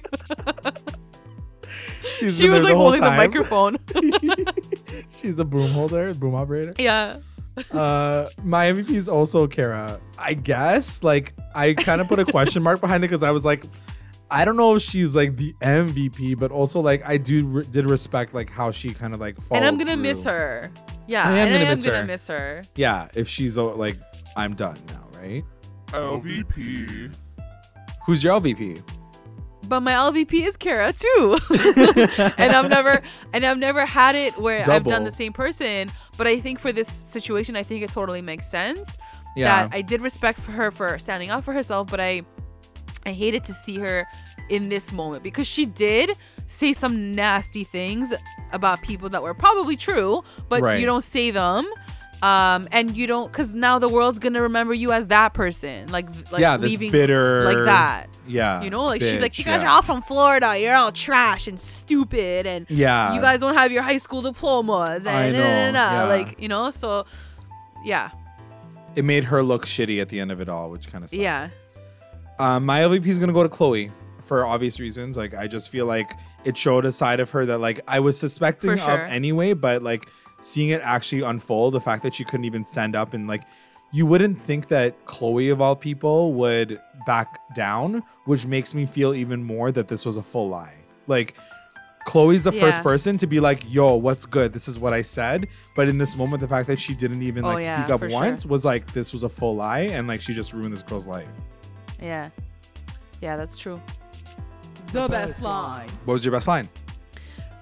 she's 2.17 2.37
she 2.37 2.49
was 2.49 2.61
like 2.61 2.73
the 2.73 2.77
holding 2.77 2.99
the 2.99 3.11
microphone. 3.11 3.77
She's 5.09 5.39
a 5.39 5.45
boom 5.45 5.71
holder, 5.71 6.13
boom 6.13 6.35
operator. 6.35 6.73
yeah. 6.77 7.19
Uh, 7.71 8.27
my 8.43 8.65
MVP 8.65 8.89
is 8.89 9.07
also 9.07 9.47
Kara. 9.47 10.01
I 10.17 10.33
guess. 10.33 11.03
Like, 11.03 11.33
I 11.55 11.73
kind 11.73 12.01
of 12.01 12.07
put 12.07 12.19
a 12.19 12.25
question 12.25 12.63
mark 12.63 12.81
behind 12.81 13.03
it 13.05 13.07
because 13.07 13.23
I 13.23 13.31
was 13.31 13.45
like, 13.45 13.63
I 14.33 14.45
don't 14.45 14.57
know 14.57 14.75
if 14.75 14.81
she's 14.81 15.15
like 15.15 15.37
the 15.37 15.53
MVP, 15.61 16.37
but 16.39 16.51
also 16.51 16.79
like 16.81 17.07
I 17.07 17.17
do 17.17 17.45
re- 17.45 17.65
did 17.69 17.85
respect 17.85 18.33
like 18.33 18.49
how 18.49 18.71
she 18.71 18.93
kind 18.93 19.13
of 19.13 19.19
like 19.19 19.37
And 19.51 19.63
I'm 19.63 19.77
gonna 19.77 19.93
through. 19.93 20.01
miss 20.01 20.23
her. 20.23 20.71
Yeah. 21.07 21.23
I 21.27 21.31
am 21.31 21.37
and 21.37 21.51
gonna 21.53 21.59
I 21.59 21.61
am 21.67 21.69
miss 21.69 21.85
gonna 21.85 21.97
her. 21.99 22.05
miss 22.05 22.27
her. 22.27 22.63
Yeah, 22.75 23.07
if 23.13 23.27
she's 23.29 23.57
uh, 23.57 23.65
like, 23.75 23.97
I'm 24.35 24.55
done 24.55 24.79
now, 24.87 25.07
right? 25.19 25.43
LVP. 25.89 27.13
Who's 28.05 28.23
your 28.23 28.39
LVP? 28.39 28.81
but 29.69 29.79
my 29.79 29.93
LVP 29.93 30.45
is 30.45 30.57
Kara 30.57 30.91
too. 30.91 31.37
and 32.37 32.51
I've 32.51 32.69
never 32.69 33.01
and 33.33 33.45
I've 33.45 33.57
never 33.57 33.85
had 33.85 34.13
it 34.13 34.37
where 34.37 34.69
I've 34.69 34.83
done 34.83 35.05
the 35.05 35.11
same 35.11 35.31
person. 35.31 35.89
But 36.17 36.27
I 36.27 36.39
think 36.41 36.59
for 36.59 36.71
this 36.73 37.01
situation, 37.05 37.55
I 37.55 37.63
think 37.63 37.81
it 37.81 37.89
totally 37.89 38.21
makes 38.21 38.45
sense. 38.49 38.97
Yeah. 39.37 39.63
That 39.67 39.73
I 39.75 39.81
did 39.81 40.01
respect 40.01 40.39
for 40.39 40.51
her 40.51 40.69
for 40.69 40.99
standing 40.99 41.31
up 41.31 41.43
for 41.45 41.53
herself, 41.53 41.87
but 41.89 41.99
I 42.01 42.23
I 43.05 43.11
hated 43.11 43.43
to 43.45 43.53
see 43.53 43.77
her 43.79 44.07
in 44.49 44.69
this 44.69 44.91
moment 44.91 45.23
because 45.23 45.47
she 45.47 45.65
did 45.65 46.11
say 46.47 46.73
some 46.73 47.15
nasty 47.15 47.63
things 47.63 48.13
about 48.51 48.81
people 48.81 49.09
that 49.09 49.23
were 49.23 49.33
probably 49.33 49.75
true, 49.75 50.23
but 50.49 50.61
Right. 50.61 50.79
you 50.79 50.85
don't 50.85 51.03
say 51.03 51.31
them. 51.31 51.65
Um, 52.21 52.69
and 52.71 52.95
you 52.95 53.05
don't, 53.05 53.29
cause 53.33 53.51
now 53.53 53.79
the 53.79 53.89
world's 53.89 54.17
gonna 54.17 54.41
remember 54.41 54.73
you 54.73 54.93
as 54.93 55.07
that 55.07 55.33
person, 55.33 55.89
like, 55.91 56.07
like 56.31 56.39
yeah, 56.39 56.55
this 56.55 56.71
leaving 56.71 56.89
bitter 56.89 57.43
like 57.43 57.65
that. 57.65 58.07
Yeah. 58.25 58.61
You 58.61 58.69
know, 58.69 58.85
like 58.85 59.01
she's 59.01 59.19
like, 59.19 59.37
you 59.37 59.43
guys 59.43 59.59
yeah. 59.61 59.67
are 59.67 59.71
all 59.71 59.81
from 59.81 60.01
Florida. 60.01 60.57
You're 60.57 60.75
all 60.75 60.93
trash 60.93 61.49
and 61.49 61.59
stupid, 61.59 62.47
and 62.47 62.65
Yeah. 62.69 63.13
you 63.13 63.19
guys 63.19 63.41
don't 63.41 63.55
have 63.55 63.73
your 63.73 63.81
high 63.83 63.97
school 63.97 64.21
diplomas. 64.21 65.05
And 65.05 65.09
I 65.09 65.31
na- 65.31 65.37
na- 65.37 65.43
na- 65.43 65.71
know, 65.71 65.97
yeah. 65.97 66.03
like 66.23 66.39
you 66.39 66.47
know. 66.47 66.69
So, 66.71 67.05
yeah, 67.83 68.11
it 68.95 69.03
made 69.03 69.25
her 69.25 69.43
look 69.43 69.65
shitty 69.65 69.99
at 70.01 70.07
the 70.07 70.21
end 70.21 70.31
of 70.31 70.39
it 70.39 70.47
all, 70.47 70.69
which 70.69 70.89
kind 70.89 71.03
of 71.03 71.09
sucks. 71.09 71.17
yeah, 71.19 71.49
Um, 72.39 72.65
my 72.65 72.79
LVP 72.79 73.05
is 73.07 73.19
gonna 73.19 73.33
go 73.33 73.43
to 73.43 73.49
Chloe 73.49 73.91
for 74.21 74.45
obvious 74.45 74.79
reasons. 74.79 75.17
Like 75.17 75.33
I 75.35 75.47
just 75.47 75.69
feel 75.69 75.85
like 75.85 76.13
it 76.45 76.57
showed 76.57 76.85
a 76.85 76.91
side 76.91 77.19
of 77.19 77.29
her 77.31 77.45
that 77.45 77.59
like 77.59 77.81
I 77.87 77.99
was 77.99 78.17
suspecting 78.17 78.77
For 78.77 78.91
of 78.91 78.99
anyway, 79.01 79.53
but 79.53 79.83
like 79.83 80.05
seeing 80.39 80.69
it 80.69 80.81
actually 80.83 81.21
unfold, 81.21 81.73
the 81.73 81.81
fact 81.81 82.03
that 82.03 82.13
she 82.13 82.23
couldn't 82.23 82.45
even 82.45 82.63
stand 82.63 82.95
up 82.95 83.13
and 83.13 83.27
like 83.27 83.43
you 83.91 84.05
wouldn't 84.07 84.41
think 84.41 84.69
that 84.69 85.05
Chloe 85.05 85.49
of 85.49 85.61
all 85.61 85.75
people 85.75 86.33
would 86.33 86.81
back 87.05 87.39
down, 87.53 88.01
which 88.25 88.45
makes 88.47 88.73
me 88.73 88.85
feel 88.87 89.13
even 89.13 89.43
more 89.43 89.71
that 89.71 89.87
this 89.87 90.03
was 90.05 90.17
a 90.17 90.23
full 90.23 90.49
lie. 90.49 90.73
Like 91.05 91.35
Chloe's 92.05 92.43
the 92.43 92.51
first 92.51 92.81
person 92.81 93.17
to 93.17 93.27
be 93.27 93.39
like, 93.39 93.71
"Yo, 93.71 93.95
what's 93.95 94.25
good? 94.25 94.51
This 94.51 94.67
is 94.67 94.77
what 94.79 94.93
I 94.93 95.03
said." 95.03 95.47
But 95.75 95.87
in 95.87 95.97
this 95.99 96.17
moment, 96.17 96.41
the 96.41 96.47
fact 96.47 96.67
that 96.67 96.79
she 96.79 96.93
didn't 96.93 97.21
even 97.21 97.45
Oh, 97.45 97.49
like 97.49 97.65
yeah, 97.65 97.81
speak 97.81 97.93
up 97.93 97.99
for 98.01 98.09
sure. 98.09 98.19
once 98.19 98.45
was 98.45 98.65
like, 98.65 98.91
"This 98.93 99.13
was 99.13 99.23
a 99.23 99.29
full 99.29 99.55
lie," 99.55 99.81
and 99.81 100.07
like 100.07 100.19
she 100.19 100.33
just 100.33 100.51
ruined 100.53 100.73
this 100.73 100.81
girl's 100.83 101.07
life. 101.07 101.27
Yeah, 102.03 102.29
yeah. 103.21 103.37
That's 103.37 103.57
true. 103.57 103.81
The 104.91 105.07
best 105.07 105.41
line. 105.41 105.89
What 106.05 106.13
was 106.15 106.25
your 106.25 106.31
best 106.31 106.47
line? 106.47 106.69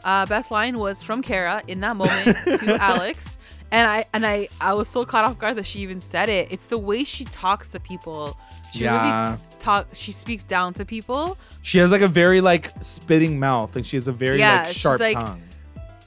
Uh, 0.04 0.25
best 0.25 0.49
line 0.51 0.77
was 0.80 1.01
from 1.04 1.21
Kara 1.21 1.62
in 1.67 1.80
that 1.82 1.95
moment 1.95 2.36
to 2.60 2.75
Alex, 2.82 3.38
and 3.71 3.88
I 3.88 4.06
and 4.13 4.25
I 4.25 4.49
I 4.60 4.73
was 4.73 4.88
so 4.89 5.06
caught 5.06 5.23
off 5.25 5.38
guard 5.38 5.56
that 5.58 5.65
she 5.65 5.80
even 5.80 6.01
said 6.01 6.27
it. 6.27 6.47
It's 6.51 6.65
the 6.65 6.77
way 6.77 7.04
she 7.04 7.23
talks 7.25 7.69
to 7.69 7.80
people. 7.80 8.36
She 8.73 8.84
Yeah. 8.86 9.27
really 9.30 9.38
talk. 9.60 9.88
She 9.93 10.12
speaks 10.12 10.43
down 10.43 10.73
to 10.75 10.86
people. 10.86 11.38
She 11.62 11.77
has 11.77 11.91
like 11.91 12.01
a 12.01 12.08
very 12.08 12.41
like 12.41 12.71
spitting 12.82 13.39
mouth. 13.39 13.75
and 13.75 13.86
she 13.86 13.95
has 13.95 14.08
a 14.08 14.12
very 14.13 14.39
Yeah, 14.39 14.58
like 14.60 14.67
she's 14.69 14.77
sharp 14.77 14.99
like- 14.99 15.13
tongue. 15.13 15.41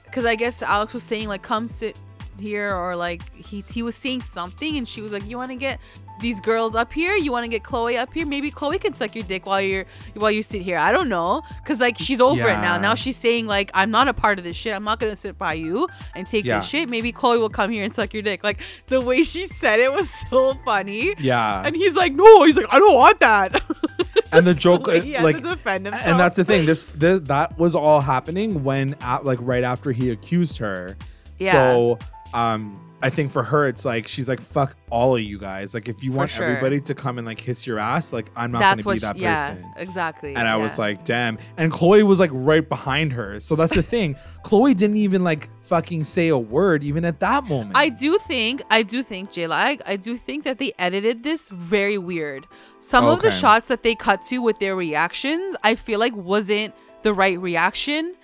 because 0.03 0.25
I 0.25 0.35
guess 0.35 0.61
Alex 0.61 0.93
was 0.93 1.03
saying 1.03 1.27
like 1.29 1.41
come 1.41 1.67
sit 1.69 1.97
here 2.39 2.75
or 2.75 2.97
like 2.97 3.21
he 3.33 3.63
he 3.71 3.81
was 3.81 3.95
saying 3.95 4.21
something 4.21 4.75
and 4.77 4.85
she 4.87 5.01
was 5.01 5.13
like 5.13 5.23
you 5.25 5.37
want 5.37 5.51
to 5.51 5.55
get 5.55 5.79
these 6.21 6.39
girls 6.39 6.75
up 6.75 6.93
here 6.93 7.15
you 7.15 7.31
want 7.31 7.43
to 7.43 7.49
get 7.49 7.63
Chloe 7.63 7.97
up 7.97 8.13
here 8.13 8.25
maybe 8.25 8.49
Chloe 8.51 8.79
can 8.79 8.93
suck 8.93 9.15
your 9.15 9.23
dick 9.25 9.45
while 9.45 9.59
you're 9.61 9.85
while 10.13 10.31
you 10.31 10.41
sit 10.41 10.61
here 10.61 10.77
I 10.77 10.91
don't 10.91 11.09
know 11.09 11.41
because 11.63 11.79
like 11.81 11.97
she's 11.97 12.21
over 12.21 12.47
it 12.47 12.59
now 12.61 12.77
now 12.79 12.95
she's 12.95 13.17
saying 13.17 13.47
like 13.47 13.69
I'm 13.73 13.91
not 13.91 14.07
a 14.07 14.13
part 14.13 14.37
of 14.37 14.43
this 14.45 14.55
shit 14.55 14.73
I'm 14.75 14.83
not 14.83 14.99
gonna 14.99 15.15
sit 15.15 15.37
by 15.37 15.53
you 15.53 15.87
and 16.15 16.25
take 16.27 16.45
Yeah. 16.45 16.59
this 16.59 16.67
shit 16.69 16.89
maybe 16.89 17.11
Chloe 17.11 17.37
will 17.37 17.49
come 17.49 17.69
here 17.71 17.83
and 17.83 17.93
suck 17.93 18.13
your 18.13 18.23
dick 18.23 18.43
like 18.43 18.59
the 18.87 19.01
way 19.01 19.23
she 19.23 19.47
said 19.47 19.79
it 19.79 19.91
was 19.91 20.09
so 20.29 20.57
funny 20.63 21.15
Yeah. 21.19 21.63
and 21.65 21.75
he's 21.75 21.95
like 21.95 22.13
no 22.13 22.43
he's 22.43 22.55
like 22.55 22.67
I 22.69 22.79
don't 22.79 22.95
want 22.95 23.19
that 23.19 23.61
And 24.31 24.45
the 24.45 24.53
joke, 24.53 24.87
Like, 24.87 25.05
like, 25.21 25.35
to 25.37 25.41
defend 25.43 25.85
himself 25.85 26.07
and 26.07 26.19
that's 26.19 26.35
the 26.35 26.43
thing. 26.43 26.65
This, 26.65 26.83
this 26.85 27.19
that 27.27 27.57
was 27.57 27.73
all 27.73 28.01
happening 28.01 28.63
when, 28.65 28.95
at, 28.99 29.23
like, 29.23 29.37
right 29.41 29.63
after 29.63 29.93
he 29.93 30.09
accused 30.09 30.57
her. 30.57 30.97
Yeah. 31.37 31.51
So, 31.53 31.99
um, 32.33 32.84
I 33.01 33.09
think 33.09 33.31
for 33.31 33.43
her, 33.43 33.67
it's 33.67 33.85
like 33.85 34.07
she's 34.07 34.27
like, 34.27 34.41
"Fuck 34.41 34.75
all 34.89 35.15
of 35.15 35.21
you 35.21 35.37
guys." 35.37 35.73
Like, 35.73 35.87
if 35.87 36.03
you 36.03 36.11
want 36.11 36.31
sure. 36.31 36.45
everybody 36.45 36.79
to 36.81 36.95
come 36.95 37.17
and 37.17 37.27
like 37.27 37.37
kiss 37.37 37.67
your 37.67 37.77
ass, 37.77 38.13
like, 38.13 38.31
I'm 38.35 38.51
not 38.51 38.59
that's 38.59 38.83
gonna 38.83 38.95
be 38.95 38.99
that 38.99 39.15
she- 39.17 39.21
yeah 39.21 39.47
person. 39.49 39.73
exactly 39.77 40.35
And 40.35 40.47
I 40.47 40.55
was 40.57 40.77
like, 40.77 41.03
damn. 41.03 41.37
And 41.57 41.71
Chloe 41.71 42.03
was 42.03 42.19
like 42.19 42.31
right 42.33 42.67
behind 42.67 43.13
her. 43.13 43.39
So 43.39 43.55
that's 43.55 43.75
the 43.75 43.83
thing. 43.95 44.15
Chloe 44.43 44.73
didn't 44.73 44.97
even 44.97 45.23
like 45.23 45.49
fucking 45.63 46.03
say 46.03 46.29
a 46.29 46.37
word 46.37 46.83
even 46.83 47.05
at 47.05 47.19
that 47.19 47.43
moment. 47.43 47.75
I 47.75 47.89
do 47.89 48.17
think, 48.19 48.61
I 48.69 48.83
do 48.83 49.03
think, 49.03 49.31
J-Lag, 49.31 49.81
I 49.85 49.95
do 49.95 50.15
think 50.15 50.43
that 50.43 50.59
they 50.59 50.73
edited 50.77 51.23
this 51.23 51.49
very 51.49 51.97
weird. 51.97 52.47
Some 52.79 53.05
of 53.05 53.21
the 53.21 53.31
shots 53.31 53.67
that 53.69 53.83
they 53.83 53.95
cut 53.95 54.21
to 54.23 54.39
with 54.39 54.59
their 54.59 54.75
reactions, 54.75 55.55
I 55.63 55.75
feel 55.75 55.99
like 55.99 56.15
wasn't 56.15 56.73
the 57.01 57.13
right 57.13 57.39
reaction. 57.39 58.15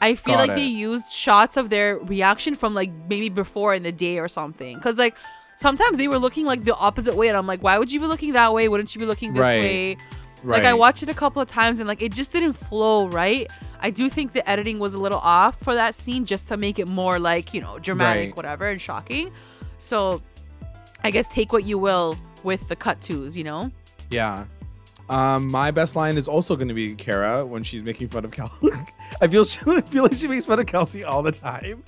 I 0.00 0.14
feel 0.14 0.34
Got 0.34 0.48
like 0.48 0.56
they 0.56 0.64
used 0.66 1.08
shots 1.10 1.56
of 1.56 1.70
their 1.70 1.98
reaction 1.98 2.54
from 2.54 2.74
like 2.74 2.90
maybe 3.08 3.28
before 3.28 3.74
in 3.74 3.82
the 3.82 3.92
day 3.92 4.18
or 4.18 4.28
something. 4.28 4.78
Cause 4.80 4.98
like 4.98 5.16
sometimes 5.56 5.96
they 5.96 6.06
were 6.08 6.18
looking 6.18 6.44
like 6.44 6.64
the 6.64 6.74
opposite 6.76 7.16
way, 7.16 7.28
and 7.28 7.36
I'm 7.36 7.46
like, 7.46 7.62
why 7.62 7.78
would 7.78 7.90
you 7.90 8.00
be 8.00 8.06
looking 8.06 8.34
that 8.34 8.52
way? 8.52 8.68
Wouldn't 8.68 8.94
you 8.94 8.98
be 9.00 9.06
looking 9.06 9.32
this 9.32 9.40
Right. 9.40 9.60
way? 9.60 9.96
Right. 10.42 10.58
Like 10.58 10.64
I 10.64 10.74
watched 10.74 11.02
it 11.02 11.08
a 11.08 11.14
couple 11.14 11.40
of 11.40 11.48
times 11.48 11.78
and 11.80 11.88
like 11.88 12.02
it 12.02 12.12
just 12.12 12.30
didn't 12.30 12.52
flow 12.52 13.08
right. 13.08 13.50
I 13.80 13.90
do 13.90 14.08
think 14.10 14.32
the 14.32 14.48
editing 14.48 14.78
was 14.78 14.92
a 14.94 14.98
little 14.98 15.18
off 15.18 15.58
for 15.62 15.74
that 15.74 15.94
scene 15.94 16.26
just 16.26 16.46
to 16.48 16.56
make 16.58 16.78
it 16.78 16.86
more 16.86 17.18
like, 17.18 17.54
you 17.54 17.60
know, 17.62 17.78
dramatic, 17.78 18.28
Right. 18.30 18.36
whatever, 18.36 18.68
and 18.68 18.80
shocking. 18.80 19.32
So 19.78 20.20
I 21.02 21.10
guess 21.10 21.28
take 21.28 21.52
what 21.52 21.64
you 21.64 21.78
will 21.78 22.18
with 22.42 22.68
the 22.68 22.76
cut 22.76 23.00
twos, 23.00 23.36
you 23.36 23.44
know? 23.44 23.70
Yeah. 24.10 24.44
Um, 25.08 25.48
my 25.48 25.70
best 25.70 25.94
line 25.94 26.16
is 26.16 26.26
also 26.28 26.56
going 26.56 26.68
to 26.68 26.74
be 26.74 26.94
Kara 26.94 27.46
when 27.46 27.62
she's 27.62 27.82
making 27.82 28.08
fun 28.08 28.24
of 28.24 28.32
Kelsey. 28.32 28.70
I 29.20 29.28
feel 29.28 29.44
she, 29.44 29.60
I 29.66 29.80
feel 29.80 30.02
like 30.02 30.14
she 30.14 30.26
makes 30.28 30.46
fun 30.46 30.58
of 30.58 30.66
Kelsey 30.66 31.04
all 31.04 31.22
the 31.22 31.32
time, 31.32 31.84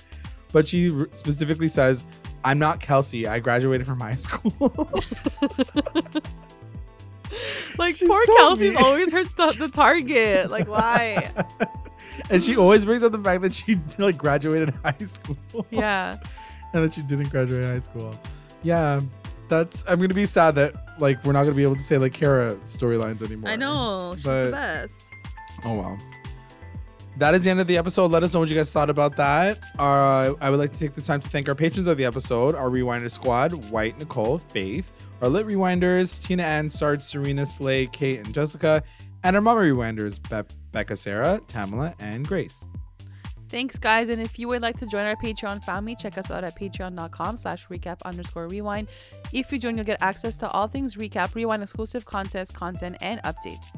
but 0.53 0.67
she 0.67 0.93
specifically 1.11 1.67
says, 1.67 2.05
"I'm 2.43 2.59
not 2.59 2.79
Kelsey. 2.79 3.27
I 3.27 3.39
graduated 3.39 3.85
from 3.87 3.99
high 3.99 4.15
school." 4.15 4.89
Like 7.77 7.95
She's 7.95 8.09
poor 8.09 8.25
so 8.25 8.35
Kelsey's 8.37 8.73
mean. 8.73 8.83
always 8.83 9.11
her 9.13 9.23
th- 9.23 9.57
the 9.57 9.69
target. 9.69 10.49
Like 10.49 10.67
why? 10.67 11.31
and 12.29 12.43
she 12.43 12.57
always 12.57 12.83
brings 12.83 13.03
up 13.03 13.11
the 13.13 13.19
fact 13.19 13.41
that 13.43 13.53
she 13.53 13.79
like 13.97 14.17
graduated 14.17 14.73
high 14.83 14.97
school. 15.05 15.37
yeah. 15.69 16.17
and 16.73 16.83
that 16.83 16.93
she 16.93 17.01
didn't 17.03 17.29
graduate 17.29 17.63
high 17.63 17.79
school. 17.79 18.19
Yeah, 18.63 18.99
that's. 19.49 19.83
I'm 19.87 19.99
gonna 19.99 20.13
be 20.13 20.25
sad 20.25 20.55
that 20.55 20.73
like 20.99 21.23
we're 21.25 21.33
not 21.33 21.43
gonna 21.43 21.55
be 21.55 21.63
able 21.63 21.75
to 21.75 21.81
say 21.81 21.97
like 21.97 22.13
Kara 22.13 22.55
storylines 22.63 23.21
anymore. 23.23 23.49
I 23.51 23.55
know. 23.55 24.13
She's 24.15 24.23
But- 24.23 24.45
the 24.45 24.51
best. 24.51 24.95
Oh 25.65 25.73
well. 25.75 25.97
That 27.17 27.35
is 27.35 27.43
the 27.43 27.49
end 27.49 27.59
of 27.59 27.67
the 27.67 27.77
episode. 27.77 28.11
Let 28.11 28.23
us 28.23 28.33
know 28.33 28.39
what 28.39 28.49
you 28.49 28.55
guys 28.55 28.71
thought 28.71 28.89
about 28.89 29.17
that. 29.17 29.59
Uh, 29.77 30.35
I 30.39 30.49
would 30.49 30.57
like 30.57 30.71
to 30.71 30.79
take 30.79 30.93
this 30.93 31.05
time 31.05 31.19
to 31.19 31.27
thank 31.27 31.49
our 31.49 31.55
patrons 31.55 31.85
of 31.87 31.97
the 31.97 32.05
episode, 32.05 32.55
our 32.55 32.69
Rewinder 32.69 33.11
squad, 33.11 33.51
White, 33.69 33.99
Nicole, 33.99 34.37
Faith, 34.37 34.89
our 35.21 35.27
Lit 35.27 35.45
Rewinders, 35.45 36.23
Tina 36.25 36.43
Ann, 36.43 36.69
Sarge, 36.69 37.01
Serena, 37.01 37.45
Slay, 37.45 37.87
Kate, 37.87 38.19
and 38.21 38.33
Jessica, 38.33 38.81
and 39.23 39.35
our 39.35 39.41
Mama 39.41 39.59
Rewinders, 39.59 40.17
Be- 40.29 40.55
Becca, 40.71 40.95
Sarah, 40.95 41.41
Tamala, 41.45 41.93
and 41.99 42.25
Grace. 42.25 42.65
Thanks, 43.49 43.79
guys. 43.79 44.09
And 44.09 44.21
if 44.21 44.37
you 44.37 44.47
would 44.47 44.61
like 44.61 44.77
to 44.79 44.85
join 44.85 45.05
our 45.05 45.15
Patreon 45.15 45.63
family, 45.63 45.95
check 45.95 46.17
us 46.17 46.29
out 46.29 46.43
at 46.43 46.57
patreon.com 46.57 47.37
slash 47.37 47.67
recap 47.67 47.99
underscore 48.05 48.47
rewind. 48.47 48.87
If 49.33 49.51
you 49.51 49.57
join, 49.57 49.75
you'll 49.75 49.85
get 49.85 50.01
access 50.01 50.37
to 50.37 50.49
all 50.51 50.67
things 50.67 50.95
recap, 50.95 51.33
rewind 51.33 51.63
exclusive 51.63 52.05
contests, 52.05 52.51
content, 52.51 52.97
and 53.01 53.21
updates. 53.23 53.71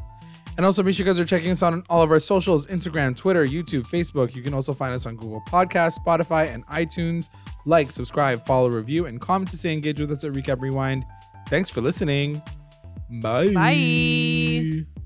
And 0.58 0.66
also 0.66 0.84
make 0.84 0.96
sure 0.96 1.06
you 1.06 1.10
guys 1.10 1.20
are 1.20 1.26
checking 1.26 1.52
us 1.52 1.64
out 1.64 1.72
on 1.72 1.84
all 1.90 2.02
of 2.02 2.12
our 2.12 2.20
socials 2.20 2.68
Instagram, 2.68 3.16
Twitter, 3.16 3.48
YouTube, 3.48 3.84
Facebook. 3.88 4.36
You 4.36 4.44
can 4.44 4.54
also 4.54 4.74
find 4.74 4.94
us 4.94 5.06
on 5.06 5.16
Google 5.16 5.42
Podcasts, 5.48 5.98
Spotify, 6.06 6.54
and 6.54 6.66
iTunes. 6.68 7.30
Like, 7.66 7.90
subscribe, 7.92 8.46
follow, 8.46 8.70
review, 8.70 9.06
and 9.06 9.22
comment 9.22 9.50
to 9.52 9.58
say 9.58 9.72
engage 9.72 10.02
with 10.02 10.12
us 10.12 10.26
at 10.26 10.34
Recap 10.34 10.62
Rewind. 10.62 11.06
Thanks 11.48 11.70
for 11.70 11.80
listening. 11.80 12.42
Bye. 13.10 13.54
Bye. 13.54 15.01